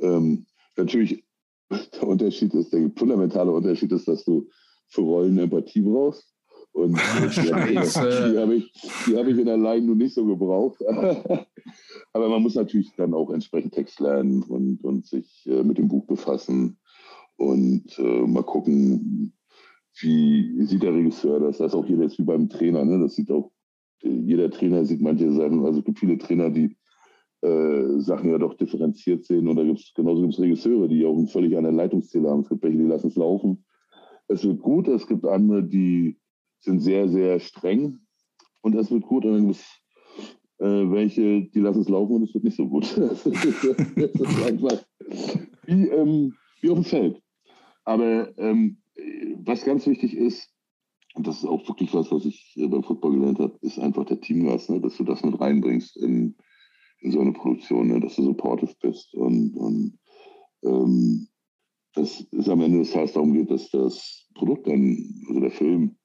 [0.00, 0.44] Ähm,
[0.76, 1.24] natürlich,
[1.70, 4.48] der Unterschied ist, der fundamentale Unterschied ist, dass du
[4.88, 6.30] für Rollen Empathie brauchst.
[6.72, 6.92] Und
[7.36, 8.72] die habe ich, hab ich,
[9.16, 10.82] hab ich in der Line nur nicht so gebraucht.
[12.12, 15.88] Aber man muss natürlich dann auch entsprechend Text lernen und, und sich äh, mit dem
[15.88, 16.76] Buch befassen
[17.36, 19.32] und äh, mal gucken,
[20.00, 21.58] wie sieht der Regisseur das?
[21.58, 22.84] Das ist auch jeder jetzt wie beim Trainer.
[22.84, 22.98] Ne?
[23.00, 23.50] Das sieht auch,
[24.02, 25.64] jeder Trainer sieht manche Sachen.
[25.64, 26.76] Also es gibt viele Trainer, die
[27.42, 29.46] äh, Sachen ja doch differenziert sehen.
[29.48, 32.40] Und da gibt es genauso gibt's Regisseure, die auch einen völlig anderen Leitungszähler haben.
[32.40, 33.64] Es gibt welche, die lassen es laufen.
[34.28, 34.88] Es wird gut.
[34.88, 36.18] Es gibt andere, die
[36.60, 38.00] sind sehr, sehr streng.
[38.62, 39.24] Und es wird gut.
[39.24, 39.84] Und dann gibt es
[40.58, 42.84] äh, welche, die lassen es laufen und es wird nicht so gut.
[42.96, 44.84] ist, das ist einfach
[45.66, 47.20] wie, ähm, wie auf dem Feld.
[47.84, 48.78] Aber ähm,
[49.44, 50.50] was ganz wichtig ist,
[51.14, 54.20] und das ist auch wirklich was, was ich beim Football gelernt habe, ist einfach der
[54.20, 54.80] Teamgeist, ne?
[54.80, 56.36] dass du das mit reinbringst in,
[57.00, 58.00] in so eine Produktion, ne?
[58.00, 59.98] dass du supportive bist und, und
[60.64, 61.28] ähm,
[61.94, 65.96] dass es am Ende des Tages darum geht, dass das Produkt dann, also der Film,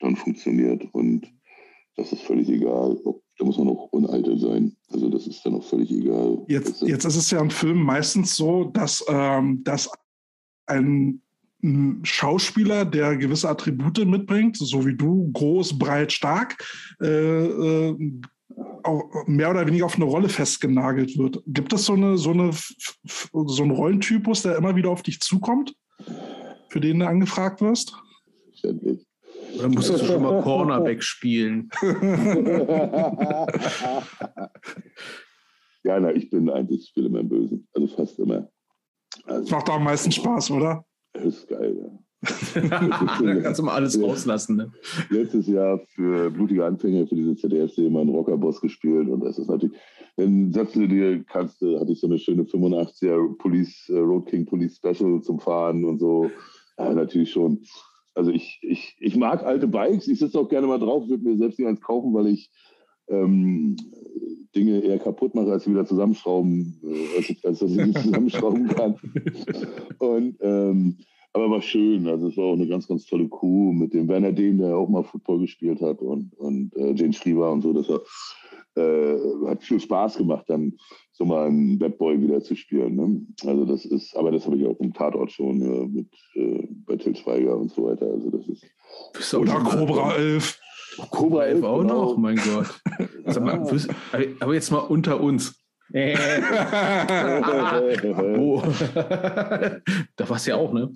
[0.00, 1.32] dann funktioniert und
[1.96, 4.76] das ist völlig egal, ob da muss man auch uneitel sein.
[4.90, 6.44] Also das ist dann auch völlig egal.
[6.48, 9.88] Jetzt, jetzt ist es ja im Film meistens so, dass, ähm, dass
[10.68, 11.22] ein
[12.04, 16.56] Schauspieler, der gewisse Attribute mitbringt, so wie du, groß, breit, stark,
[17.02, 18.20] äh, äh,
[18.84, 21.42] auch mehr oder weniger auf eine Rolle festgenagelt wird.
[21.46, 25.74] Gibt es so, eine, so, eine, so einen Rollentypus, der immer wieder auf dich zukommt,
[26.68, 27.92] für den du angefragt wirst?
[28.54, 29.04] Ständig.
[29.58, 31.68] Oder musstest du schon mal Cornerback spielen?
[35.82, 37.66] ja, na, ich bin eigentlich, ich spiele immer im Bösen.
[37.74, 38.48] Also fast immer.
[39.28, 40.84] Also, das macht auch am meisten Spaß, oder?
[41.12, 41.98] Das ist geil, ja.
[42.54, 44.56] da kannst du mal alles rauslassen.
[44.56, 44.72] Ne?
[45.08, 49.48] Letztes Jahr für blutige Anfänger für diese ZDF-Serie mal einen Rockerboss gespielt und das ist
[49.48, 49.76] natürlich,
[50.16, 54.26] wenn sagst du dir, kannst du, hatte ich so eine schöne 85er Police, äh, Road
[54.26, 56.28] King Police Special zum Fahren und so.
[56.76, 57.62] Ja, natürlich schon.
[58.14, 61.36] Also ich, ich, ich mag alte Bikes, ich sitze auch gerne mal drauf, würde mir
[61.36, 62.50] selbst nicht eins kaufen, weil ich
[63.08, 63.76] ähm,
[64.54, 68.96] Dinge eher kaputt mache, als sie wieder zusammenschrauben, äh, als, dass ich sie zusammenschrauben kann.
[69.98, 70.96] Und, ähm,
[71.32, 72.06] aber war schön.
[72.08, 74.88] Also es war auch eine ganz, ganz tolle Crew mit dem Werner Dehm, der auch
[74.88, 77.72] mal Football gespielt hat und, und äh, Jane Schriever und so.
[77.72, 78.00] Das war,
[78.76, 80.72] äh, hat viel Spaß gemacht, dann
[81.12, 82.96] so mal einen Bad Boy wieder zu spielen.
[82.96, 83.26] Ne?
[83.44, 86.96] Also das ist, aber das habe ich auch im Tatort schon ja, mit äh, bei
[86.96, 88.06] Til Schweiger und so weiter.
[88.06, 89.34] Also das ist.
[89.34, 90.60] Oder Cobra 11.
[91.10, 91.94] Cobra 11 auch genau.
[91.94, 92.80] noch, mein Gott.
[93.40, 93.66] Mal,
[94.40, 95.62] aber jetzt mal unter uns.
[95.94, 95.98] oh.
[100.16, 100.92] da warst du ja auch, ne?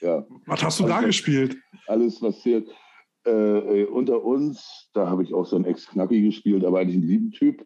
[0.00, 0.24] Ja.
[0.46, 1.56] Was hast du also, da gespielt?
[1.86, 2.66] Alles, was zählt.
[3.24, 7.30] Äh, unter uns, da habe ich auch so einen Ex-Knacki gespielt, aber eigentlich ein lieben
[7.32, 7.64] Typ.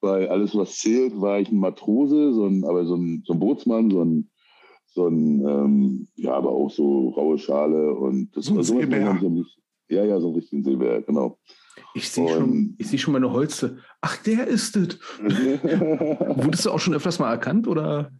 [0.00, 3.40] Bei Alles, was zählt, war ich ein Matrose, so ein, aber so ein, so ein
[3.40, 4.30] Bootsmann, so ein,
[4.86, 9.58] so ein ähm, ja, aber auch so raue Schale und das so war so nicht,
[9.88, 11.38] ja, ja, so ein richtigen Silber, genau.
[11.94, 13.78] Ich sehe schon, seh schon meine Holze.
[14.00, 14.98] Ach, der ist es.
[15.22, 18.10] Wurdest du auch schon öfters mal erkannt, oder?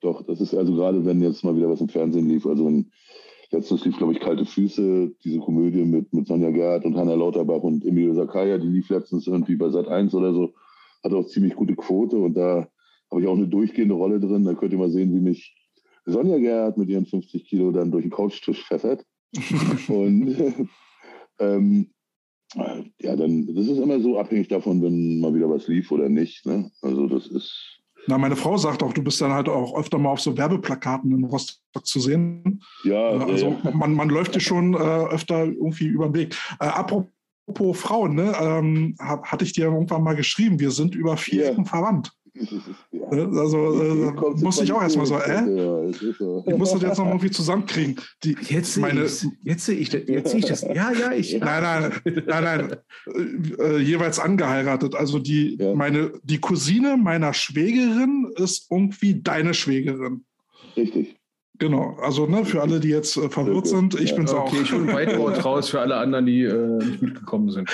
[0.00, 2.46] Doch, das ist also gerade, wenn jetzt mal wieder was im Fernsehen lief.
[2.46, 2.90] Also wenn,
[3.52, 7.62] letztens lief, glaube ich, Kalte Füße, diese Komödie mit, mit Sonja Gerd und Hanna Lauterbach
[7.62, 10.54] und Emilio Sakaya, die lief letztens irgendwie bei Sat 1 oder so.
[11.04, 12.68] Hat auch ziemlich gute Quote und da
[13.10, 14.44] habe ich auch eine durchgehende Rolle drin.
[14.44, 15.54] Da könnt ihr mal sehen, wie mich
[16.06, 19.04] Sonja Gerd mit ihren 50 Kilo dann durch den Couchtisch pfeffert.
[19.88, 20.36] und
[21.42, 21.90] ähm,
[23.00, 26.44] ja, dann, das ist immer so abhängig davon, wenn mal wieder was lief oder nicht.
[26.44, 26.70] Ne?
[26.82, 27.78] Also das ist.
[28.08, 31.12] Na, meine Frau sagt auch, du bist dann halt auch öfter mal auf so Werbeplakaten
[31.12, 32.62] in Rostock zu sehen.
[32.84, 33.12] Ja.
[33.12, 33.70] Äh, also ja.
[33.70, 36.36] Man, man läuft dir schon äh, öfter irgendwie über den Weg.
[36.60, 41.16] Äh, apropos Frauen, ne, ähm, hab, hatte ich dir irgendwann mal geschrieben, wir sind über
[41.16, 42.12] vier Ecken verwandt.
[42.34, 43.08] Ja.
[43.10, 45.32] Also äh, musste ich auch erstmal so, äh?
[45.32, 46.44] Ja, so.
[46.46, 47.96] Ich muss das jetzt noch irgendwie zusammenkriegen.
[48.24, 50.62] Die, jetzt meine, jetzt sehe ich, jetzt sehe ich das.
[50.62, 51.32] Ja, ja, ich.
[51.40, 51.92] Nein, nein,
[52.26, 52.76] nein, nein.
[53.58, 54.94] Äh, jeweils angeheiratet.
[54.94, 55.74] Also die, ja.
[55.74, 60.24] meine, die Cousine meiner Schwägerin ist irgendwie deine Schwägerin.
[60.76, 61.16] Richtig.
[61.58, 64.72] Genau, also ne, für alle, die jetzt äh, verwirrt sind, ich ja, bin's okay, auch.
[64.72, 67.70] Okay, ein Whiteboard raus für alle anderen, die äh, nicht mitgekommen sind.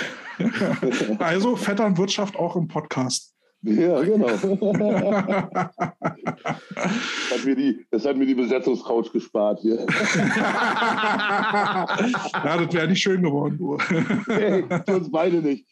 [1.20, 3.32] also Vetternwirtschaft auch im Podcast.
[3.62, 4.28] Ja, genau.
[4.28, 4.50] das, hat
[7.44, 9.76] mir die, das hat mir die Besetzungscouch gespart hier.
[9.86, 9.86] ja,
[12.42, 13.76] das wäre nicht schön geworden, du.
[14.28, 15.66] hey, für uns beide nicht.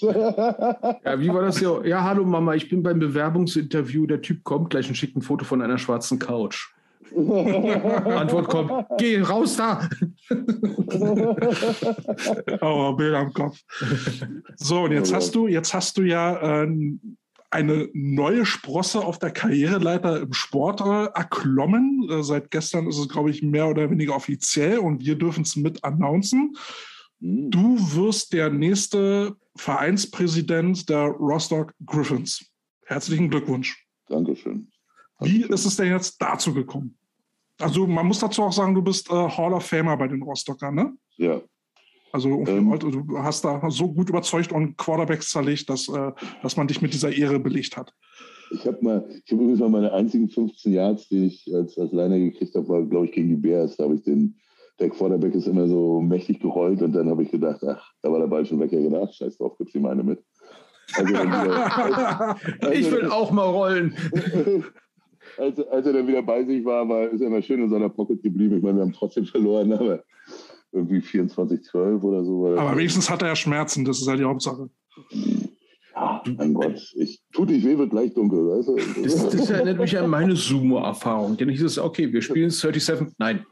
[0.00, 1.84] ja, wie war das ja?
[1.84, 4.06] Ja, hallo Mama, ich bin beim Bewerbungsinterview.
[4.06, 6.72] Der Typ kommt gleich und schickt ein Foto von einer schwarzen Couch.
[7.16, 9.88] Antwort kommt, geh raus da.
[12.60, 13.58] oh, Bild am Kopf.
[14.56, 16.68] So, und jetzt hast du, jetzt hast du ja äh,
[17.50, 22.08] eine neue Sprosse auf der Karriereleiter im Sport äh, erklommen.
[22.08, 25.56] Äh, seit gestern ist es, glaube ich, mehr oder weniger offiziell und wir dürfen es
[25.56, 26.56] mit announcen.
[27.18, 27.50] Mhm.
[27.50, 32.46] Du wirst der nächste Vereinspräsident der Rostock Griffins.
[32.86, 33.84] Herzlichen Glückwunsch.
[34.06, 34.70] Dankeschön.
[35.20, 36.96] Wie ist es denn jetzt dazu gekommen?
[37.60, 40.74] Also man muss dazu auch sagen, du bist äh, Hall of Famer bei den Rostockern,
[40.74, 40.92] ne?
[41.16, 41.40] Ja.
[42.12, 46.12] Also ähm, du hast da so gut überzeugt und Quarterbacks zerlegt, dass, äh,
[46.42, 47.94] dass man dich mit dieser Ehre belegt hat.
[48.52, 51.92] Ich habe mal, ich habe übrigens mal meine einzigen 15 Yards, die ich als, als
[51.92, 53.76] Liner gekriegt habe, war, glaube ich, gegen die Bears.
[53.76, 54.36] Da habe ich den,
[54.80, 58.18] der Quarterback ist immer so mächtig gerollt und dann habe ich gedacht, ach, da war
[58.18, 58.72] der Ball schon weg.
[58.72, 60.20] Ja, gedacht, scheiß drauf, gibt's ihm eine mit.
[60.94, 61.14] Also,
[62.60, 63.94] also, ich will auch mal rollen.
[65.40, 67.88] als, als er dann wieder bei sich war, war ist er immer schön in seiner
[67.88, 68.58] Pocket geblieben.
[68.58, 70.04] Ich meine, wir haben trotzdem verloren, aber
[70.72, 72.46] irgendwie 24, 12 oder so.
[72.56, 74.70] Aber wenigstens hat er ja Schmerzen, das ist halt die Hauptsache.
[75.94, 79.02] Ja, mein Gott, ich, tut nicht weh, wird gleich dunkel, weißt du?
[79.02, 81.36] Das, das erinnert mich an meine Sumo-Erfahrung.
[81.36, 83.44] Denn ich so, okay, wir spielen 37, nein.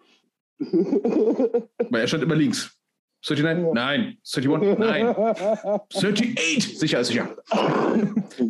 [0.59, 2.79] Weil er stand immer links.
[3.27, 3.65] 39?
[3.65, 3.73] Ja.
[3.75, 4.19] Nein.
[4.35, 4.79] 31?
[4.79, 5.07] Nein.
[5.07, 6.79] 38?
[6.79, 7.37] Sicher, sicher.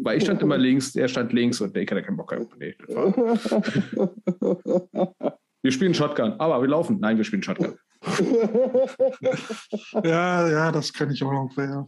[0.02, 2.34] Weil ich stand immer links, er stand links und ich hatte keinen Bock.
[2.58, 2.74] Nee,
[5.62, 6.98] wir spielen Shotgun, aber wir laufen.
[7.00, 7.74] Nein, wir spielen Shotgun.
[10.04, 11.56] ja, ja, das kann ich auch noch.
[11.56, 11.84] Ja.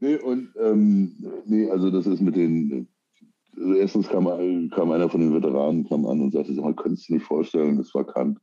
[0.00, 1.14] Nee, und ähm,
[1.46, 2.88] nee, also das ist mit den.
[3.56, 4.26] Also erstens kam,
[4.70, 7.26] kam einer von den Veteranen kam an und sagte, sag mal, könntest du dir nicht
[7.26, 8.38] vorstellen, das war Kant.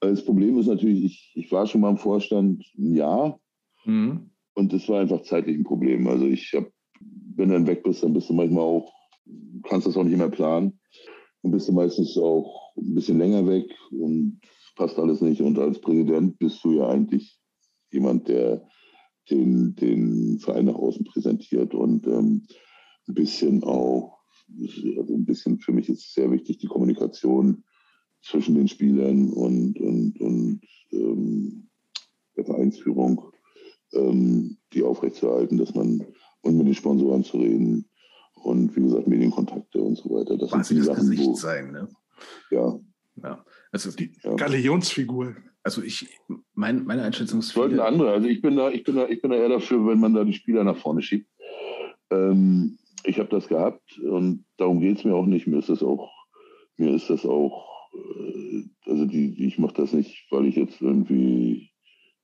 [0.00, 3.40] Das Problem ist natürlich, ich, ich war schon mal im Vorstand ein Jahr
[3.86, 4.30] mhm.
[4.54, 6.06] und das war einfach zeitlich ein Problem.
[6.06, 6.70] Also ich habe,
[7.36, 8.92] wenn du dann weg bist, dann bist du manchmal auch,
[9.64, 10.78] kannst das auch nicht immer planen
[11.42, 14.40] und bist du meistens auch ein bisschen länger weg und
[14.76, 15.40] passt alles nicht.
[15.40, 17.38] Und als Präsident bist du ja eigentlich
[17.90, 18.66] jemand, der
[19.30, 22.46] den, den Verein nach außen präsentiert und ähm,
[23.08, 24.18] ein bisschen auch,
[24.96, 27.64] also ein bisschen für mich ist sehr wichtig, die Kommunikation
[28.22, 30.60] zwischen den Spielern und, und, und
[30.92, 31.68] ähm,
[32.36, 33.32] der Vereinsführung,
[33.92, 36.06] ähm, die aufrechtzuerhalten, dass man
[36.42, 37.88] und mit den Sponsoren zu reden
[38.34, 40.36] und wie gesagt Medienkontakte und so weiter.
[40.36, 41.88] Das sind die Sachen, Gesicht wo, sein, ne?
[42.50, 42.78] Ja.
[43.22, 43.44] ja.
[43.70, 44.34] Also die ja.
[44.34, 45.36] Galionsfigur.
[45.62, 46.08] Also ich,
[46.54, 47.50] mein, meine Einschätzung ist.
[47.50, 48.10] Sollten andere.
[48.12, 50.24] Also ich bin da, ich bin da, ich bin da eher dafür, wenn man da
[50.24, 51.28] die Spieler nach vorne schiebt.
[52.10, 55.46] Ähm, ich habe das gehabt und darum geht es mir auch nicht.
[55.46, 56.10] Mir ist das auch,
[56.76, 61.70] mir ist das auch äh, also die, ich mache das nicht, weil ich jetzt irgendwie,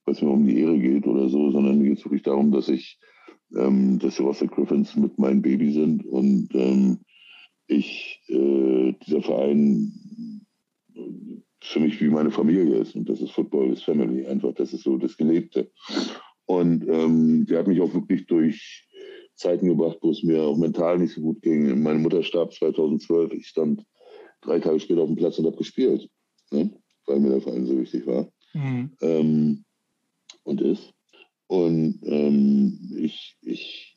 [0.05, 2.69] was mir um die Ehre geht oder so, sondern mir geht es wirklich darum, dass
[2.69, 2.99] ich,
[3.57, 6.99] ähm, dass die Rostock Griffins mit meinem Baby sind und ähm,
[7.67, 9.93] ich, äh, dieser Verein
[11.61, 14.85] für mich wie meine Familie ist und das ist Football, ist Family, einfach, das ist
[14.85, 15.71] so das Gelebte.
[16.47, 18.89] Und ähm, der hat mich auch wirklich durch
[19.35, 21.83] Zeiten gebracht, wo es mir auch mental nicht so gut ging.
[21.83, 23.85] Meine Mutter starb 2012, ich stand
[24.41, 26.09] drei Tage später auf dem Platz und habe gespielt,
[26.51, 26.71] ne?
[27.07, 28.93] weil mir der Verein so wichtig war mhm.
[29.01, 29.65] ähm,
[30.45, 30.93] und ist.
[31.49, 33.97] Und ähm, ich, ich,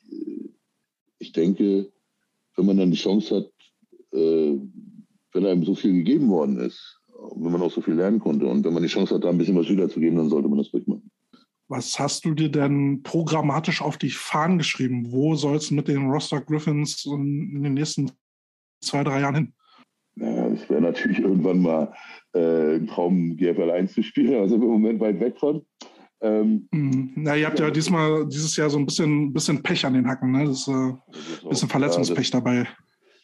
[1.18, 1.92] ich denke,
[2.56, 4.58] wenn man dann die Chance hat, äh,
[5.32, 6.98] wenn einem so viel gegeben worden ist,
[7.36, 9.38] wenn man auch so viel lernen konnte und wenn man die Chance hat, da ein
[9.38, 11.10] bisschen was wiederzugeben, dann sollte man das durchmachen.
[11.68, 15.10] Was hast du dir denn programmatisch auf die Fahnen geschrieben?
[15.10, 18.10] Wo soll es mit den Rostock Griffins in den nächsten
[18.80, 19.54] zwei, drei Jahren hin?
[20.16, 21.94] Naja, es wäre natürlich irgendwann mal
[22.34, 24.34] äh, ein Traum, GFL 1 zu spielen.
[24.34, 25.64] Also im Moment weit weg von.
[26.22, 27.12] Ähm, mhm.
[27.16, 30.30] Na, ihr habt ja diesmal dieses Jahr so ein bisschen, bisschen Pech an den Hacken,
[30.30, 30.44] ne?
[30.46, 30.98] Das ist äh, ein
[31.48, 32.68] bisschen Verletzungspech ja, dabei.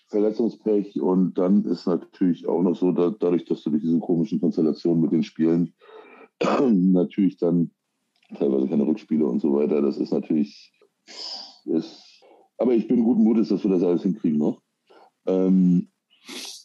[0.08, 4.40] Verletzungspech und dann ist natürlich auch noch so, da, dadurch, dass du durch diese komischen
[4.40, 5.74] Konstellationen mit den Spielen
[6.42, 7.70] natürlich dann
[8.36, 10.72] teilweise keine Rückspiele und so weiter, das ist natürlich,
[11.66, 12.22] ist,
[12.56, 14.60] aber ich bin guten Mutes, dass wir das alles hinkriegen noch.
[15.26, 15.88] Ähm,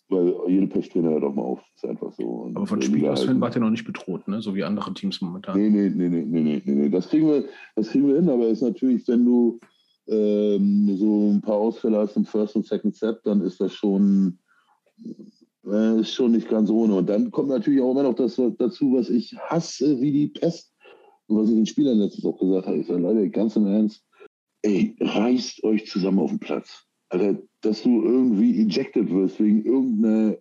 [0.09, 1.61] weil jede Pechtrainer hört auch mal auf.
[1.75, 2.51] Ist einfach so.
[2.53, 4.41] Aber von Spielausfällen wart ihr noch nicht bedroht, ne?
[4.41, 5.57] so wie andere Teams momentan.
[5.57, 6.89] Nee, nee, nee, nee, nee, nee, nee.
[6.89, 9.59] Das kriegen wir, das kriegen wir hin, aber es ist natürlich, wenn du
[10.07, 14.39] ähm, so ein paar Ausfälle hast im First und Second Set, dann ist das schon,
[15.65, 16.95] äh, ist schon nicht ganz ohne.
[16.95, 20.71] Und dann kommt natürlich auch immer noch das dazu, was ich hasse wie die Pest.
[21.27, 24.05] Und was ich den Spielern letztens auch gesagt habe, ich sage, Leute, ganz im Ernst,
[24.61, 30.37] ey, reißt euch zusammen auf den Platz Alter, dass du irgendwie ejected wirst wegen irgendeiner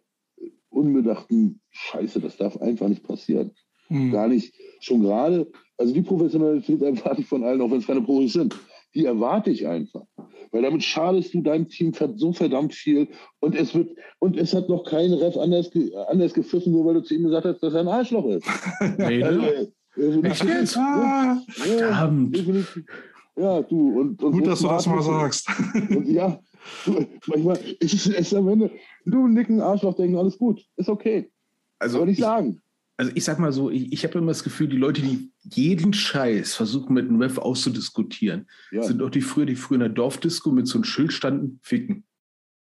[0.70, 2.20] unbedachten Scheiße.
[2.20, 3.52] Das darf einfach nicht passieren.
[3.88, 4.10] Mhm.
[4.10, 4.54] Gar nicht.
[4.80, 8.56] Schon gerade, also die Professionalität erwarte ich von allen, auch wenn es keine Profis sind.
[8.94, 10.04] Die erwarte ich einfach.
[10.50, 13.08] Weil damit schadest du deinem Team so verdammt viel
[13.40, 15.70] und es wird, und es hat noch kein Ref anders,
[16.08, 18.46] anders gepfiffen, nur weil du zu ihm gesagt hast, dass er ein Arschloch ist.
[18.98, 19.42] nee, also,
[19.96, 20.76] also, Echt jetzt?
[20.76, 21.40] Ah,
[21.78, 22.12] ja,
[23.36, 24.00] ja, du.
[24.00, 25.48] Und, und Gut, dass du das mal sagst.
[25.74, 26.38] Und ja,
[26.84, 28.70] du, manchmal ist es am Ende,
[29.04, 31.30] du nicken Arschloch, denken, alles gut, ist okay.
[31.78, 32.60] Also, Soll ich sagen.
[32.98, 35.92] Also ich sag mal so, ich, ich habe immer das Gefühl, die Leute, die jeden
[35.92, 38.82] Scheiß versuchen mit einem Ref auszudiskutieren, ja.
[38.82, 42.04] sind auch die früher, die früher in der Dorfdisco mit so einem Schild standen, ficken.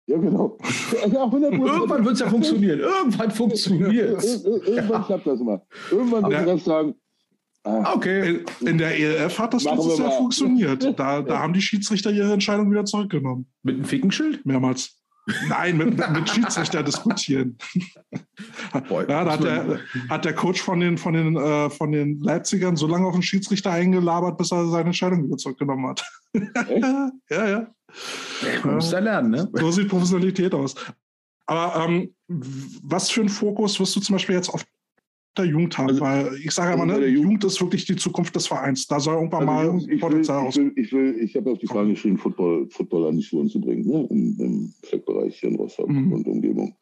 [0.08, 0.58] Ja, genau.
[0.92, 2.80] Ja, Irgendwann wird es ja funktionieren.
[2.80, 4.44] Irgendwann funktioniert es.
[4.44, 5.04] Irgendwann ja.
[5.04, 5.62] klappt das mal.
[5.92, 6.96] Irgendwann wird der Ref sagen,
[7.64, 8.44] Ah, okay.
[8.62, 11.00] In der ELF hat das letztes Jahr funktioniert.
[11.00, 13.48] Da, da haben die Schiedsrichter ihre Entscheidung wieder zurückgenommen.
[13.62, 14.46] Mit einem Fickenschild?
[14.46, 14.98] Mehrmals.
[15.48, 17.58] Nein, mit, mit Schiedsrichter diskutieren.
[18.90, 19.80] Boy, ja, da hat der,
[20.10, 23.22] hat der Coach von den, von, den, äh, von den Leipzigern so lange auf den
[23.22, 26.04] Schiedsrichter eingelabert, bis er seine Entscheidung wieder zurückgenommen hat.
[27.30, 27.68] ja, ja.
[28.64, 29.50] Man muss da lernen, ne?
[29.54, 30.74] So sieht Professionalität aus.
[31.46, 34.64] Aber ähm, was für einen Fokus wirst du zum Beispiel jetzt auf
[35.38, 38.36] der Jugend haben, also, weil ich sage immer, ne, Jugend, Jugend, ist wirklich die Zukunft
[38.36, 38.86] des Vereins.
[38.88, 40.58] Da soll irgendwann also mal ich, Potenzial raus.
[40.58, 43.62] Ich, ich, will, ich habe auf die Frage geschrieben, Football, Football an die Schulen zu
[43.62, 44.08] bringen, ne?
[44.10, 46.12] Im, im Fleckbereich hier in Rostock mhm.
[46.12, 46.76] und Umgebung.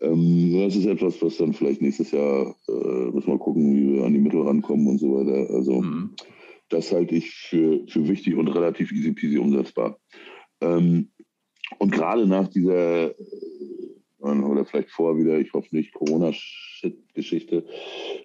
[0.00, 4.04] Ähm, das ist etwas, was dann vielleicht nächstes Jahr, äh, müssen wir gucken, wie wir
[4.04, 5.52] an die Mittel rankommen und so weiter.
[5.52, 6.10] Also mhm.
[6.68, 9.98] das halte ich für, für wichtig und relativ easy peasy umsetzbar.
[10.60, 11.10] Ähm,
[11.78, 13.14] und gerade nach dieser
[14.20, 17.64] oder vielleicht vorher wieder, ich hoffe nicht, Corona-Geschichte.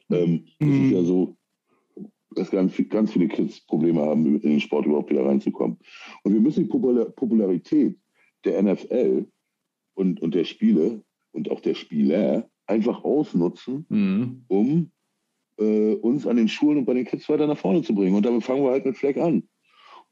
[0.10, 0.70] Ähm, mhm.
[0.70, 1.38] Es ist ja so,
[2.32, 5.78] dass ganz, ganz viele Kids Probleme haben, in den Sport überhaupt wieder reinzukommen.
[6.24, 7.98] Und wir müssen die Popularität
[8.44, 9.26] der NFL
[9.96, 14.44] und, und der Spiele und auch der Spieler einfach ausnutzen, mhm.
[14.48, 14.92] um
[15.58, 18.16] äh, uns an den Schulen und bei den Kids weiter nach vorne zu bringen.
[18.16, 19.48] Und damit fangen wir halt mit Fleck an.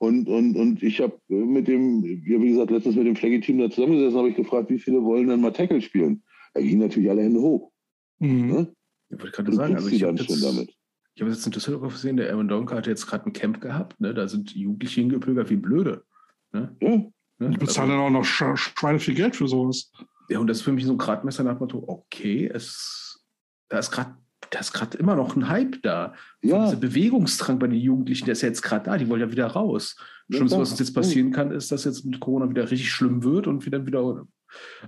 [0.03, 3.69] Und, und, und ich habe mit dem, ja, wie gesagt, letztens mit dem Flaggy-Team da
[3.69, 6.21] zusammengesessen, habe ich gefragt, wie viele wollen denn mal Tackle spielen?
[6.53, 7.71] Da gingen natürlich alle Hände hoch.
[8.19, 8.47] Mhm.
[8.47, 8.75] Ne?
[9.11, 12.33] Ich wollte gerade sagen, also ich habe jetzt, ich hab jetzt in Düsseldorf gesehen, der
[12.33, 14.13] Aaron Donker hat jetzt gerade ein Camp gehabt, ne?
[14.13, 16.03] da sind Jugendliche hingepögert wie blöde.
[16.51, 16.75] Ne?
[16.81, 16.89] Ja.
[16.89, 17.51] Ne?
[17.51, 19.89] Ich bezahle also, dann auch noch Schweine viel Geld für sowas.
[20.27, 23.23] Ja, und das ist für mich so ein Gradmesser nach Motto, okay, es,
[23.69, 24.17] da ist gerade
[24.53, 26.13] da ist gerade immer noch ein Hype da.
[26.41, 26.65] Ja.
[26.65, 29.47] Dieser Bewegungsdrang bei den Jugendlichen, der ist ja jetzt gerade da, die wollen ja wieder
[29.47, 29.95] raus.
[30.27, 33.23] Ja, Schlimmste, was uns jetzt passieren kann, ist, dass jetzt mit Corona wieder richtig schlimm
[33.23, 34.27] wird und wieder wieder.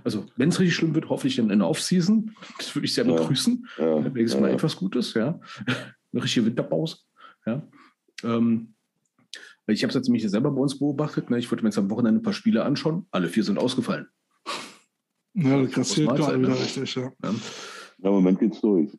[0.04, 2.36] Also, wenn es richtig schlimm wird, hoffe ich dann in der Off-Season.
[2.58, 3.12] Das würde ich sehr ja.
[3.12, 3.66] begrüßen.
[3.78, 4.00] Ja.
[4.00, 5.40] Dann wäre es mal etwas Gutes, ja.
[6.12, 6.98] Eine richtige Winterpause.
[7.44, 7.66] Ja.
[8.22, 8.74] Ähm,
[9.66, 11.28] ich habe es jetzt nämlich selber bei uns beobachtet.
[11.28, 11.38] Ne?
[11.40, 13.06] Ich wollte mir jetzt am Wochenende ein paar Spiele anschauen.
[13.10, 14.06] Alle vier sind ausgefallen.
[15.34, 16.60] Ja, das kassiert gerade wieder ne?
[16.60, 17.12] richtig, ja.
[17.22, 17.30] ja.
[17.30, 18.90] Im Moment geht's durch.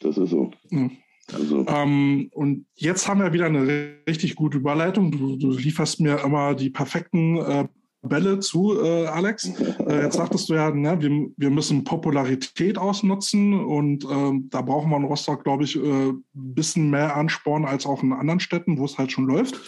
[0.00, 0.50] Das ist so.
[0.70, 0.92] Mhm.
[1.32, 1.66] Also.
[1.66, 5.10] Ähm, und jetzt haben wir wieder eine richtig gute Überleitung.
[5.10, 7.68] Du, du lieferst mir immer die perfekten äh,
[8.02, 9.44] Bälle zu, äh, Alex.
[9.60, 14.90] Äh, jetzt sagtest du ja, ne, wir, wir müssen Popularität ausnutzen und ähm, da brauchen
[14.90, 18.78] wir in Rostock, glaube ich, ein äh, bisschen mehr Ansporn als auch in anderen Städten,
[18.78, 19.60] wo es halt schon läuft.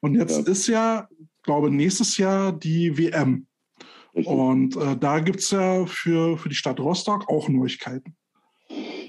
[0.00, 0.52] Und jetzt ja.
[0.52, 1.08] ist ja,
[1.42, 3.46] glaube nächstes Jahr die WM.
[4.14, 4.34] Richtig.
[4.34, 8.16] Und äh, da gibt es ja für, für die Stadt Rostock auch Neuigkeiten.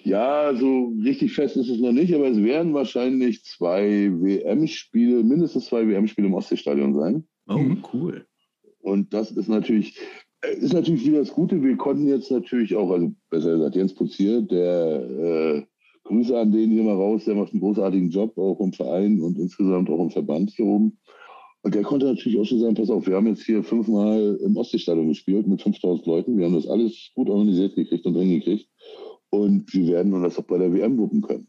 [0.07, 5.65] Ja, so richtig fest ist es noch nicht, aber es werden wahrscheinlich zwei WM-Spiele, mindestens
[5.65, 7.27] zwei WM-Spiele im Ostseestadion sein.
[7.49, 7.83] Oh, mhm.
[7.91, 8.25] cool.
[8.79, 9.99] Und das ist natürlich,
[10.43, 11.61] äh, ist natürlich wieder das Gute.
[11.61, 15.63] Wir konnten jetzt natürlich auch, also besser gesagt, Jens Putzier, der äh,
[16.05, 19.37] Grüße an den hier mal raus, der macht einen großartigen Job, auch im Verein und
[19.37, 20.97] insgesamt auch im Verband hier oben.
[21.63, 24.55] Und der konnte natürlich auch schon sagen, pass auf, wir haben jetzt hier fünfmal im
[24.55, 26.37] Ostseestadion gespielt mit 5000 Leuten.
[26.37, 28.69] Wir haben das alles gut organisiert gekriegt und hingekriegt.
[29.29, 31.47] Und wir werden das auch bei der WM wuppen können.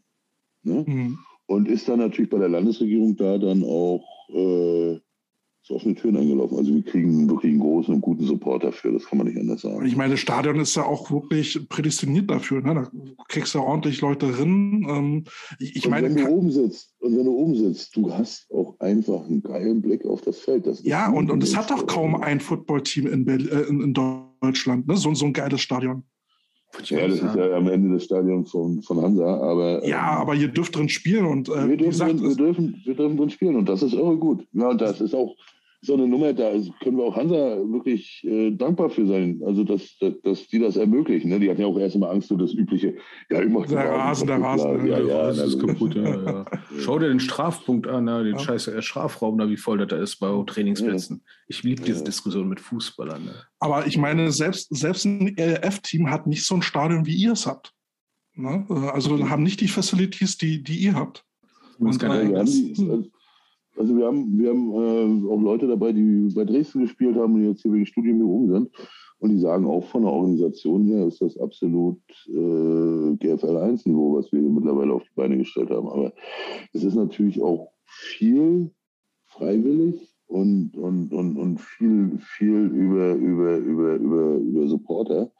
[0.63, 0.85] Ne?
[0.87, 1.19] Mhm.
[1.45, 4.99] Und ist dann natürlich bei der Landesregierung da dann auch äh,
[5.69, 6.57] so offene Türen eingelaufen.
[6.57, 9.61] Also wir kriegen wirklich einen großen und guten Support dafür, das kann man nicht anders
[9.61, 9.85] sagen.
[9.85, 12.61] Ich meine, das Stadion ist ja auch wirklich prädestiniert dafür.
[12.61, 12.73] Ne?
[12.73, 14.85] Da kriegst du ordentlich Leute drin.
[14.89, 15.23] Ähm,
[15.59, 18.79] ich, ich meine, wenn du oben sitzt und wenn du oben sitzt, du hast auch
[18.79, 20.65] einfach einen geilen Blick auf das Feld.
[20.65, 24.87] Das ja, und, und es hat doch kaum ein Footballteam in, äh, in, in Deutschland,
[24.87, 24.97] ne?
[24.97, 26.03] so, so ein geiles Stadion.
[26.85, 29.85] Ja, das ist ja am Ende des Stadions von, von Hansa, aber.
[29.85, 31.49] Ja, ähm, aber ihr dürft drin spielen und.
[31.49, 34.17] Äh, wir, dürfen gesagt, drin, wir, dürfen, wir dürfen drin spielen und das ist irre
[34.17, 34.45] gut.
[34.53, 35.35] Ja, und das ist auch,
[35.81, 36.51] so eine Nummer, da
[36.83, 40.75] können wir auch Hansa wirklich äh, dankbar für sein, also dass, dass, dass, die das
[40.75, 41.29] ermöglichen.
[41.29, 41.39] Ne?
[41.39, 42.95] Die hatten ja auch erst mal Angst, so das übliche,
[43.29, 44.85] ja, ich mach Der Rasen, der Rasen.
[44.87, 45.95] Ja, ja, das ist kaputt.
[45.95, 46.45] Ja, ja.
[46.79, 48.39] Schau dir den Strafpunkt an, ja, den Ja.
[48.39, 51.23] scheiß äh, Strafraum, da, wie voll das da ist bei Trainingsplätzen.
[51.47, 52.05] Ich liebe diese Ja.
[52.05, 53.23] Diskussion mit Fußballern.
[53.23, 53.35] Ne?
[53.59, 57.47] Aber ich meine, selbst, selbst ein ELF-Team hat nicht so ein Stadion, wie ihr es
[57.47, 57.73] habt.
[58.35, 58.65] Ne?
[58.93, 61.25] Also haben nicht die Facilities, die, die ihr habt.
[61.77, 63.11] Und, keine äh, wir haben die, Hm.
[63.79, 67.45] Also wir haben, wir haben äh, auch Leute dabei, die bei Dresden gespielt haben und
[67.45, 68.69] jetzt hier wegen Studium hier oben sind.
[69.19, 74.31] Und die sagen auch von der Organisation her ist das absolut äh, GFL 1-Niveau, was
[74.31, 75.87] wir hier mittlerweile auf die Beine gestellt haben.
[75.87, 76.13] Aber
[76.73, 78.71] es ist natürlich auch viel
[79.25, 85.31] freiwillig und, und, und, und viel, viel über, über, über, über, über Supporter,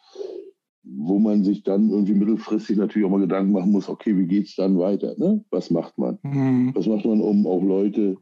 [0.84, 4.48] wo man sich dann irgendwie mittelfristig natürlich auch mal Gedanken machen muss, okay, wie geht
[4.48, 5.14] es dann weiter?
[5.18, 5.44] Ne?
[5.52, 6.18] Was macht man?
[6.24, 6.72] Hm.
[6.74, 8.18] Was macht man, um auch Leute,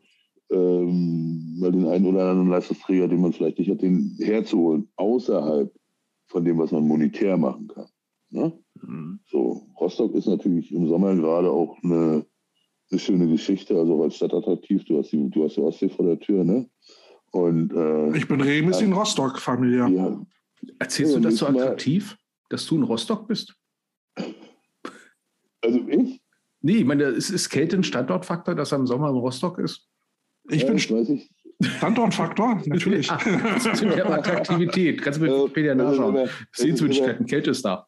[0.50, 5.74] ähm, mal den einen oder anderen Leistungsträger, den man vielleicht nicht hat, den herzuholen, außerhalb
[6.28, 7.88] von dem, was man monetär machen kann.
[8.30, 8.54] Ne?
[8.82, 9.20] Mhm.
[9.28, 12.26] So, Rostock ist natürlich im Sommer gerade auch eine,
[12.92, 14.84] eine schöne Geschichte, also auch als Stadt attraktiv.
[14.86, 16.70] Du hast die, du hast die Ostsee vor der Tür, ne?
[17.32, 19.88] Und äh, Ich bin regelmäßig in Rostock, Familie.
[19.90, 20.26] ja,
[20.80, 22.18] Erzählst Ja, du das so nächstes Mal- attraktiv,
[22.50, 23.54] dass du in Rostock bist?
[25.62, 26.22] also ich,
[26.62, 29.88] Nee, ich meine, es ist Kälte ein Standortfaktor, dass er im Sommer in Rostock ist.
[30.50, 31.30] Ich ja, bin ich.
[31.60, 33.10] Standortfaktor, natürlich.
[33.12, 33.18] Ah,
[33.60, 35.02] Zum Thema Attraktivität.
[35.02, 36.30] Kannst du mit Äh, Wikipedia nachschauen.
[36.52, 37.88] Sehenswürdigkeiten, Kälte ist da.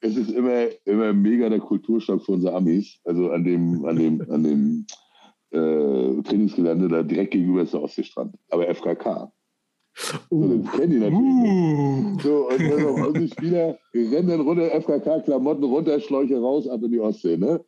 [0.00, 3.00] Es ist immer, immer mega der Kulturschock für unsere Amis.
[3.04, 4.86] Also an dem, an dem, an dem
[5.50, 8.34] äh, Trainingsgelände da direkt gegenüber ist der Ostseestrand.
[8.50, 9.32] Aber FKK.
[10.30, 11.20] So, das kennen die natürlich.
[11.20, 11.50] nicht.
[11.50, 12.20] Uh.
[12.22, 16.92] So, und dann auch unsere Spieler rennen dann runter, FKK-Klamotten runter, Schläuche raus, ab in
[16.92, 17.36] die Ostsee.
[17.36, 17.64] Ne?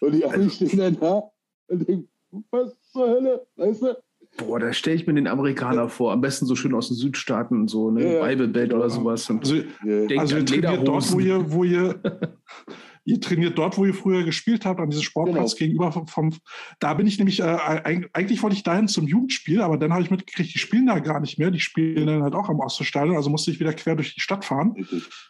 [0.00, 1.22] Und die Amis stehen dann da
[1.68, 2.08] und denken,
[2.50, 3.96] was zur Hölle, weißt du?
[4.36, 6.10] Boah, da stelle ich mir den Amerikaner vor.
[6.12, 8.02] Am besten so schön aus den Südstaaten und so, ne?
[8.04, 8.26] Ja, ja.
[8.26, 9.28] Bible-Belt oder sowas.
[9.30, 10.06] Und Also, Ja.
[10.06, 12.00] Denk also ihr trainiert dort, wo ihr, wo ihr,
[13.04, 15.58] ihr trainiert dort, wo ihr früher gespielt habt, an diesem Sportplatz Genau.
[15.58, 16.32] gegenüber vom, vom.
[16.80, 20.02] Da bin ich nämlich, äh, eig- eigentlich wollte ich dahin zum Jugendspiel, aber dann habe
[20.02, 21.52] ich mitgekriegt, die spielen da gar nicht mehr.
[21.52, 24.44] Die spielen dann halt auch am Oststadion, also musste ich wieder quer durch die Stadt
[24.44, 24.74] fahren.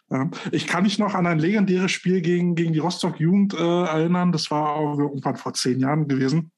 [0.09, 0.31] Ja.
[0.51, 4.31] Ich kann mich noch an ein legendäres Spiel gegen, gegen die Rostock-Jugend äh, erinnern.
[4.31, 6.49] Das war irgendwann vor zehn Jahren gewesen.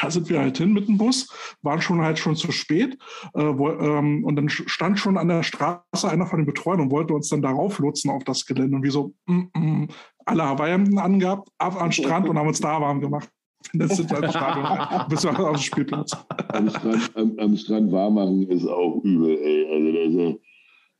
[0.00, 1.28] Da sind wir halt hin mit dem Bus,
[1.62, 2.96] waren schon halt schon zu spät.
[3.34, 6.90] Äh, wo, ähm, und dann stand schon an der Straße einer von den Betreuern und
[6.90, 8.76] wollte uns dann darauf lotsen auf das Gelände.
[8.76, 9.88] Und wir so, mm, mm,
[10.24, 13.28] alle Hawaii-Hemden angehabt, ab an den Strand und haben uns da warm gemacht.
[13.72, 16.12] Das sind halt Stadion, bis auf den Spielplatz.
[16.48, 19.66] am, Strand, am, am Strand warm machen ist auch übel, ey.
[19.72, 20.40] Also das ist,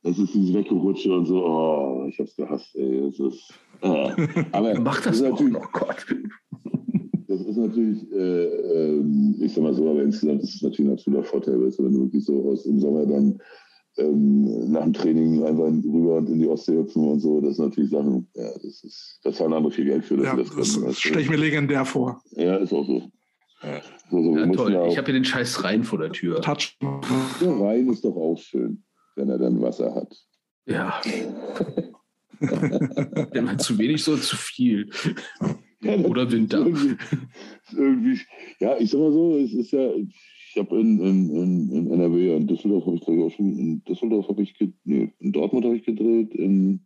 [0.01, 3.01] das ist dieses Weggerutsche und so, oh, ich hab's gehasst, ey.
[3.01, 4.15] Das ist, ah.
[4.51, 6.05] Aber mach das das ist auch natürlich, noch, Gott.
[7.37, 10.93] Das ist natürlich, äh, ähm, ich sag mal so, aber insgesamt ist es natürlich ein
[10.93, 13.39] absoluter Vorteil, du, wenn du wirklich so aus dem Sommer dann
[13.97, 17.65] ähm, nach dem Training einfach rüber und in die Ostsee hüpfen und so, das sind
[17.65, 20.73] natürlich Sachen, ja, das ist, da zahlen andere viel Geld für, dass Ja, das das
[20.73, 20.91] du.
[20.93, 22.21] stelle ich mir legendär vor.
[22.31, 23.03] Ja, ist auch so.
[23.63, 23.81] Ja.
[24.11, 24.73] So, so, wir Ja, toll.
[24.73, 26.41] ja auch- Ich habe hier den scheiß Rhein vor der Tür.
[26.41, 26.77] Touch.
[27.41, 28.83] Der Rhein ist doch auch schön,
[29.15, 30.13] wenn er dann Wasser hat.
[30.67, 30.99] Ja.
[32.39, 34.89] Wenn man zu wenig, so zu viel.
[35.85, 36.59] Ja, Oder Winter.
[36.65, 36.95] Irgendwie,
[37.75, 38.19] irgendwie,
[38.59, 42.35] ja, ich sag mal so, es ist ja, ich habe in, in, in, in NRW,
[42.35, 45.65] in Düsseldorf habe ich glaube ich auch schon, in Düsseldorf habe ich, nee, in Dortmund
[45.65, 46.85] habe ich gedreht, in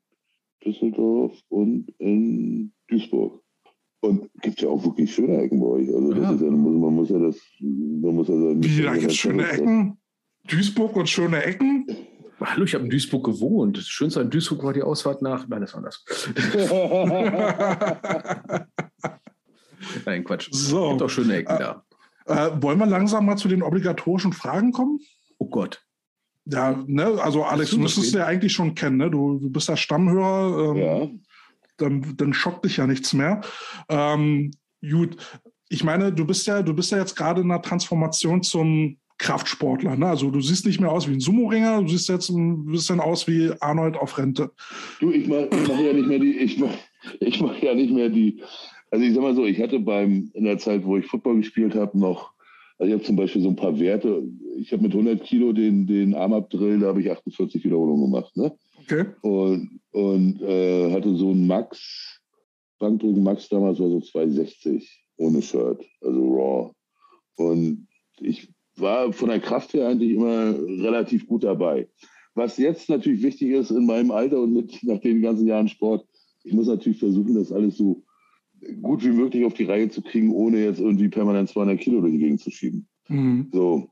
[0.65, 3.41] Düsseldorf und in Duisburg.
[4.01, 5.89] Und gibt ja auch wirklich schöne Ecken bei euch.
[5.93, 6.31] Also das Ja.
[6.31, 9.11] ist ja, man muss, man muss ja das, man muss ja sagen, Wie, da gibt
[9.11, 9.97] es schöne Ecken?
[10.47, 11.85] Duisburg und schöne Ecken?
[12.39, 13.77] Hallo, ich habe in Duisburg gewohnt.
[13.77, 15.45] Das Schönste an Duisburg war die Ausfahrt nach.
[15.49, 16.05] Nein, das war das.
[20.05, 20.49] Nein, Quatsch.
[20.51, 20.89] So.
[20.89, 21.83] Gibt auch schöne Ecken da.
[22.25, 24.99] Äh, wollen wir langsam mal zu den obligatorischen Fragen kommen?
[25.37, 25.83] Oh Gott.
[26.45, 29.11] Ja, ne, also Alex, du müsstest ja eigentlich schon kennen, ne?
[29.11, 31.07] Du, du bist ja Stammhörer, ähm, ja,
[31.77, 33.41] dann, dann schockt dich ja nichts mehr.
[33.87, 34.51] Ähm,
[34.81, 35.17] gut,
[35.69, 39.95] ich meine, du bist ja, du bist ja jetzt gerade in der Transformation zum Kraftsportler.
[39.95, 40.07] Ne?
[40.07, 43.27] Also du siehst nicht mehr aus wie ein Sumo-Ringer, du siehst jetzt ein bisschen aus
[43.27, 44.51] wie Arnold auf Rente.
[44.99, 46.73] Du, ich mache ich mach ja nicht mehr die, ich mach,
[47.19, 48.41] ich mach ja nicht mehr die,
[48.91, 51.75] also ich sag mal so, ich hatte beim, in der Zeit, wo ich Football gespielt
[51.75, 52.33] habe, noch,
[52.77, 54.23] also ich habe zum Beispiel so ein paar Werte,
[54.57, 58.51] ich habe mit 100 Kilo den, den Arm-Up-Drill, da habe ich 48 Wiederholungen gemacht, ne?
[58.81, 59.05] Okay?
[59.21, 62.19] Und, und äh, hatte so einen Max,
[62.79, 66.71] Bankdrücken Max damals war so 260 ohne Shirt, also raw.
[67.35, 67.87] Und
[68.19, 68.47] ich
[68.77, 71.87] war von der Kraft her eigentlich immer relativ gut dabei.
[72.35, 76.05] Was jetzt natürlich wichtig ist in meinem Alter und mit, nach den ganzen Jahren Sport,
[76.43, 78.01] ich muss natürlich versuchen, das alles so
[78.81, 82.13] gut wie möglich auf die Reihe zu kriegen, ohne jetzt irgendwie permanent 200 Kilo durch
[82.13, 82.87] die Gegend zu schieben.
[83.07, 83.47] Mhm.
[83.53, 83.89] So.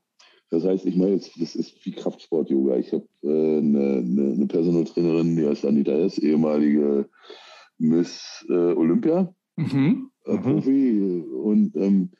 [0.50, 2.78] Das heißt, ich mache jetzt, das ist wie Kraftsport-Yoga.
[2.78, 7.10] Ich habe äh, eine, eine, eine Personal Trainerin, die heißt Anita S., ehemalige
[7.78, 10.10] Miss äh, Olympia, Mhm.
[10.26, 10.38] äh.
[10.38, 11.24] Profi.
[11.44, 12.12] Und ähm,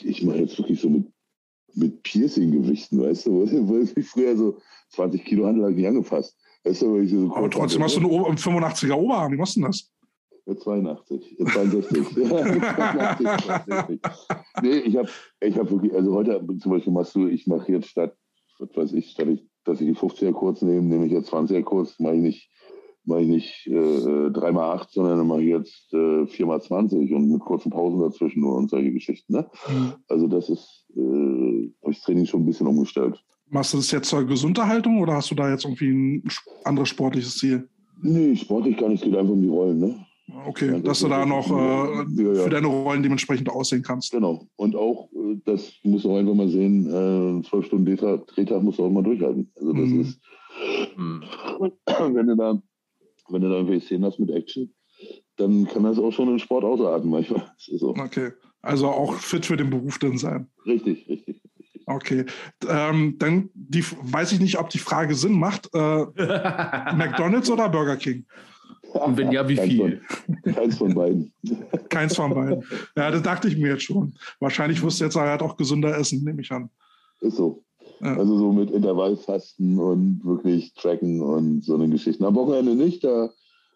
[0.00, 1.04] ich mache jetzt wirklich so mit,
[1.74, 3.32] mit Piercing-Gewichten, weißt du,
[3.68, 4.58] wo, ich früher so
[4.90, 6.36] 20 Kilo Handel nicht angefasst.
[6.64, 9.32] Weißt du, ich so Aber trotzdem hast du einen Ober- einen 85er Oberarm.
[9.32, 9.90] Wie machst du denn das?
[10.46, 12.08] Ja, 82, äh, 62.
[12.14, 14.00] 82, 62.
[14.62, 15.08] Nee, ich habe
[15.40, 18.14] ich hab wirklich, also heute zum Beispiel machst du, ich mache jetzt statt,
[18.58, 21.62] was weiß ich, statt ich, dass ich die 50er kurz nehme, nehme ich jetzt 20er
[21.62, 22.50] kurz, mache ich nicht,
[23.04, 27.70] mache ich nicht äh, 3x8, sondern dann mache ich jetzt äh, 4x20 und mit kurzen
[27.70, 29.32] Pausen dazwischen nur und solche Geschichten.
[29.32, 29.50] Ne?
[30.08, 33.18] Also das ist, äh, habe ich das Training schon ein bisschen umgestellt.
[33.48, 36.22] Machst du das jetzt zur Gesunderhaltung oder hast du da jetzt irgendwie ein
[36.64, 37.68] anderes sportliches Ziel?
[38.02, 40.06] Nee, sportlich gar nicht, es geht einfach um die Rollen, ne?
[40.46, 41.52] Okay, Ja, dass das du da noch äh,
[42.22, 42.42] Ja, ja.
[42.44, 44.10] für deine Rollen dementsprechend aussehen kannst.
[44.10, 44.46] Genau.
[44.56, 48.78] Und auch, äh, das muss auch einfach mal sehen, äh, zwölf Stunden Drehtag, Drehtag musst
[48.78, 49.50] du auch mal durchhalten.
[49.56, 50.00] Also das Mhm.
[50.00, 50.20] ist,
[50.96, 52.62] wenn du da,
[53.28, 54.72] wenn du da irgendwelche Szenen hast mit Action,
[55.36, 57.40] dann kann das auch schon im Sport ausarten manchmal.
[57.58, 57.90] Das ist so.
[57.90, 58.32] Okay.
[58.62, 60.46] Also auch fit für den Beruf dann sein.
[60.64, 61.42] Richtig, richtig.
[61.58, 61.82] richtig.
[61.86, 62.24] Okay.
[62.66, 65.68] Ähm, dann die, weiß ich nicht, ob die Frage Sinn macht.
[65.74, 66.06] Äh,
[66.96, 68.24] McDonalds oder Burger King?
[68.94, 70.00] Und wenn ja, wie Keins viel?
[70.42, 71.32] Von, keins von beiden.
[71.88, 72.62] Keins von beiden.
[72.96, 74.14] Ja, das dachte ich mir jetzt schon.
[74.40, 76.70] Wahrscheinlich du jetzt halt auch gesünder essen, nehme ich an.
[77.20, 77.64] Ist so.
[78.00, 78.16] Ja.
[78.16, 82.26] Also so mit Intervallfasten und wirklich tracken und so eine Geschichte.
[82.26, 83.30] Am Wochenende nicht, da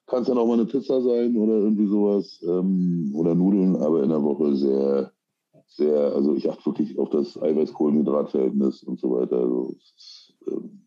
[0.07, 4.03] kann es dann auch mal eine Pizza sein oder irgendwie sowas ähm, oder Nudeln, aber
[4.03, 5.12] in der Woche sehr,
[5.66, 9.39] sehr, also ich achte wirklich auf das Eiweiß-Kohlenhydrat-Verhältnis und so weiter.
[9.39, 10.81] Also, es ist, ähm,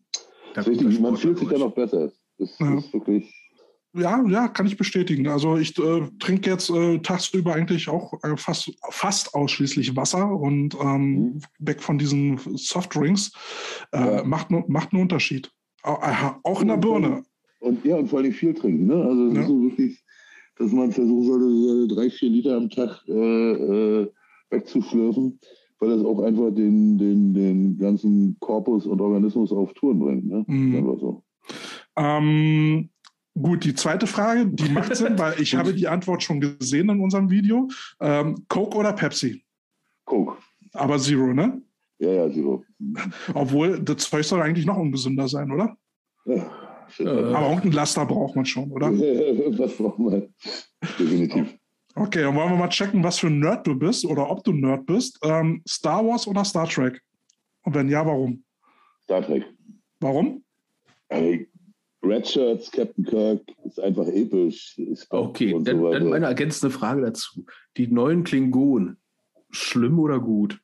[0.56, 2.10] ist richtig, man fühlt sich dann auch besser.
[2.38, 2.78] Das Ja.
[2.78, 3.32] ist wirklich,
[3.94, 5.28] Ja, ja, kann ich bestätigen.
[5.28, 10.74] Also ich äh, trinke jetzt äh, tagsüber eigentlich auch äh, fast, fast ausschließlich Wasser und
[10.82, 11.40] ähm, Mhm.
[11.58, 13.32] weg von diesen Softdrinks.
[13.92, 14.24] Äh, Ja.
[14.24, 15.50] macht, macht einen Unterschied.
[15.82, 17.24] Au- äh, Auch in der Birne.
[17.60, 18.86] Und ja, und vor allem viel trinken.
[18.86, 18.94] Ne?
[18.94, 19.40] Also es Ja.
[19.42, 20.02] ist so wirklich,
[20.58, 24.06] dass man versuchen sollte, so drei, vier Liter am Tag äh,
[24.50, 25.38] wegzuschlürfen,
[25.80, 30.26] weil das auch einfach den, den, den ganzen Korpus und Organismus auf Touren bringt.
[30.26, 30.44] Ne?
[30.46, 30.76] Mhm.
[30.76, 31.22] Einfach so.
[31.96, 32.88] Ähm,
[33.40, 37.00] gut, die zweite Frage, die macht Sinn, weil ich habe die Antwort schon gesehen in
[37.00, 37.68] unserem Video.
[38.00, 39.44] Ähm, Coke oder Pepsi?
[40.04, 40.36] Coke.
[40.72, 41.62] Aber Zero, ne?
[41.98, 42.64] Ja, ja, Zero.
[43.34, 45.76] Obwohl, das Zeug soll eigentlich noch ungesünder sein, oder?
[46.24, 46.50] Ja.
[46.98, 47.08] Äh.
[47.08, 48.90] Aber irgendein Laster braucht man schon, oder?
[49.58, 50.34] Was braucht man?
[50.98, 51.54] Definitiv.
[51.94, 54.52] Okay, dann wollen wir mal checken, was für ein Nerd du bist oder ob du
[54.52, 55.18] Nerd bist.
[55.22, 57.02] Ähm, Star Wars oder Star Trek?
[57.64, 58.42] Und wenn ja, warum?
[59.02, 59.44] Star Trek.
[60.00, 60.42] Warum?
[61.08, 61.48] Ey,
[62.04, 64.76] Red Shirts, Captain Kirk ist einfach episch.
[64.78, 67.44] Ist Okay, und dann, so dann meine ergänzende Frage dazu.
[67.76, 68.96] Die neuen Klingonen,
[69.50, 70.58] schlimm oder gut?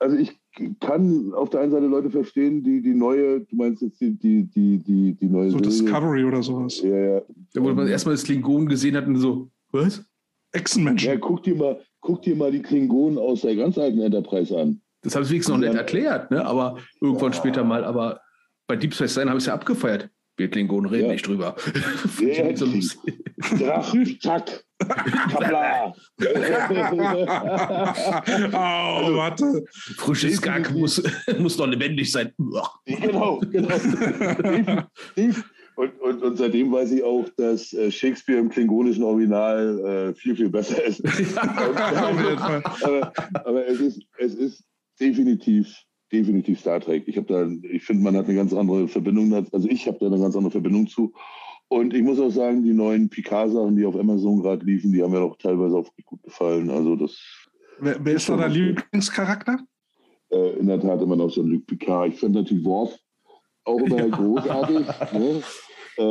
[0.00, 0.36] Also ich
[0.80, 4.44] kann auf der einen Seite Leute verstehen, die die neue, du meinst jetzt die, die,
[4.44, 5.70] die, die, die neue So Serie.
[5.70, 6.80] Discovery oder sowas.
[6.82, 7.22] Ja, ja.
[7.54, 10.04] Da wo man erstmal das Klingonen gesehen hat und so, was?
[10.52, 11.08] Echsenmenschen.
[11.08, 14.80] ja guck, dir mal, guck dir mal die Klingonen aus der ganz alten Enterprise an.
[15.02, 15.70] Das habe ich wenigstens noch Ja.
[15.70, 16.44] nett erkliert, ne?
[16.44, 17.38] aber irgendwann Ja.
[17.38, 17.84] später mal.
[17.84, 18.20] Aber
[18.66, 20.10] bei Deep Space Nine habe ich es ja abgefeiert.
[20.36, 21.12] Wir Klingonen reden Ja.
[21.12, 21.54] nicht drüber.
[22.20, 24.64] Ja, so Tack,
[25.30, 25.92] Kabla.
[28.52, 29.64] oh, warte.
[29.96, 31.02] Frisches Gag muss,
[31.38, 32.32] muss doch lebendig sein.
[32.86, 33.68] Genau, genau.
[33.68, 35.44] Definitiv.
[35.76, 40.36] Und, und, und seitdem weiß ich auch, dass äh, Shakespeare im klingonischen Original äh, viel,
[40.36, 41.02] viel besser ist.
[41.36, 43.12] Aber,
[43.44, 44.64] aber es ist, es ist
[45.00, 45.76] definitiv,
[46.14, 47.04] definitiv Star Trek.
[47.06, 50.06] Ich habe da, ich finde, man hat eine ganz andere Verbindung, also ich habe da
[50.06, 51.12] eine ganz andere Verbindung zu.
[51.68, 55.10] Und ich muss auch sagen, die neuen Picard-Sachen, die auf Amazon gerade liefen, die haben
[55.12, 56.70] mir auch teilweise auch gut gefallen.
[56.70, 57.18] Also das
[57.80, 59.58] Wer, wer ist da dein Lieblingscharakter?
[60.30, 62.12] äh, in der Tat immer noch so ein Luc Picard.
[62.12, 62.96] Ich finde natürlich Worf
[63.64, 64.86] auch immer großartig.
[65.12, 65.42] Ne?
[65.96, 66.02] Äh,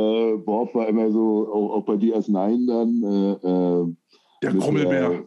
[0.46, 3.02] Worf war immer so, auch, auch bei DS9 dann.
[3.02, 3.94] Äh, äh,
[4.42, 5.24] Der der-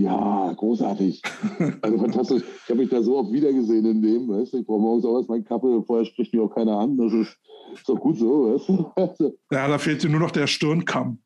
[0.00, 1.22] Ja, großartig.
[1.82, 2.42] Also fantastisch.
[2.64, 4.28] Ich habe mich da so oft wiedergesehen in dem.
[4.28, 4.58] Weißt du?
[4.58, 6.96] Ich brauche morgens auch erst mein Kappe, vorher spricht mich auch keiner an.
[6.96, 7.36] Das ist,
[7.74, 8.54] ist doch gut so.
[8.54, 8.90] Weißt du?
[8.96, 11.18] Also, Ja, da fehlt dir nur noch der Stirnkamm.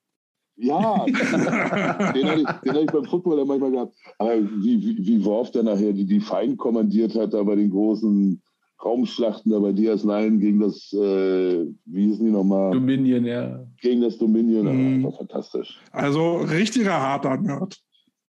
[0.57, 3.95] ja, den hatte ich, den hatte ich beim Football dann manchmal gehabt.
[4.19, 7.71] Aber wie, wie, wie Worf dann nachher die, die Fein kommandiert hat, da bei den
[7.71, 8.41] großen
[8.85, 12.73] Raumschlachten, da bei DS9 gegen das, äh, wie hießen die nochmal?
[12.73, 13.65] Dominion, ja.
[13.81, 14.67] Gegen das Dominion.
[14.67, 15.03] Mhm.
[15.03, 15.81] Das war fantastisch.
[15.93, 17.81] Also richtiger harter Nerd.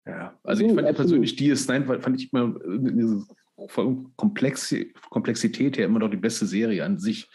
[0.06, 0.38] Ja.
[0.44, 3.26] Also ich fand ja persönlich DS9, weil- fand ich immer äh, diese
[3.68, 4.76] von Komplex
[5.10, 7.30] Komplexität her immer noch die beste Serie an sich.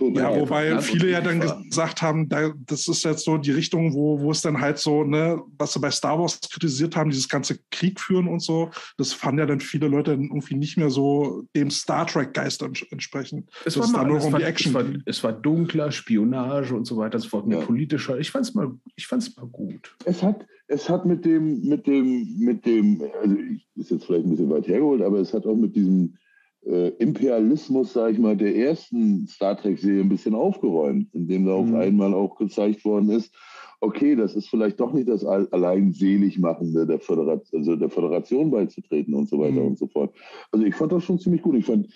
[0.00, 4.20] Ja, wobei viele ja dann gesagt haben, da, das ist jetzt so die Richtung, wo,
[4.20, 7.58] wo es dann halt so, ne, was sie bei Star Wars kritisiert haben, dieses ganze
[7.70, 11.70] Krieg führen und so, das fanden ja dann viele Leute irgendwie nicht mehr so dem
[11.70, 13.48] Star Trek-Geist entsprechend.
[13.64, 17.18] Es war, mal, es, um war, es, war, es war dunkler, Spionage und so weiter,
[17.18, 17.60] es war ja.
[17.60, 18.18] politischer.
[18.18, 19.96] Ich fand es mal, mal gut.
[20.04, 23.36] Es hat, es hat mit dem, mit dem, mit dem, also
[23.76, 26.16] ist jetzt vielleicht ein bisschen weit hergeholt, aber es hat auch mit diesem
[26.66, 31.74] äh, Imperialismus, sage ich mal, der ersten Star Trek-Serie ein bisschen aufgeräumt, indem da mhm.
[31.74, 33.34] auf einmal auch gezeigt worden ist,
[33.80, 39.14] okay, das ist vielleicht doch nicht das allein Seligmachende der Föderation, also der Föderation beizutreten
[39.14, 39.68] und so weiter mhm.
[39.68, 40.14] und so fort.
[40.52, 41.56] Also ich fand das schon ziemlich gut.
[41.56, 41.88] Ich fand,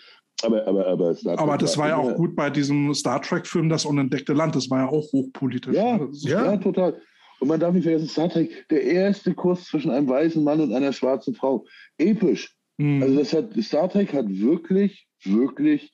[0.42, 4.32] aber, aber, aber, aber das war ja auch gut bei diesem Star Trek-Film, das unentdeckte
[4.32, 4.56] Land.
[4.56, 5.74] Das war ja auch hochpolitisch.
[5.74, 7.00] Ja, ja, ja, total.
[7.40, 10.72] Und man darf nicht vergessen, Star Trek, der erste Kuss zwischen einem weißen Mann und
[10.72, 11.66] einer schwarzen Frau.
[11.98, 12.56] Episch.
[12.78, 13.02] Mhm.
[13.02, 15.92] Also das hat, Star Trek hat wirklich, wirklich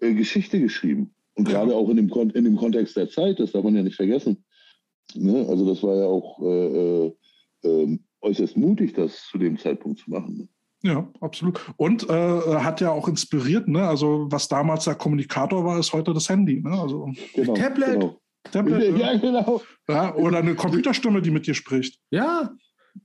[0.00, 1.14] äh, Geschichte geschrieben.
[1.34, 3.96] Und gerade auch in dem, in dem Kontext der Zeit, das darf man ja nicht
[3.96, 4.44] vergessen.
[5.14, 5.46] Ne?
[5.48, 7.14] Also das war ja auch äh, äh,
[7.64, 10.36] ähm, äußerst mutig, das zu dem Zeitpunkt zu machen.
[10.36, 10.48] Ne?
[10.84, 11.60] Ja, absolut.
[11.76, 13.88] Und äh, hat ja auch inspiriert, ne?
[13.88, 16.60] Also was damals der Kommunikator war, ist heute das Handy.
[16.60, 16.78] Ne?
[16.78, 17.92] Also genau, Tablet.
[17.92, 18.20] Genau.
[18.52, 18.98] Tablet.
[18.98, 19.62] Ja, genau.
[19.88, 21.98] Ja, oder eine Computerstimme, die mit dir spricht.
[22.10, 22.54] Ja,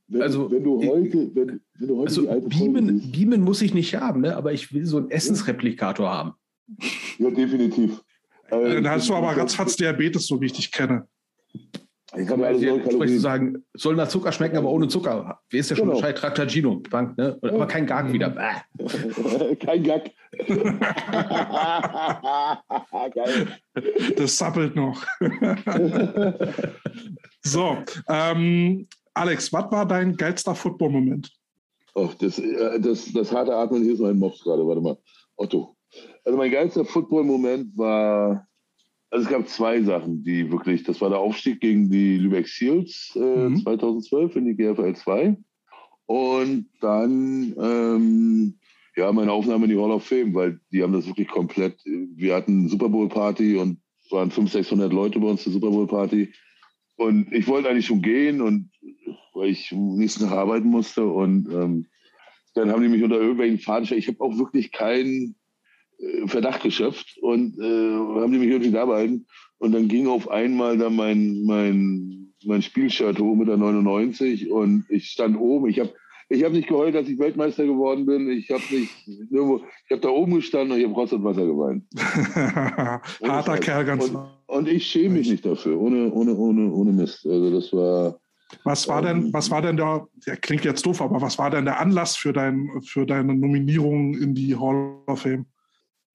[0.07, 3.41] wenn, also, wenn du heute, wenn, wenn du heute also die alte Beamen, siehst, Beamen
[3.41, 4.35] muss ich nicht haben, ne?
[4.35, 6.33] aber ich will so einen Essensreplikator haben.
[7.17, 8.01] Ja, definitiv.
[8.49, 11.07] Äh, Dann hast du aber ratzfatz Diabetes, so wie ich dich kenne.
[12.17, 15.39] Ich kann mal so sagen, soll nach Zucker schmecken, aber ohne Zucker.
[15.49, 15.99] Wie ist ja schon genau.
[15.99, 16.17] Bescheid?
[16.17, 17.37] Traktagino, Bank, ne?
[17.43, 18.31] Aber kein Gag wieder.
[19.59, 20.11] kein Gag.
[24.17, 25.03] Das sappelt noch.
[27.41, 27.77] so,
[28.09, 28.87] ähm,
[29.19, 31.29] Alex, was war dein geilster Football-Moment?
[31.93, 34.65] Oh, das, äh, das, das harte Atmen hier ist mein Mops gerade.
[34.65, 34.97] Warte mal.
[35.35, 35.75] Otto.
[36.23, 38.47] Also mein geilster Football-Moment war,
[39.09, 43.11] also es gab zwei Sachen, die wirklich, das war der Aufstieg gegen die Lübeck Seals
[43.15, 43.57] äh, mhm.
[43.57, 45.37] 2012 in die GFL 2
[46.05, 48.59] und dann ähm,
[48.95, 52.35] ja meine Aufnahme in die Hall of Fame, weil die haben das wirklich komplett, wir
[52.35, 53.79] hatten Super Bowl Party und
[54.11, 56.31] waren 500, 600 Leute bei uns zur Super Bowl Party
[56.99, 58.69] und ich wollte eigentlich schon gehen und
[59.33, 61.05] weil ich nächsten Tag arbeiten musste.
[61.05, 61.85] Und ähm,
[62.55, 65.35] dann haben die mich unter irgendwelchen Faden Ich habe auch wirklich keinen
[65.99, 69.27] äh, Verdacht geschöpft und äh, haben die mich irgendwie da behalten.
[69.59, 74.83] Und dann ging auf einmal dann mein, mein, mein Spielshirt hoch mit der 99 und
[74.89, 75.69] ich stand oben.
[75.69, 75.93] Ich habe
[76.29, 78.29] ich habe nicht geheult, dass ich Weltmeister geworden bin.
[78.29, 81.45] Ich habe nicht nirgendwo, ich habe da oben gestanden und ich habe Rotz und Wasser
[81.45, 81.83] geweint.
[83.27, 84.09] Harter Kerl, ganz.
[84.09, 87.25] Und, und ich schäme mich nicht dafür, ohne, ohne, ohne, ohne Mist.
[87.25, 88.19] Also das war.
[88.63, 91.49] Was war denn, ähm, was war denn der, der klingt jetzt doof, aber was war
[91.49, 95.45] denn der Anlass für, dein, für deine Nominierung in die Hall of Fame?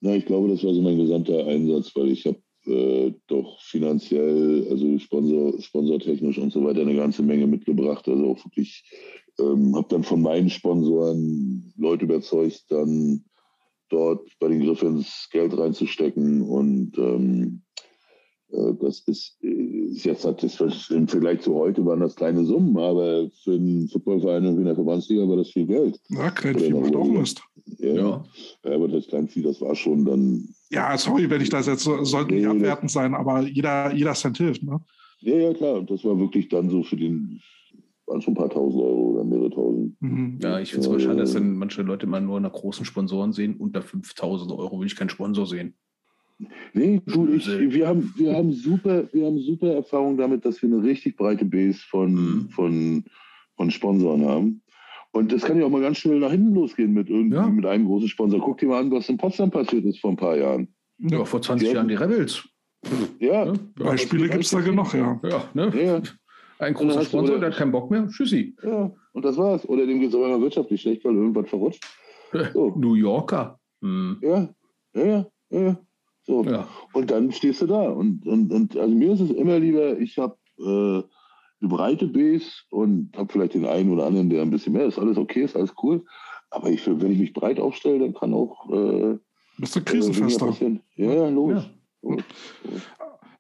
[0.00, 4.66] Na, ich glaube, das war so mein gesamter Einsatz, weil ich habe äh, doch finanziell,
[4.70, 8.08] also Sponsor, sponsortechnisch und so weiter eine ganze Menge mitgebracht.
[8.08, 8.84] Also auch wirklich
[9.39, 13.24] ähm, habe dann von meinen Sponsoren Leute überzeugt, dann
[13.90, 17.62] dort bei den Griffins Geld reinzustecken und ähm,
[18.55, 20.59] äh, das ist, ist jetzt natürlich
[20.90, 25.28] im Vergleich zu heute waren das kleine Summen, aber für einen Footballverein in der Verbandsliga
[25.28, 26.01] war das viel Geld.
[26.09, 27.43] Ja, Kleinvieh macht auch Mist.
[27.78, 28.24] Ja, ja.
[28.65, 30.48] ja, aber das Kleinvieh, das war schon dann.
[30.70, 34.62] Ja, sorry, wenn ich das jetzt sollte nicht abwertend sein, aber jeder, jeder Cent hilft,
[34.62, 34.81] ne?
[35.20, 35.78] Ja, ja, klar.
[35.78, 37.40] Und das war wirklich dann so für den,
[38.06, 40.01] waren schon ein paar tausend Euro oder mehrere tausend.
[40.01, 40.39] Mhm.
[40.43, 43.32] Ja, ich finde es ja, schade, dass dann manche Leute immer nur nach großen Sponsoren
[43.32, 43.56] sehen.
[43.56, 45.74] Unter 5000 Euro will ich keinen Sponsor sehen.
[46.72, 50.68] Nee, du, ich, wir, haben, wir, haben super, wir haben super Erfahrung damit, dass wir
[50.68, 52.48] eine richtig breite Base von, mhm.
[52.51, 53.05] von,
[53.56, 54.60] von Sponsoren haben.
[55.12, 57.47] Und das kann ja auch mal ganz schnell nach hinten losgehen mit, irgendwie, ja.
[57.47, 58.40] mit einem großen Sponsor.
[58.40, 60.74] Guck dir mal an, was in Potsdam passiert ist vor ein paar Jahren.
[60.98, 62.43] Ja, vor 20 Jahren die Rebels.
[63.20, 63.47] Ja.
[63.47, 63.55] ja.
[63.78, 65.20] Beispiele gibt es da genug, ja.
[65.22, 65.72] Ja, ne?
[65.81, 66.02] ja.
[66.64, 68.08] Ein großer Sponsor, der hat keinen Bock mehr.
[68.08, 68.56] Tschüssi.
[68.62, 69.68] Ja, und das war's.
[69.68, 71.84] Oder dem geht es aber wirtschaftlich schlecht, weil irgendwas verrutscht.
[72.52, 72.72] So.
[72.76, 73.58] New Yorker.
[73.80, 74.18] Hm.
[74.22, 74.48] Ja,
[74.94, 75.26] ja, ja.
[75.50, 75.78] ja.
[76.26, 76.42] So.
[76.44, 76.66] Ja.
[76.92, 77.90] Und dann stehst du da.
[77.90, 81.02] Und, und, und also mir ist es immer lieber, ich habe äh,
[81.60, 84.98] eine breite Base und habe vielleicht den einen oder anderen, der ein bisschen mehr ist.
[84.98, 86.04] Alles okay, ist alles cool.
[86.50, 88.70] Aber ich, wenn ich mich breit aufstelle, dann kann auch.
[88.70, 89.18] Äh,
[89.58, 90.54] Bist du krisenfester?
[90.60, 91.70] Äh, ja, logisch.
[92.02, 92.14] Ja.
[92.14, 92.22] Äh,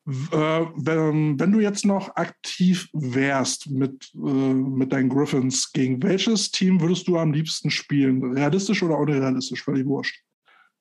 [0.06, 6.80] wenn, wenn, du jetzt noch aktiv wärst mit, äh, mit deinen Griffins, gegen welches Team
[6.80, 8.22] würdest du am liebsten spielen?
[8.32, 9.62] Realistisch oder unrealistisch?
[9.62, 10.22] Völlig wurscht.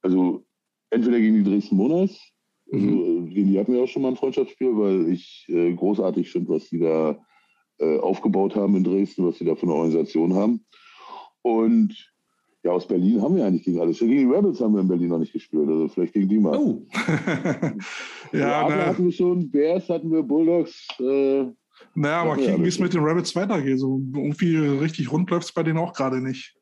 [0.01, 0.45] Also
[0.89, 2.19] entweder gegen die Dresden Monarchs,
[2.71, 3.29] also mhm.
[3.29, 6.67] gegen die hatten wir auch schon mal ein Freundschaftsspiel, weil ich äh, großartig finde, was
[6.69, 7.17] die da
[7.79, 10.65] äh, aufgebaut haben in Dresden, was sie da für eine Organisation haben.
[11.41, 12.12] Und
[12.63, 13.99] Ja, aus Berlin haben wir eigentlich gegen alles.
[13.99, 15.67] Gegen die Rebels haben wir in Berlin noch nicht gespielt.
[15.67, 16.57] Also vielleicht gegen die mal.
[16.57, 16.81] Oh,
[18.31, 20.87] ja, ne, hatten wir schon, Bears hatten wir, Bulldogs.
[20.97, 21.45] Äh,
[21.93, 23.79] naja, mal kicken, wie es mit den Rabbits weitergeht.
[23.79, 26.55] So, irgendwie richtig rund läuft es bei denen auch gerade nicht.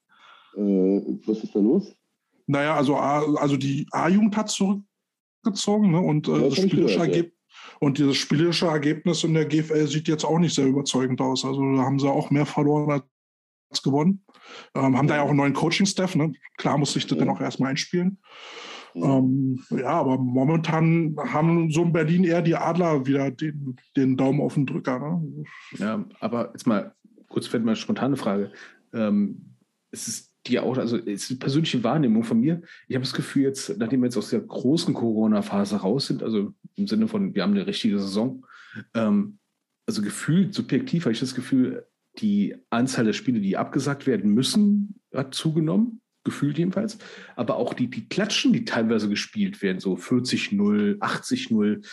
[0.55, 1.95] äh, was ist da los?
[2.47, 5.99] Naja, also, also die A-Jugend hat zurückgezogen ne?
[6.01, 7.23] und, äh, Ja, das spielerische gehört, ja.
[7.79, 11.45] Und dieses spielerische Ergebnis in der GFL sieht jetzt auch nicht sehr überzeugend aus.
[11.45, 13.03] Also da haben sie auch mehr verloren als
[13.71, 14.23] gewonnen.
[14.75, 16.15] Ähm, haben da ja auch einen neuen Coaching-Staff.
[16.15, 16.33] Ne?
[16.57, 18.17] Klar muss sich das dann auch erstmal einspielen.
[18.93, 19.17] Ja.
[19.17, 24.41] Ähm, ja, aber momentan haben so in Berlin eher die Adler wieder den, den Daumen
[24.41, 24.99] auf den Drücker.
[24.99, 25.43] Ne?
[25.77, 26.93] ja, aber jetzt mal
[27.29, 28.51] kurz fällt mir eine spontane Frage.
[28.93, 29.55] Ähm,
[29.91, 32.61] es ist die auch, also es ist eine persönliche Wahrnehmung von mir.
[32.87, 36.53] Ich habe das Gefühl, jetzt, nachdem wir jetzt aus der großen Corona-Phase raus sind, also
[36.75, 38.45] im Sinne von, wir haben eine richtige Saison,
[38.93, 39.37] ähm,
[39.85, 41.85] also gefühlt, subjektiv habe ich das Gefühl,
[42.19, 46.97] die Anzahl der Spiele, die abgesagt werden müssen, hat zugenommen, gefühlt jedenfalls.
[47.35, 51.85] Aber auch die, die Klatschen, die teilweise gespielt werden, so 40-0, 80-0,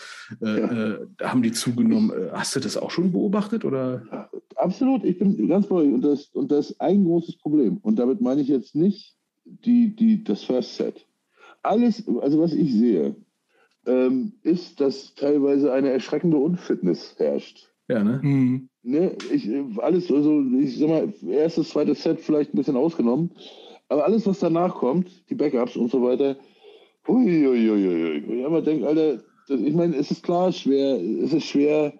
[0.43, 0.95] äh, Ja.
[0.95, 2.11] äh, haben die zugenommen.
[2.11, 3.65] Äh, Hast du das auch schon beobachtet?
[3.65, 4.28] Oder?
[4.57, 5.93] Absolut, ich bin ganz bei euch.
[5.93, 7.78] Und das, und das ist ein großes Problem.
[7.78, 11.07] Und damit meine ich jetzt nicht die, die, das First Set.
[11.62, 13.16] Alles, also was ich sehe,
[13.86, 17.68] ähm, ist, dass teilweise eine erschreckende Unfitness herrscht.
[17.89, 18.20] Ja, ne?
[18.23, 18.69] Mhm.
[18.82, 19.48] Ne, ich,
[19.78, 23.31] alles, also ich sag mal, erstes, zweites Set vielleicht ein bisschen ausgenommen,
[23.89, 26.36] aber alles, was danach kommt, die Backups und so weiter,
[27.06, 28.40] huiuiuiui.
[28.40, 31.93] Ja, man denkt, Alter, das, ich meine, es ist klar schwer, es ist schwer,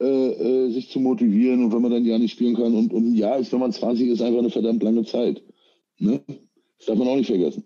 [0.00, 3.12] äh, äh, sich zu motivieren und wenn man dann ja nicht spielen kann und, und
[3.12, 5.42] ein Jahr ist, wenn man 20 ist, einfach eine verdammt lange Zeit.
[5.98, 6.20] Ne?
[6.78, 7.64] Das darf man auch nicht vergessen.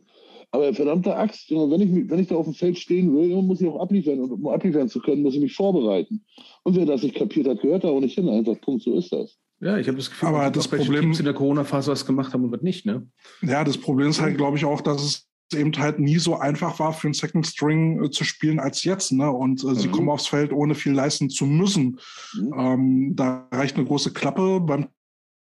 [0.53, 3.61] Aber verdammte Axt, Junge, wenn ich, wenn ich da auf dem Feld stehen will, muss
[3.61, 4.19] ich auch abliefern.
[4.21, 6.25] Und um abliefern zu können, muss ich mich vorbereiten.
[6.65, 8.29] Und wer das nicht kapiert hat, gehört da auch nicht hin.
[8.29, 9.39] Einfach Punkt, so ist das.
[9.61, 12.45] Ja, ich habe das Gefühl, Aber das Problem- Teams in der Corona-Phase was gemacht haben
[12.45, 13.07] und was nicht, ne?
[13.43, 16.79] Ja, das Problem ist halt, glaube ich, auch, dass es eben halt nie so einfach
[16.81, 19.13] war, für einen Second String äh, zu spielen als jetzt.
[19.13, 19.31] Ne?
[19.31, 19.93] Und äh, sie Mhm.
[19.93, 21.99] kommen aufs Feld, ohne viel leisten zu müssen.
[22.35, 22.55] Mhm.
[22.57, 24.87] Ähm, da reicht eine große Klappe beim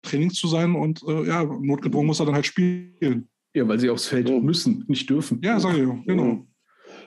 [0.02, 3.28] Training zu sein und äh, ja, notgedrungen muss er dann halt spielen.
[3.54, 4.40] Ja, weil sie aufs Feld Ja.
[4.40, 5.40] müssen, nicht dürfen.
[5.42, 6.46] Ja, sag ich, genau.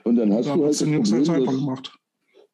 [0.04, 1.98] Und dann hast Da du hat halt das den Jungs so Problem, einfach dass, gemacht.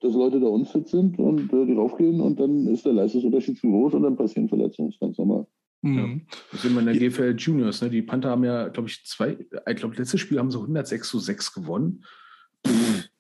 [0.01, 3.69] dass Leute da unfit sind und äh, die raufgehen und dann ist der Leistungsunterschied zu
[3.69, 4.89] groß und dann passieren Verletzungen.
[4.89, 5.47] Das ist ganz normal.
[5.83, 6.23] Mhm.
[6.53, 7.91] Das sehen wir in der GFL Juniors, ne?
[7.91, 9.37] Die Panther haben ja, glaube ich, zwei,
[9.69, 12.05] ich glaube, letztes Spiel haben sie 106 zu 6 gewonnen.
[12.63, 13.11] Das ist ja nicht groß.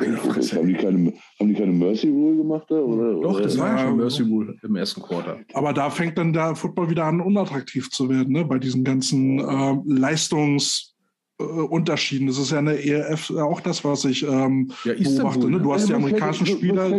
[0.00, 2.76] Haben, die keine, haben die keine Mercy Rule gemacht da?
[2.76, 3.42] Oder, Doch, oder?
[3.42, 5.38] das war ja schon Mercy Rule im ersten Quarter.
[5.54, 8.44] Aber da fängt dann der Football wieder an, unattraktiv zu werden, ne?
[8.44, 12.26] bei diesen ganzen äh, Leistungsunterschieden.
[12.26, 15.50] das ist ja in der ERF auch das, was ich ähm, Ja, beobachte.
[15.50, 15.60] Ne?
[15.60, 16.90] Du hast die Ja, amerikanischen Kälte, Spieler.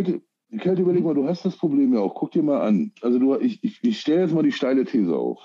[0.58, 2.14] Kälte, überleg mal, du hast das Problem ja auch.
[2.14, 2.92] Guck dir mal an.
[3.02, 5.40] Also du, ich, ich, ich stelle jetzt mal die steile These auf.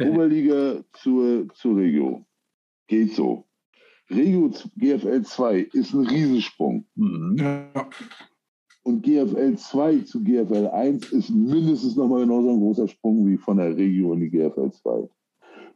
[0.00, 2.24] Oberliga zur, zur Regio.
[2.86, 3.44] Geht so.
[4.10, 6.84] Regio zu GFL 2 ist ein Riesensprung.
[6.94, 7.36] Mhm.
[7.38, 7.88] Ja,
[8.84, 13.56] Und GFL 2 zu GFL 1 ist mindestens nochmal genauso ein großer Sprung wie von
[13.56, 15.08] der Regio in die GFL 2.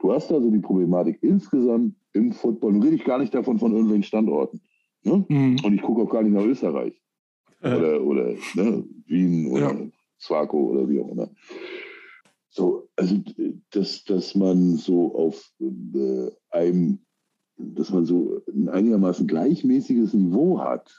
[0.00, 2.72] Du hast also die Problematik insgesamt im Football.
[2.72, 4.60] Nun rede ich gar nicht davon von irgendwelchen Standorten.
[5.02, 5.24] Ne?
[5.28, 5.56] mhm.
[5.64, 6.94] Und ich gucke auch gar nicht nach Österreich.
[7.62, 9.86] Oder, oder ne, Wien oder Ja.
[10.18, 11.30] Zwaco oder wie auch immer.
[12.48, 13.16] So, also
[13.70, 17.00] dass, dass man so auf äh, einem,
[17.74, 20.90] dass man so ein einigermaßen gleichmäßiges Niveau hat,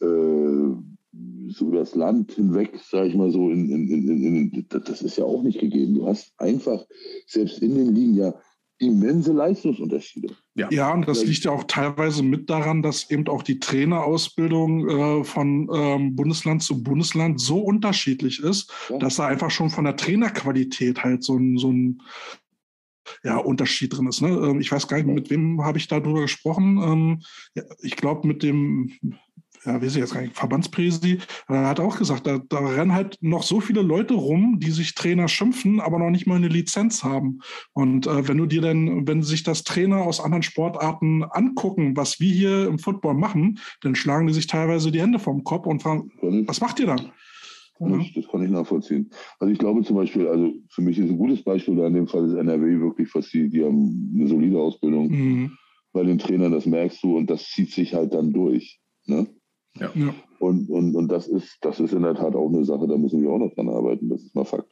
[0.00, 4.66] äh, so über das Land hinweg, sage ich mal so, in, in, in, in, in,
[4.68, 5.94] das ist ja auch nicht gegeben.
[5.94, 6.84] Du hast einfach
[7.26, 8.34] selbst in den Ligen ja
[8.80, 10.34] immense Leistungsunterschiede.
[10.54, 15.24] Ja, und das liegt ja auch teilweise mit daran, dass eben auch die Trainerausbildung äh,
[15.24, 18.98] von ähm, Bundesland zu Bundesland so unterschiedlich ist, Ja.
[18.98, 22.00] dass da einfach schon von der Trainerqualität halt so ein, so ein
[23.22, 24.22] ja, Unterschied drin ist.
[24.22, 24.28] Ne?
[24.28, 26.78] Ähm, Ich weiß gar nicht, mit wem habe ich da drüber gesprochen.
[26.82, 27.22] Ähm,
[27.80, 28.92] ich glaube, mit dem,
[29.64, 31.18] ja, weiß ich jetzt gar nicht, Verbandspräsi,
[31.48, 34.94] er hat auch gesagt, da, da rennen halt noch so viele Leute rum, die sich
[34.94, 37.40] Trainer schimpfen, aber noch nicht mal eine Lizenz haben.
[37.72, 42.20] Und äh, wenn du dir dann, wenn sich das Trainer aus anderen Sportarten angucken, was
[42.20, 45.82] wir hier im Football machen, dann schlagen die sich teilweise die Hände vom Kopf und
[45.82, 46.10] fragen,
[46.46, 46.96] was macht ihr da?
[47.80, 49.10] Kann ich, das kann ich nachvollziehen.
[49.38, 52.06] Also ich glaube zum Beispiel, also für mich ist ein gutes Beispiel da in dem
[52.06, 55.56] Fall ist NRW wirklich, was die, die haben eine solide Ausbildung Mhm.
[55.92, 58.80] bei den Trainern, das merkst du und das zieht sich halt dann durch.
[59.06, 59.26] Ne?
[59.78, 59.90] Ja.
[60.38, 63.22] Und, und, und das ist, das ist in der Tat auch eine Sache, da müssen
[63.22, 64.70] wir auch noch dran arbeiten, das ist mal Fakt.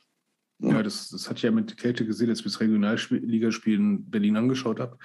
[0.60, 4.36] Ja, das, das hatte ich ja mit Kälte gesehen, als ich das Regionalligaspiel in Berlin
[4.36, 4.98] angeschaut habe.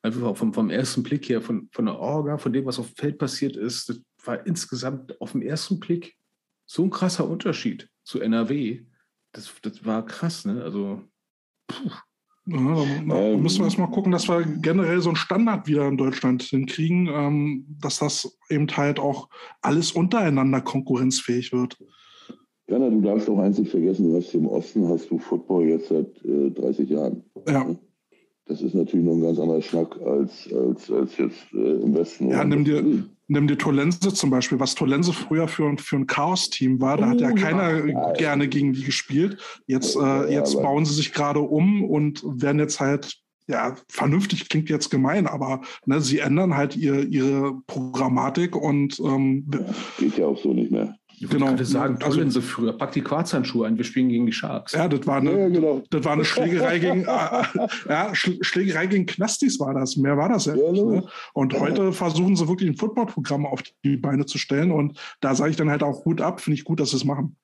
[0.00, 2.86] Einfach auch vom, vom ersten Blick her, von, von der Orga, von dem, was auf
[2.92, 6.16] dem Feld passiert ist, das war insgesamt auf den ersten Blick
[6.66, 8.84] so ein krasser Unterschied zu NRW.
[9.32, 10.62] Das, das war krass, ne?
[10.62, 11.02] Also,
[11.66, 11.90] puh.
[12.46, 12.58] Ja,
[13.06, 16.42] da, ähm, müssen wir erstmal gucken, dass wir generell so einen Standard wieder in Deutschland
[16.42, 19.28] hinkriegen, ähm, dass das eben halt auch
[19.60, 21.78] alles untereinander konkurrenzfähig wird.
[22.68, 25.88] Jana, du darfst auch eins nicht vergessen, du hast im Osten hast du Football jetzt
[25.88, 27.22] seit äh, 30 Jahren.
[27.48, 27.76] Ja.
[28.46, 32.28] Das ist natürlich noch ein ganz anderer Schnack als, als, als jetzt äh, im Westen.
[32.28, 32.82] Ja, nimm dir,
[33.28, 37.20] nimm dir Tolense zum Beispiel, was Tolense früher für, für ein Chaos-Team war, da hat
[37.20, 38.12] ja oh, keiner ja.
[38.12, 39.38] gerne gegen die gespielt.
[39.66, 44.70] Jetzt, äh, jetzt bauen sie sich gerade um und werden jetzt halt ja, vernünftig klingt
[44.70, 49.60] jetzt gemein, aber ne, sie ändern halt ihr, ihre Programmatik und ähm, ja,
[49.98, 50.96] geht ja auch so nicht mehr.
[51.22, 51.46] Ich genau.
[51.46, 54.72] gerade sagen, also, Tollense also, früher, pack die Quarzhandschuhe ein, wir spielen gegen die Sharks.
[54.72, 55.80] Ja, das war eine, ja, genau.
[55.88, 57.06] das war eine Schlägerei gegen, äh,
[57.88, 59.96] ja, Schlägerei gegen Knastis war das.
[59.96, 60.84] Mehr war das ja, ja nicht.
[60.84, 61.04] Ne?
[61.32, 64.72] Und heute versuchen sie wirklich ein Footballprogramm auf die Beine zu stellen.
[64.72, 67.04] Und da sage ich dann halt auch gut ab, finde ich gut, dass sie es
[67.04, 67.36] machen.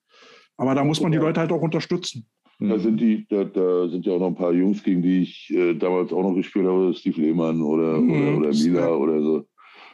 [0.57, 2.25] Aber da muss man die Leute halt auch unterstützen.
[2.59, 5.49] Da sind die, da, da, sind ja auch noch ein paar Jungs, gegen die ich
[5.51, 8.11] äh, damals auch noch gespielt habe, Steve Lehmann oder, mhm.
[8.11, 9.45] oder, oder Mila oder so.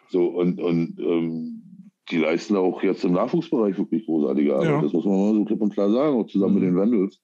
[0.09, 1.54] So, und, und ähm,
[2.09, 4.69] die leisten auch jetzt im Nachwuchsbereich wirklich großartige Arbeit.
[4.69, 4.81] Ja.
[4.81, 6.59] Das muss man mal so klipp und klar sagen, auch zusammen mhm.
[6.59, 7.21] mit den Vandals.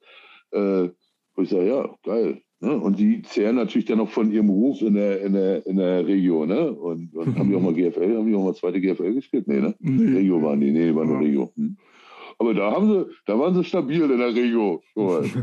[0.52, 0.90] Äh,
[1.36, 2.42] wo ich sage, ja, geil.
[2.60, 2.78] Ne?
[2.78, 6.06] Und die zehren natürlich dann noch von ihrem Ruf in der, in der, in der
[6.06, 6.48] Region.
[6.48, 6.72] Ne?
[6.72, 9.48] Und, und haben die auch mal GFL, haben die auch mal zweite GFL gespielt?
[9.48, 9.76] Nee, ne?
[9.80, 10.18] Nee.
[10.18, 11.20] Regio waren die, nee, waren nur.
[11.20, 11.52] Regio.
[11.56, 11.78] Hm.
[12.42, 14.82] Aber da haben sie, da waren sie stabil in der Regio.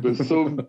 [0.03, 0.61] Bis zum,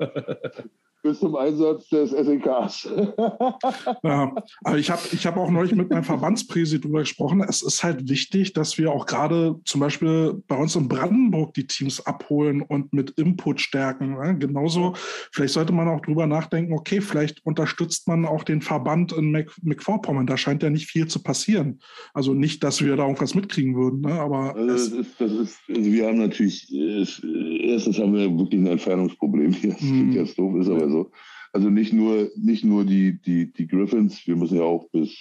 [1.01, 2.83] bis zum Einsatz des SEKs.
[4.03, 7.41] ja, aber ich habe ich hab auch neulich mit meinem Verbandspräsident darüber gesprochen.
[7.47, 11.67] Es ist halt wichtig, dass wir auch gerade zum Beispiel bei uns in Brandenburg die
[11.67, 14.17] Teams abholen und mit Input stärken.
[14.21, 14.93] Ja, genauso,
[15.31, 19.31] vielleicht sollte man auch darüber nachdenken, okay, vielleicht unterstützt man auch den Verband in
[19.61, 20.27] McVorpommern.
[20.27, 21.79] Da scheint ja nicht viel zu passieren.
[22.13, 24.19] Also nicht, dass wir da irgendwas mitkriegen würden, ne?
[24.19, 24.55] aber.
[24.55, 29.53] Also das ist, das ist, also wir haben natürlich, erstens haben wir wirklich ein Entfernungsproblem
[29.53, 29.71] hier.
[29.71, 30.13] Das klingt mhm.
[30.13, 31.11] jetzt doof, ist aber so.
[31.51, 35.17] Also nicht nur, nicht nur die, die, die Griffins, wir müssen ja auch bis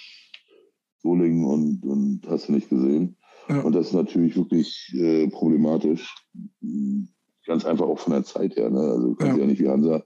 [1.01, 3.15] Solingen und, und hast du nicht gesehen.
[3.47, 3.61] Ja.
[3.61, 6.13] Und das ist natürlich wirklich äh, problematisch.
[7.47, 8.69] Ganz einfach auch von der Zeit her.
[8.69, 8.79] Ne?
[8.79, 9.41] Also du kannst ja.
[9.41, 10.03] ja nicht wie Hansa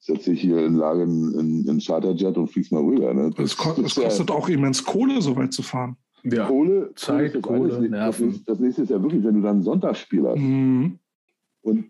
[0.00, 3.12] setz dich hier in Lagen in, in Charterjet und fliegst mal rüber.
[3.12, 3.30] Ne?
[3.36, 5.96] Das, es, ko es kostet ja, auch immens Kohle, so weit zu fahren.
[6.24, 6.46] Ja.
[6.46, 8.32] Kohle, Zeit, Kohle, Kohle Nerven.
[8.32, 10.38] Das, das, nächste ist ja wirklich, wenn du dann ein Sonntagsspiel hast.
[10.38, 10.98] Mhm.
[11.62, 11.86] Und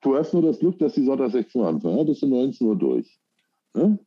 [0.00, 1.98] Du hast nur das Glück, dass die Sonntag 16 Uhr anfangen.
[1.98, 3.18] Ja, bis um 19 Uhr durch.
[3.74, 3.98] Ja,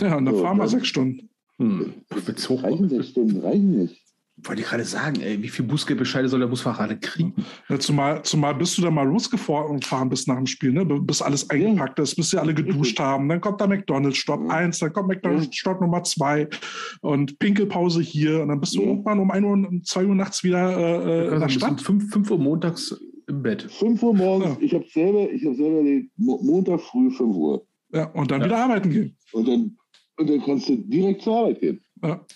[0.00, 1.28] ja und dann so, fahren wir sechs Stunden.
[1.58, 1.94] Hm.
[2.10, 4.02] Reichen sechs Stunden, reichen nicht.
[4.42, 7.34] Wollte ich gerade sagen, ey, wie viel Bußgeldbescheide soll der Busfahrer alle kriegen?
[7.68, 10.84] Ja, zumal, zumal bist du da mal losgefahren bist nach dem Spiel, ne?
[10.84, 13.28] bis alles eingepackt ist, bis sie alle geduscht haben.
[13.28, 16.48] Dann kommt da McDonalds Stopp 1, dann kommt McDonalds Stopp Nummer 2
[17.02, 18.42] und Pinkelpause hier.
[18.42, 21.48] Und dann bist du irgendwann um 1 Uhr, 2 Uhr nachts wieder äh, in der
[21.48, 21.80] Stadt.
[21.80, 23.62] 5, 5 Uhr montags im Bett.
[23.62, 24.62] 5 Uhr morgens, ja.
[24.62, 27.66] ich habe selber, ich hab selber den Montag früh 5 Uhr.
[27.92, 28.46] Ja, und dann ja.
[28.46, 29.16] wieder arbeiten gehen.
[29.32, 29.76] Und dann,
[30.18, 31.80] und dann kannst du direkt zur Arbeit gehen.
[32.02, 32.26] Ja.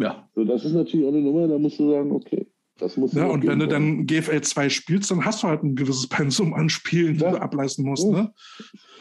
[0.00, 0.28] Ja.
[0.34, 2.46] So, das ist natürlich auch eine Nummer, da musst du sagen, okay.
[2.78, 5.74] Das muss ja, und wenn du dann GFL 2 spielst, dann hast du halt ein
[5.74, 7.32] gewisses Pensum an Spielen, die ja.
[7.32, 8.04] du ableisten musst.
[8.04, 8.12] Oh.
[8.12, 8.32] Ne?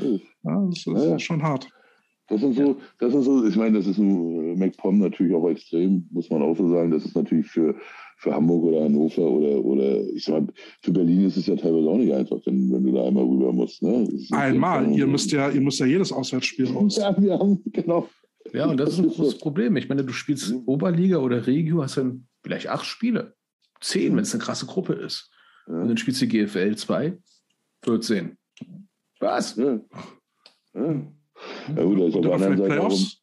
[0.03, 0.19] Oh.
[0.44, 1.19] Ja, das ist ja.
[1.19, 1.68] schon hart.
[2.30, 5.48] Das sind so, das ist so, ich meine, das ist ein äh, MacPom natürlich auch
[5.48, 6.91] extrem, muss man auch so sagen.
[6.91, 7.74] Das ist natürlich für,
[8.18, 11.88] für Hamburg oder Hannover oder, oder ich sag mal, für Berlin ist es ja teilweise
[11.88, 13.82] auch nicht einfach, wenn, wenn du da einmal rüber musst.
[13.82, 14.10] Ne?
[14.32, 16.98] Einmal, ihr müsst ja, ihr müsst ja jedes Auswärtsspiel raus.
[17.02, 18.10] Ja, wir haben, genau.
[18.53, 19.40] Ja, und das, das ist ein großes so.
[19.40, 19.76] Problem.
[19.78, 20.64] Ich meine, du spielst mhm.
[20.65, 23.36] Oberliga oder Regio, hast dann vielleicht acht Spiele.
[23.82, 25.30] Zehn, wenn es eine krasse Gruppe ist.
[25.68, 25.82] Ja.
[25.82, 27.18] Und dann spielst du GFL 2,
[27.84, 28.38] 14.
[29.19, 29.56] Was?
[29.56, 29.80] Ja.
[30.74, 31.11] Ja.
[31.76, 32.69] Ja, gut, also auf der anderen Seite.
[32.69, 33.22] Playoffs.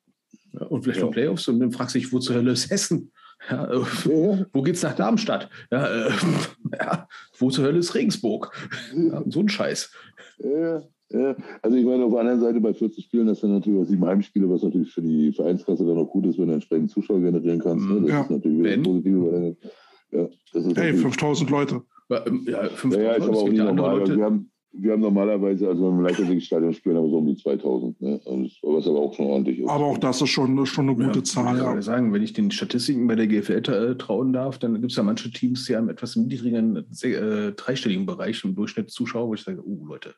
[0.53, 1.07] Ja, und vielleicht ja.
[1.07, 3.13] noch Playoffs und dann fragst du dich, wo zur Hölle ist Hessen?
[3.51, 4.47] Ja, äh, ja.
[4.53, 5.51] Wo geht's nach Darmstadt?
[5.71, 6.13] Ja, äh,
[6.79, 8.53] ja, wo zur Hölle ist Regensburg?
[9.27, 9.93] so ein Scheiß.
[10.39, 10.83] Ja,
[11.15, 11.37] ja.
[11.63, 14.05] Also ich meine, auf der anderen Seite bei 40 Spielen, das sind natürlich auch sieben
[14.05, 17.61] Heimspiele, was natürlich für die Vereinskasse dann auch gut ist, wenn du entsprechend Zuschauer generieren
[17.61, 17.89] kannst.
[17.89, 18.01] Ne?
[18.01, 18.21] Das ja.
[18.23, 19.15] ist natürlich wieder positiv.
[19.21, 19.57] Weil
[20.11, 21.83] ja, das ist hey, 5000 Leute.
[22.09, 23.99] Ja, 5000 ja, aber auch nicht normal.
[23.99, 24.17] Leute.
[24.17, 27.37] Wir haben, wir haben normalerweise, also wenn wir im Leichtathletikstadion spielen, aber so um die
[27.37, 28.21] 2000, ne?
[28.63, 29.69] was aber auch schon ordentlich ist.
[29.69, 31.57] Aber auch das ist schon, schon eine gute ja, Zahl.
[31.57, 31.83] Ich ja.
[31.83, 35.03] sagen, wenn ich den Statistiken bei der GFL äh, trauen darf, dann gibt es ja
[35.03, 39.43] manche Teams, die haben etwas im niedrigen, äh, dreistelligen Bereich im Durchschnitt Zuschauer, wo ich
[39.43, 40.15] sage, oh Leute,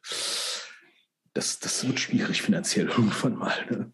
[1.36, 3.54] das, das wird schwierig finanziell irgendwann mal.
[3.70, 3.92] Ne?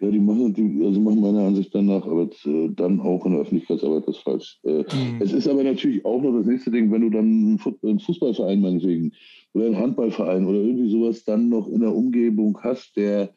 [0.00, 3.42] Ja, die machen, die, also machen meiner Ansicht nach, aber äh, dann auch in der
[3.42, 4.58] Öffentlichkeitsarbeit das falsch.
[4.64, 5.20] Mhm.
[5.20, 9.12] Es ist aber natürlich auch noch das nächste Ding, wenn du dann einen Fußballverein meinetwegen
[9.52, 13.34] oder einen Handballverein oder irgendwie sowas dann noch in der Umgebung hast, der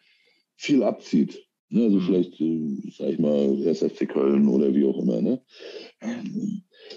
[0.55, 1.45] viel abzieht.
[1.67, 1.83] Ne?
[1.83, 2.01] Also mhm.
[2.01, 5.21] vielleicht, äh, sag ich mal, SFC Köln oder wie auch immer.
[5.21, 5.41] Ne?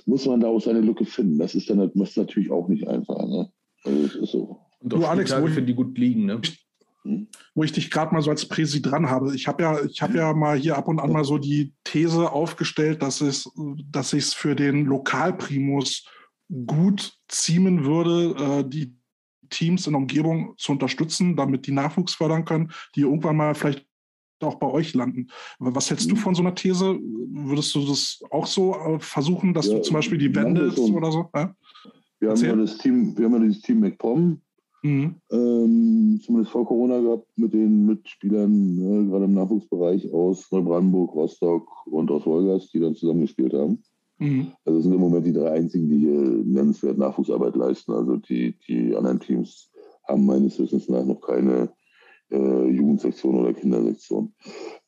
[0.04, 1.38] Muss man da auch seine Lücke finden.
[1.38, 3.26] Das ist dann das ist natürlich auch nicht einfach.
[3.26, 3.50] Ne?
[3.82, 4.65] Also, ist so.
[4.80, 6.40] Und auch du, Alex, wo die gut liegen, ne?
[7.06, 7.28] hm?
[7.54, 9.34] wo ich dich gerade mal so als Präsi dran habe.
[9.34, 12.30] Ich habe ja, ich habe ja mal hier ab und an mal so die These
[12.30, 13.50] aufgestellt, dass es,
[13.90, 16.06] dass ich es für den Lokalprimus
[16.66, 18.96] gut ziemen würde, äh, die
[19.50, 23.86] Teams in der Umgebung zu unterstützen, damit die Nachwuchs fördern können, die irgendwann mal vielleicht
[24.40, 25.28] auch bei euch landen.
[25.58, 26.20] Was hältst du mhm.
[26.20, 26.98] von so einer These?
[27.30, 31.12] Würdest du das auch so äh, versuchen, dass ja, du zum Beispiel die Wände oder
[31.12, 31.30] so?
[31.34, 31.54] Ja?
[32.18, 34.40] Wir haben ja das Team, wir haben ja dieses Team McPom,
[34.86, 35.14] mhm.
[35.30, 41.68] ähm, zumindest vor Corona gehabt, mit den Mitspielern, ne, gerade im Nachwuchsbereich aus Neubrandenburg, Rostock
[41.86, 43.82] und aus Wolgast, die dann zusammengespielt haben.
[44.18, 44.52] Mhm.
[44.64, 47.92] Also sind im Moment die drei einzigen, die hier nennenswert Nachwuchsarbeit leisten.
[47.92, 49.70] Also die, die anderen Teams
[50.06, 51.70] haben meines Wissens nach noch keine
[52.30, 54.32] äh, Jugendsektion oder Kindersektion.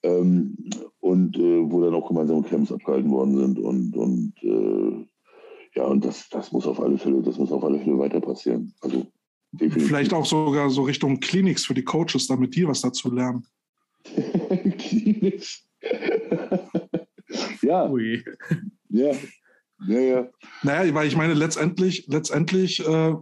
[0.03, 0.57] Ähm,
[1.01, 5.07] und äh, wo dann auch gemeinsame Camps abgehalten worden sind und, und äh,
[5.75, 8.75] ja, und das, das muss auf alle Fälle, das muss auf alle Fälle weiter passieren.
[8.81, 9.07] Also
[9.53, 9.89] definitiv.
[9.89, 13.47] Vielleicht auch sogar so Richtung Kliniks für die Coaches, damit die was dazu lernen.
[14.79, 15.67] Kliniks.
[17.63, 17.89] ja.
[17.89, 18.25] Ui.
[18.91, 19.13] Ja.
[19.87, 20.29] Ja, ja.
[20.63, 23.15] Naja, weil ich meine, letztendlich, letztendlich äh,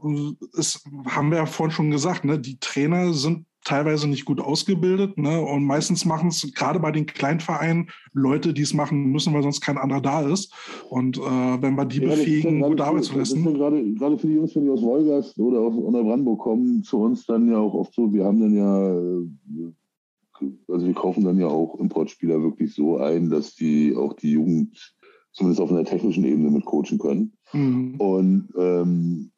[0.54, 5.18] ist, haben wir ja vorhin schon gesagt, ne, die Trainer sind teilweise nicht gut ausgebildet.
[5.18, 5.40] Ne?
[5.40, 9.60] Und meistens machen es gerade bei den Kleinvereinen Leute, die es machen müssen, weil sonst
[9.60, 10.54] kein anderer da ist.
[10.88, 13.42] Und äh, wenn wir die ja, befähigen, gute Arbeit zu leisten.
[13.42, 17.26] Gerade, gerade für die Jungs, wenn die aus Wolgast oder aus Brandenburg kommen, zu uns
[17.26, 21.48] dann ja auch oft so, wir haben dann ja, äh, also wir kaufen dann ja
[21.48, 24.94] auch Importspieler wirklich so ein, dass die auch die Jugend
[25.32, 27.32] zumindest auf einer technischen Ebene mit coachen können.
[27.52, 27.96] Mhm.
[27.98, 29.30] Und ähm,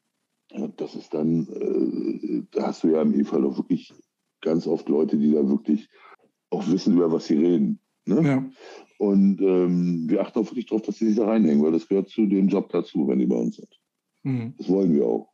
[0.77, 3.93] das ist dann, äh, da hast du ja im E-Fall auch wirklich
[4.41, 5.89] ganz oft Leute, die da wirklich
[6.51, 7.81] auch wissen, über was sie reden.
[8.05, 8.23] Ne?
[8.23, 8.51] Ja.
[8.99, 12.09] Und ähm, wir achten auch wirklich darauf, dass sie sich da reinhängen, weil das gehört
[12.09, 13.81] zu dem Job dazu, wenn die bei uns sind.
[14.25, 14.55] Mhm.
[14.57, 15.31] Das wollen wir auch.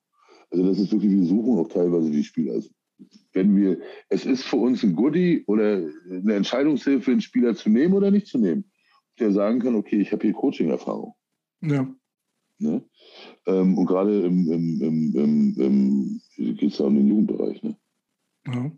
[0.50, 2.54] Also das ist wirklich, wir suchen auch teilweise die Spieler.
[2.54, 2.70] Also
[3.32, 7.94] wenn wir, es ist für uns ein Goodie oder eine Entscheidungshilfe, einen Spieler zu nehmen
[7.94, 8.64] oder nicht zu nehmen,
[9.18, 11.14] der sagen kann, okay, ich habe hier Coaching-Erfahrung.
[11.60, 11.88] Ja.
[12.58, 12.84] Ne?
[13.46, 17.62] Ähm, und gerade im, im, im, im, im geht es ja um den Jugendbereich.
[17.62, 17.76] Ne?
[18.46, 18.70] Ja.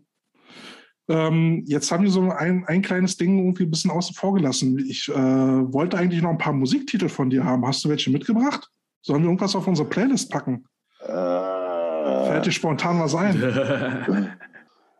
[1.09, 4.77] Ähm, jetzt haben wir so ein, ein kleines Ding irgendwie ein bisschen außen vor gelassen.
[4.79, 7.65] Ich äh, wollte eigentlich noch ein paar Musiktitel von dir haben.
[7.65, 8.69] Hast du welche mitgebracht?
[9.01, 10.65] Sollen wir irgendwas auf unsere Playlist packen?
[10.99, 13.41] Äh, Fällt dir spontan was ein?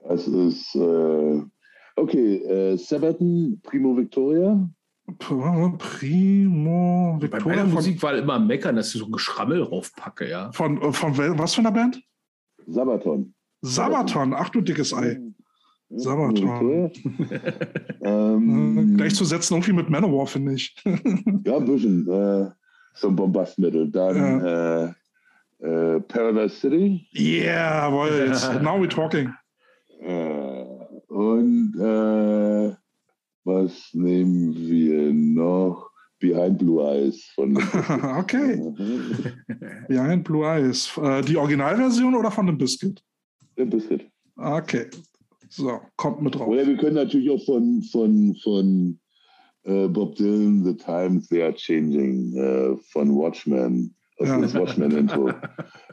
[0.10, 1.42] es ist, äh,
[1.98, 4.70] okay, äh, Sabaton, Primo Victoria.
[5.20, 7.46] Primo Victoria.
[7.46, 10.52] Bei meiner Musik war immer meckern, dass ich so Geschrammel draufpacke, ja.
[10.54, 12.02] Von, äh, von was für einer Band?
[12.66, 13.34] Sabaton.
[13.62, 15.20] Sabaton, ach du dickes Ei.
[15.90, 16.92] Sabaton.
[18.02, 20.76] ähm, Gleichzusetzen irgendwie mit Manowar, finde ich.
[21.46, 22.08] ja, ein bisschen.
[22.08, 22.52] Äh,
[22.94, 23.90] so ein Bombastmittel.
[23.90, 24.86] Dann ja.
[24.86, 24.94] äh,
[25.60, 27.08] äh, Paradise City.
[27.14, 28.10] Yeah, boy,
[28.62, 29.34] now we're talking.
[30.02, 30.66] Äh,
[31.08, 32.76] und äh,
[33.44, 35.90] was nehmen wir noch?
[36.20, 37.56] Behind Blue Eyes von.
[38.18, 38.60] okay.
[39.88, 40.92] Behind Blue Eyes.
[40.98, 43.04] Äh, die Originalversion oder von dem Biscuit?
[43.56, 44.10] Dem Biscuit.
[44.36, 44.88] Okay.
[45.50, 46.48] So, kommt mit drauf.
[46.48, 49.00] Oder wir können natürlich auch von, von, von
[49.64, 54.42] äh, Bob Dylan, The Times They Are Changing, äh, von Watchmen, aus ja.
[54.42, 55.32] das Watchmen-Intro.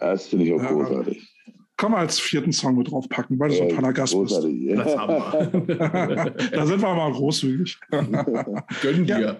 [0.01, 0.72] Das finde ich auch ja.
[0.72, 1.31] großartig.
[1.76, 4.44] Kann man als vierten Song mit draufpacken, weil du so ein toller Gast bist.
[4.44, 4.76] Ja.
[4.76, 6.31] Das haben wir.
[6.52, 7.81] da sind wir mal großzügig.
[7.90, 9.18] Gönnen wir.
[9.18, 9.36] Ja,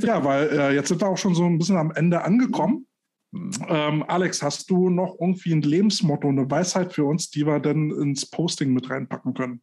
[0.00, 2.86] ja weil äh, jetzt sind wir auch schon so ein bisschen am Ende angekommen.
[3.32, 7.90] Ähm, Alex, hast du noch irgendwie ein Lebensmotto, eine Weisheit für uns, die wir dann
[7.90, 9.60] ins Posting mit reinpacken können?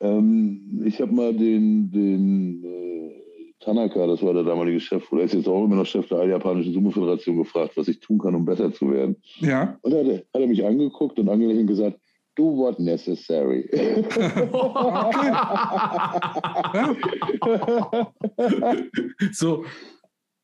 [0.00, 3.22] Ähm, ich habe mal den, den äh,
[3.60, 6.72] Tanaka, das war der damalige Chef, oder ist jetzt auch immer noch Chef der All-Japanischen
[6.72, 9.16] Sumo-Föderation, gefragt, was ich tun kann, um besser zu werden.
[9.38, 9.78] Ja.
[9.82, 11.98] Und dann hat er, hat er mich angeguckt und angelächelt gesagt,
[12.36, 13.68] do what necessary.
[19.32, 19.64] so,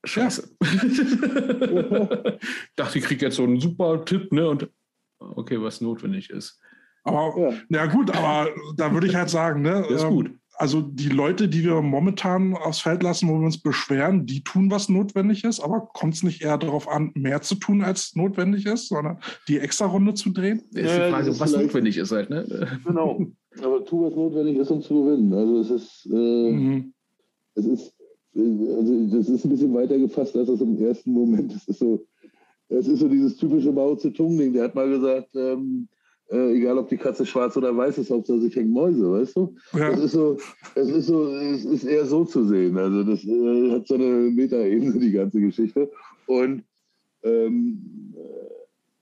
[0.07, 0.57] Scheiße.
[2.77, 4.49] Dachte, ich kriege jetzt so einen super Tipp, ne?
[4.49, 4.70] Und
[5.19, 6.61] okay, was notwendig ist.
[7.03, 7.53] Aber, ja.
[7.69, 9.85] na gut, aber da würde ich halt sagen, ne?
[9.89, 10.31] Das ist ähm, gut.
[10.59, 14.70] Also die Leute, die wir momentan aufs Feld lassen, wo wir uns beschweren, die tun,
[14.70, 18.65] was notwendig ist, aber kommt es nicht eher darauf an, mehr zu tun, als notwendig
[18.65, 19.19] ist, sondern
[19.49, 20.62] die extra Runde zu drehen?
[20.73, 22.81] Das ist die Frage, ist was notwendig ist halt, ne?
[22.87, 23.27] Genau.
[23.62, 25.33] Aber tu, was notwendig ist, um zu gewinnen.
[25.35, 26.95] Also es ist, äh, mhm.
[27.55, 27.95] es ist
[28.36, 31.54] also das ist ein bisschen weiter gefasst als das im ersten Moment.
[31.54, 32.04] Das ist so,
[32.68, 34.52] das ist so dieses typische Mao Zedong-Ding.
[34.52, 35.88] Der hat mal gesagt, ähm,
[36.28, 39.54] äh, egal ob die Katze schwarz oder weiß ist, Hauptsache sich hängen Mäuse, weißt du?
[39.72, 39.90] Ja.
[39.90, 40.36] Das ist so,
[40.74, 42.76] es ist so, es ist eher so zu sehen.
[42.76, 45.90] Also das äh, hat so eine Metaebene, die ganze Geschichte.
[46.26, 46.64] Und
[47.22, 48.12] ähm,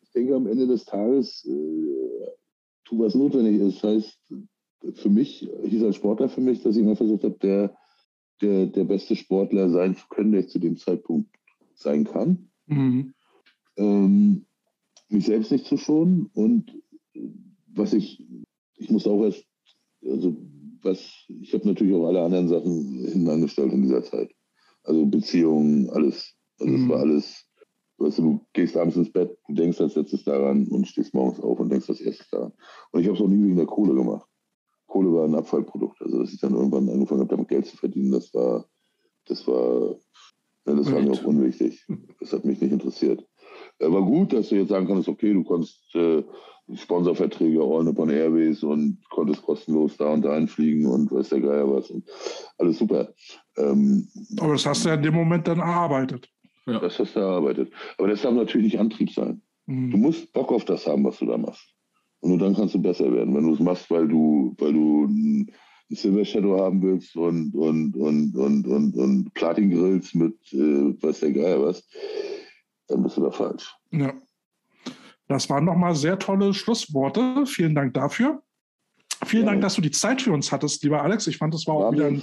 [0.02, 2.30] ich denke, am Ende des Tages, äh,
[2.84, 3.82] tu was notwendig ist.
[3.82, 4.18] Das heißt,
[4.94, 7.74] für mich, hieß als Sportler für mich, dass ich immer versucht habe, der,
[8.40, 11.30] der, der beste Sportler sein zu können, der ich zu dem Zeitpunkt
[11.74, 12.50] sein kann.
[12.66, 13.14] Mhm.
[13.76, 14.46] Ähm,
[15.08, 16.72] mich selbst nicht zu schonen und
[17.74, 18.24] was ich,
[18.76, 19.44] ich muss auch erst,
[20.04, 20.36] also
[20.82, 24.30] was, ich habe natürlich auch alle anderen Sachen hinten angestellt in dieser Zeit.
[24.84, 26.34] Also Beziehungen, alles.
[26.58, 26.88] Also es mhm.
[26.88, 27.46] war alles,
[27.98, 31.40] weißt du, du gehst abends ins Bett, du denkst als letztes daran und stehst morgens
[31.40, 32.52] auf und denkst als erstes daran.
[32.92, 34.28] Und ich habe es auch nie wegen der Kohle gemacht.
[34.94, 36.00] Kohle war ein Abfallprodukt.
[36.00, 38.64] Also dass ich dann irgendwann angefangen habe, damit Geld zu verdienen, das war,
[39.26, 39.96] das war,
[40.66, 41.84] ja, das war mir auch unwichtig.
[42.20, 43.26] Das hat mich nicht interessiert.
[43.80, 46.22] War gut, dass du jetzt sagen kannst, okay, du konntest äh,
[46.74, 51.68] Sponsorverträge All Nippon Airways und konntest kostenlos da und da einfliegen und weiß der Geier
[51.68, 51.90] was.
[51.90, 52.08] Und
[52.58, 53.12] alles super.
[53.56, 54.08] Ähm,
[54.38, 56.30] Aber das hast du ja in dem Moment dann erarbeitet.
[56.66, 56.78] Ja.
[56.78, 57.72] Das hast du erarbeitet.
[57.98, 59.42] Aber das darf natürlich nicht Antrieb sein.
[59.66, 59.90] Mhm.
[59.90, 61.73] Du musst Bock auf das haben, was du da machst.
[62.24, 63.34] Und nur dann kannst du besser werden.
[63.34, 65.52] Wenn du es machst, weil du, weil du ein
[65.90, 71.20] Silver Shadow haben willst und, und, und, und, und, und Platin Grills mit äh, weiß
[71.20, 71.86] der Geier was,
[72.88, 73.76] dann bist du da falsch.
[73.90, 74.14] Ja.
[75.28, 77.44] Das waren nochmal sehr tolle Schlussworte.
[77.44, 78.42] Vielen Dank dafür.
[79.26, 79.50] Vielen ja.
[79.50, 81.26] Dank, dass du die Zeit für uns hattest, lieber Alex.
[81.26, 82.22] Ich fand, das war auch wieder ein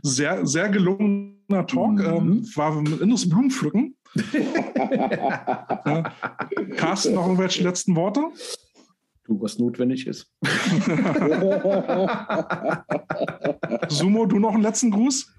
[0.00, 1.98] sehr, sehr gelungener Talk.
[1.98, 2.00] Mhm.
[2.00, 3.94] Ähm, war ein inneres Blumenpflücken.
[4.32, 6.14] ja.
[6.76, 8.22] Carsten, noch irgendwelche letzten Worte?
[9.28, 10.32] Du, was notwendig ist.
[13.90, 15.30] Sumo, du noch einen letzten Gruß?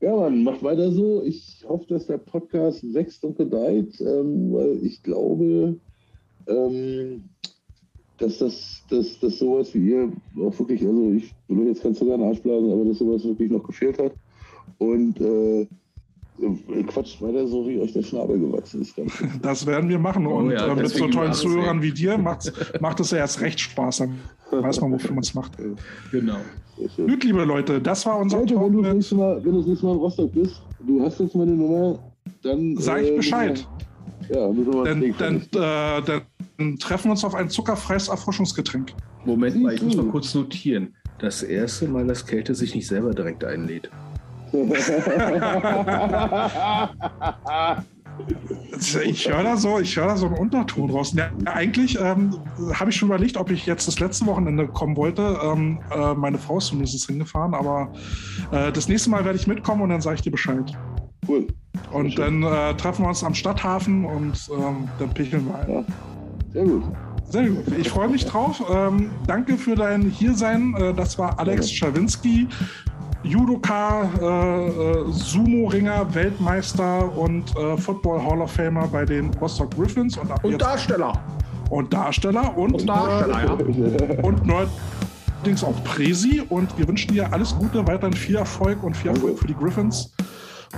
[0.00, 1.24] Ja, man, macht weiter so.
[1.24, 5.80] Ich hoffe, dass der Podcast wächst und gedeiht, ähm, weil ich glaube,
[6.46, 7.24] ähm,
[8.18, 12.14] dass das dass, dass sowas wie ihr auch wirklich, also ich will jetzt kein Zucker
[12.14, 14.12] in den Arsch blasen, aber dass sowas wirklich noch gefehlt hat.
[14.78, 15.66] Und äh,
[16.86, 18.94] quatscht weiter so, wie euch der Schnabel gewachsen ist.
[19.42, 20.26] Das werden wir machen.
[20.26, 23.40] Oh, und ja, äh, mit so tollen Zuhörern wie dir macht, macht es ja erst
[23.40, 23.98] recht Spaß.
[23.98, 24.18] Dann
[24.50, 25.52] weiß man, wofür man es macht.
[26.10, 26.36] Genau.
[26.96, 28.66] Gut, liebe Leute, das war unser Leute, Talk.
[28.66, 31.34] Wenn du, das nächste Mal, wenn du nächste Mal in Rostock bist, du hast jetzt
[31.34, 31.98] meine Nummer,
[32.42, 32.76] dann.
[32.78, 33.66] Sag ich äh, Bescheid.
[34.28, 36.20] Ja, müssen wir dann, dann, äh,
[36.56, 38.92] dann treffen wir uns auf ein zuckerfreies Erfrischungsgetränk.
[39.24, 40.94] Moment mal, ich muss mal kurz notieren.
[41.18, 43.88] Das erste Mal, dass Kälte sich nicht selber direkt einlädt.
[49.04, 51.12] ich höre da so, ich höre da so einen Unterton raus.
[51.14, 52.36] Ja, eigentlich ähm,
[52.74, 55.38] habe ich schon überlegt, ob ich jetzt das letzte Wochenende kommen wollte.
[55.42, 57.92] Ähm, äh, meine Frau ist zumindest hingefahren, aber
[58.52, 60.72] äh, das nächste Mal werde ich mitkommen und dann sage ich dir Bescheid.
[61.26, 61.46] Cool.
[61.92, 65.72] Und dann äh, treffen wir uns am Stadthafen und ähm, dann picheln wir ein.
[65.72, 65.84] Ja.
[66.52, 66.82] Sehr gut.
[67.30, 67.64] Sehr gut.
[67.78, 68.62] Ich freue mich drauf.
[68.70, 70.74] Ähm, danke für dein Hiersein.
[70.76, 72.48] Äh, das war Alex Schawinski,
[73.24, 80.16] Judoka, äh, äh, Sumo-Ringer, Weltmeister und äh, Football Hall of Famer bei den Rostock Griffins.
[80.16, 81.12] Und, und Darsteller.
[81.70, 82.56] Und Darsteller.
[82.56, 84.22] Und, und Darsteller, ja.
[84.22, 86.42] Und neuerdings auch Presi.
[86.48, 90.12] Und wir wünschen dir alles Gute, weiterhin viel Erfolg und viel Erfolg für die Griffins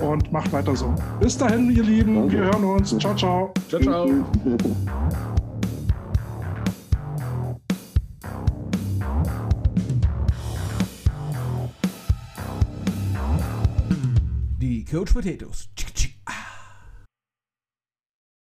[0.01, 0.93] und macht weiter so.
[1.19, 2.31] Bis dahin, ihr Lieben.
[2.31, 2.97] Wir hören uns.
[2.97, 3.53] Ciao, ciao.
[3.69, 4.07] Ciao, ciao.
[14.67, 15.69] Die Coach Potatoes.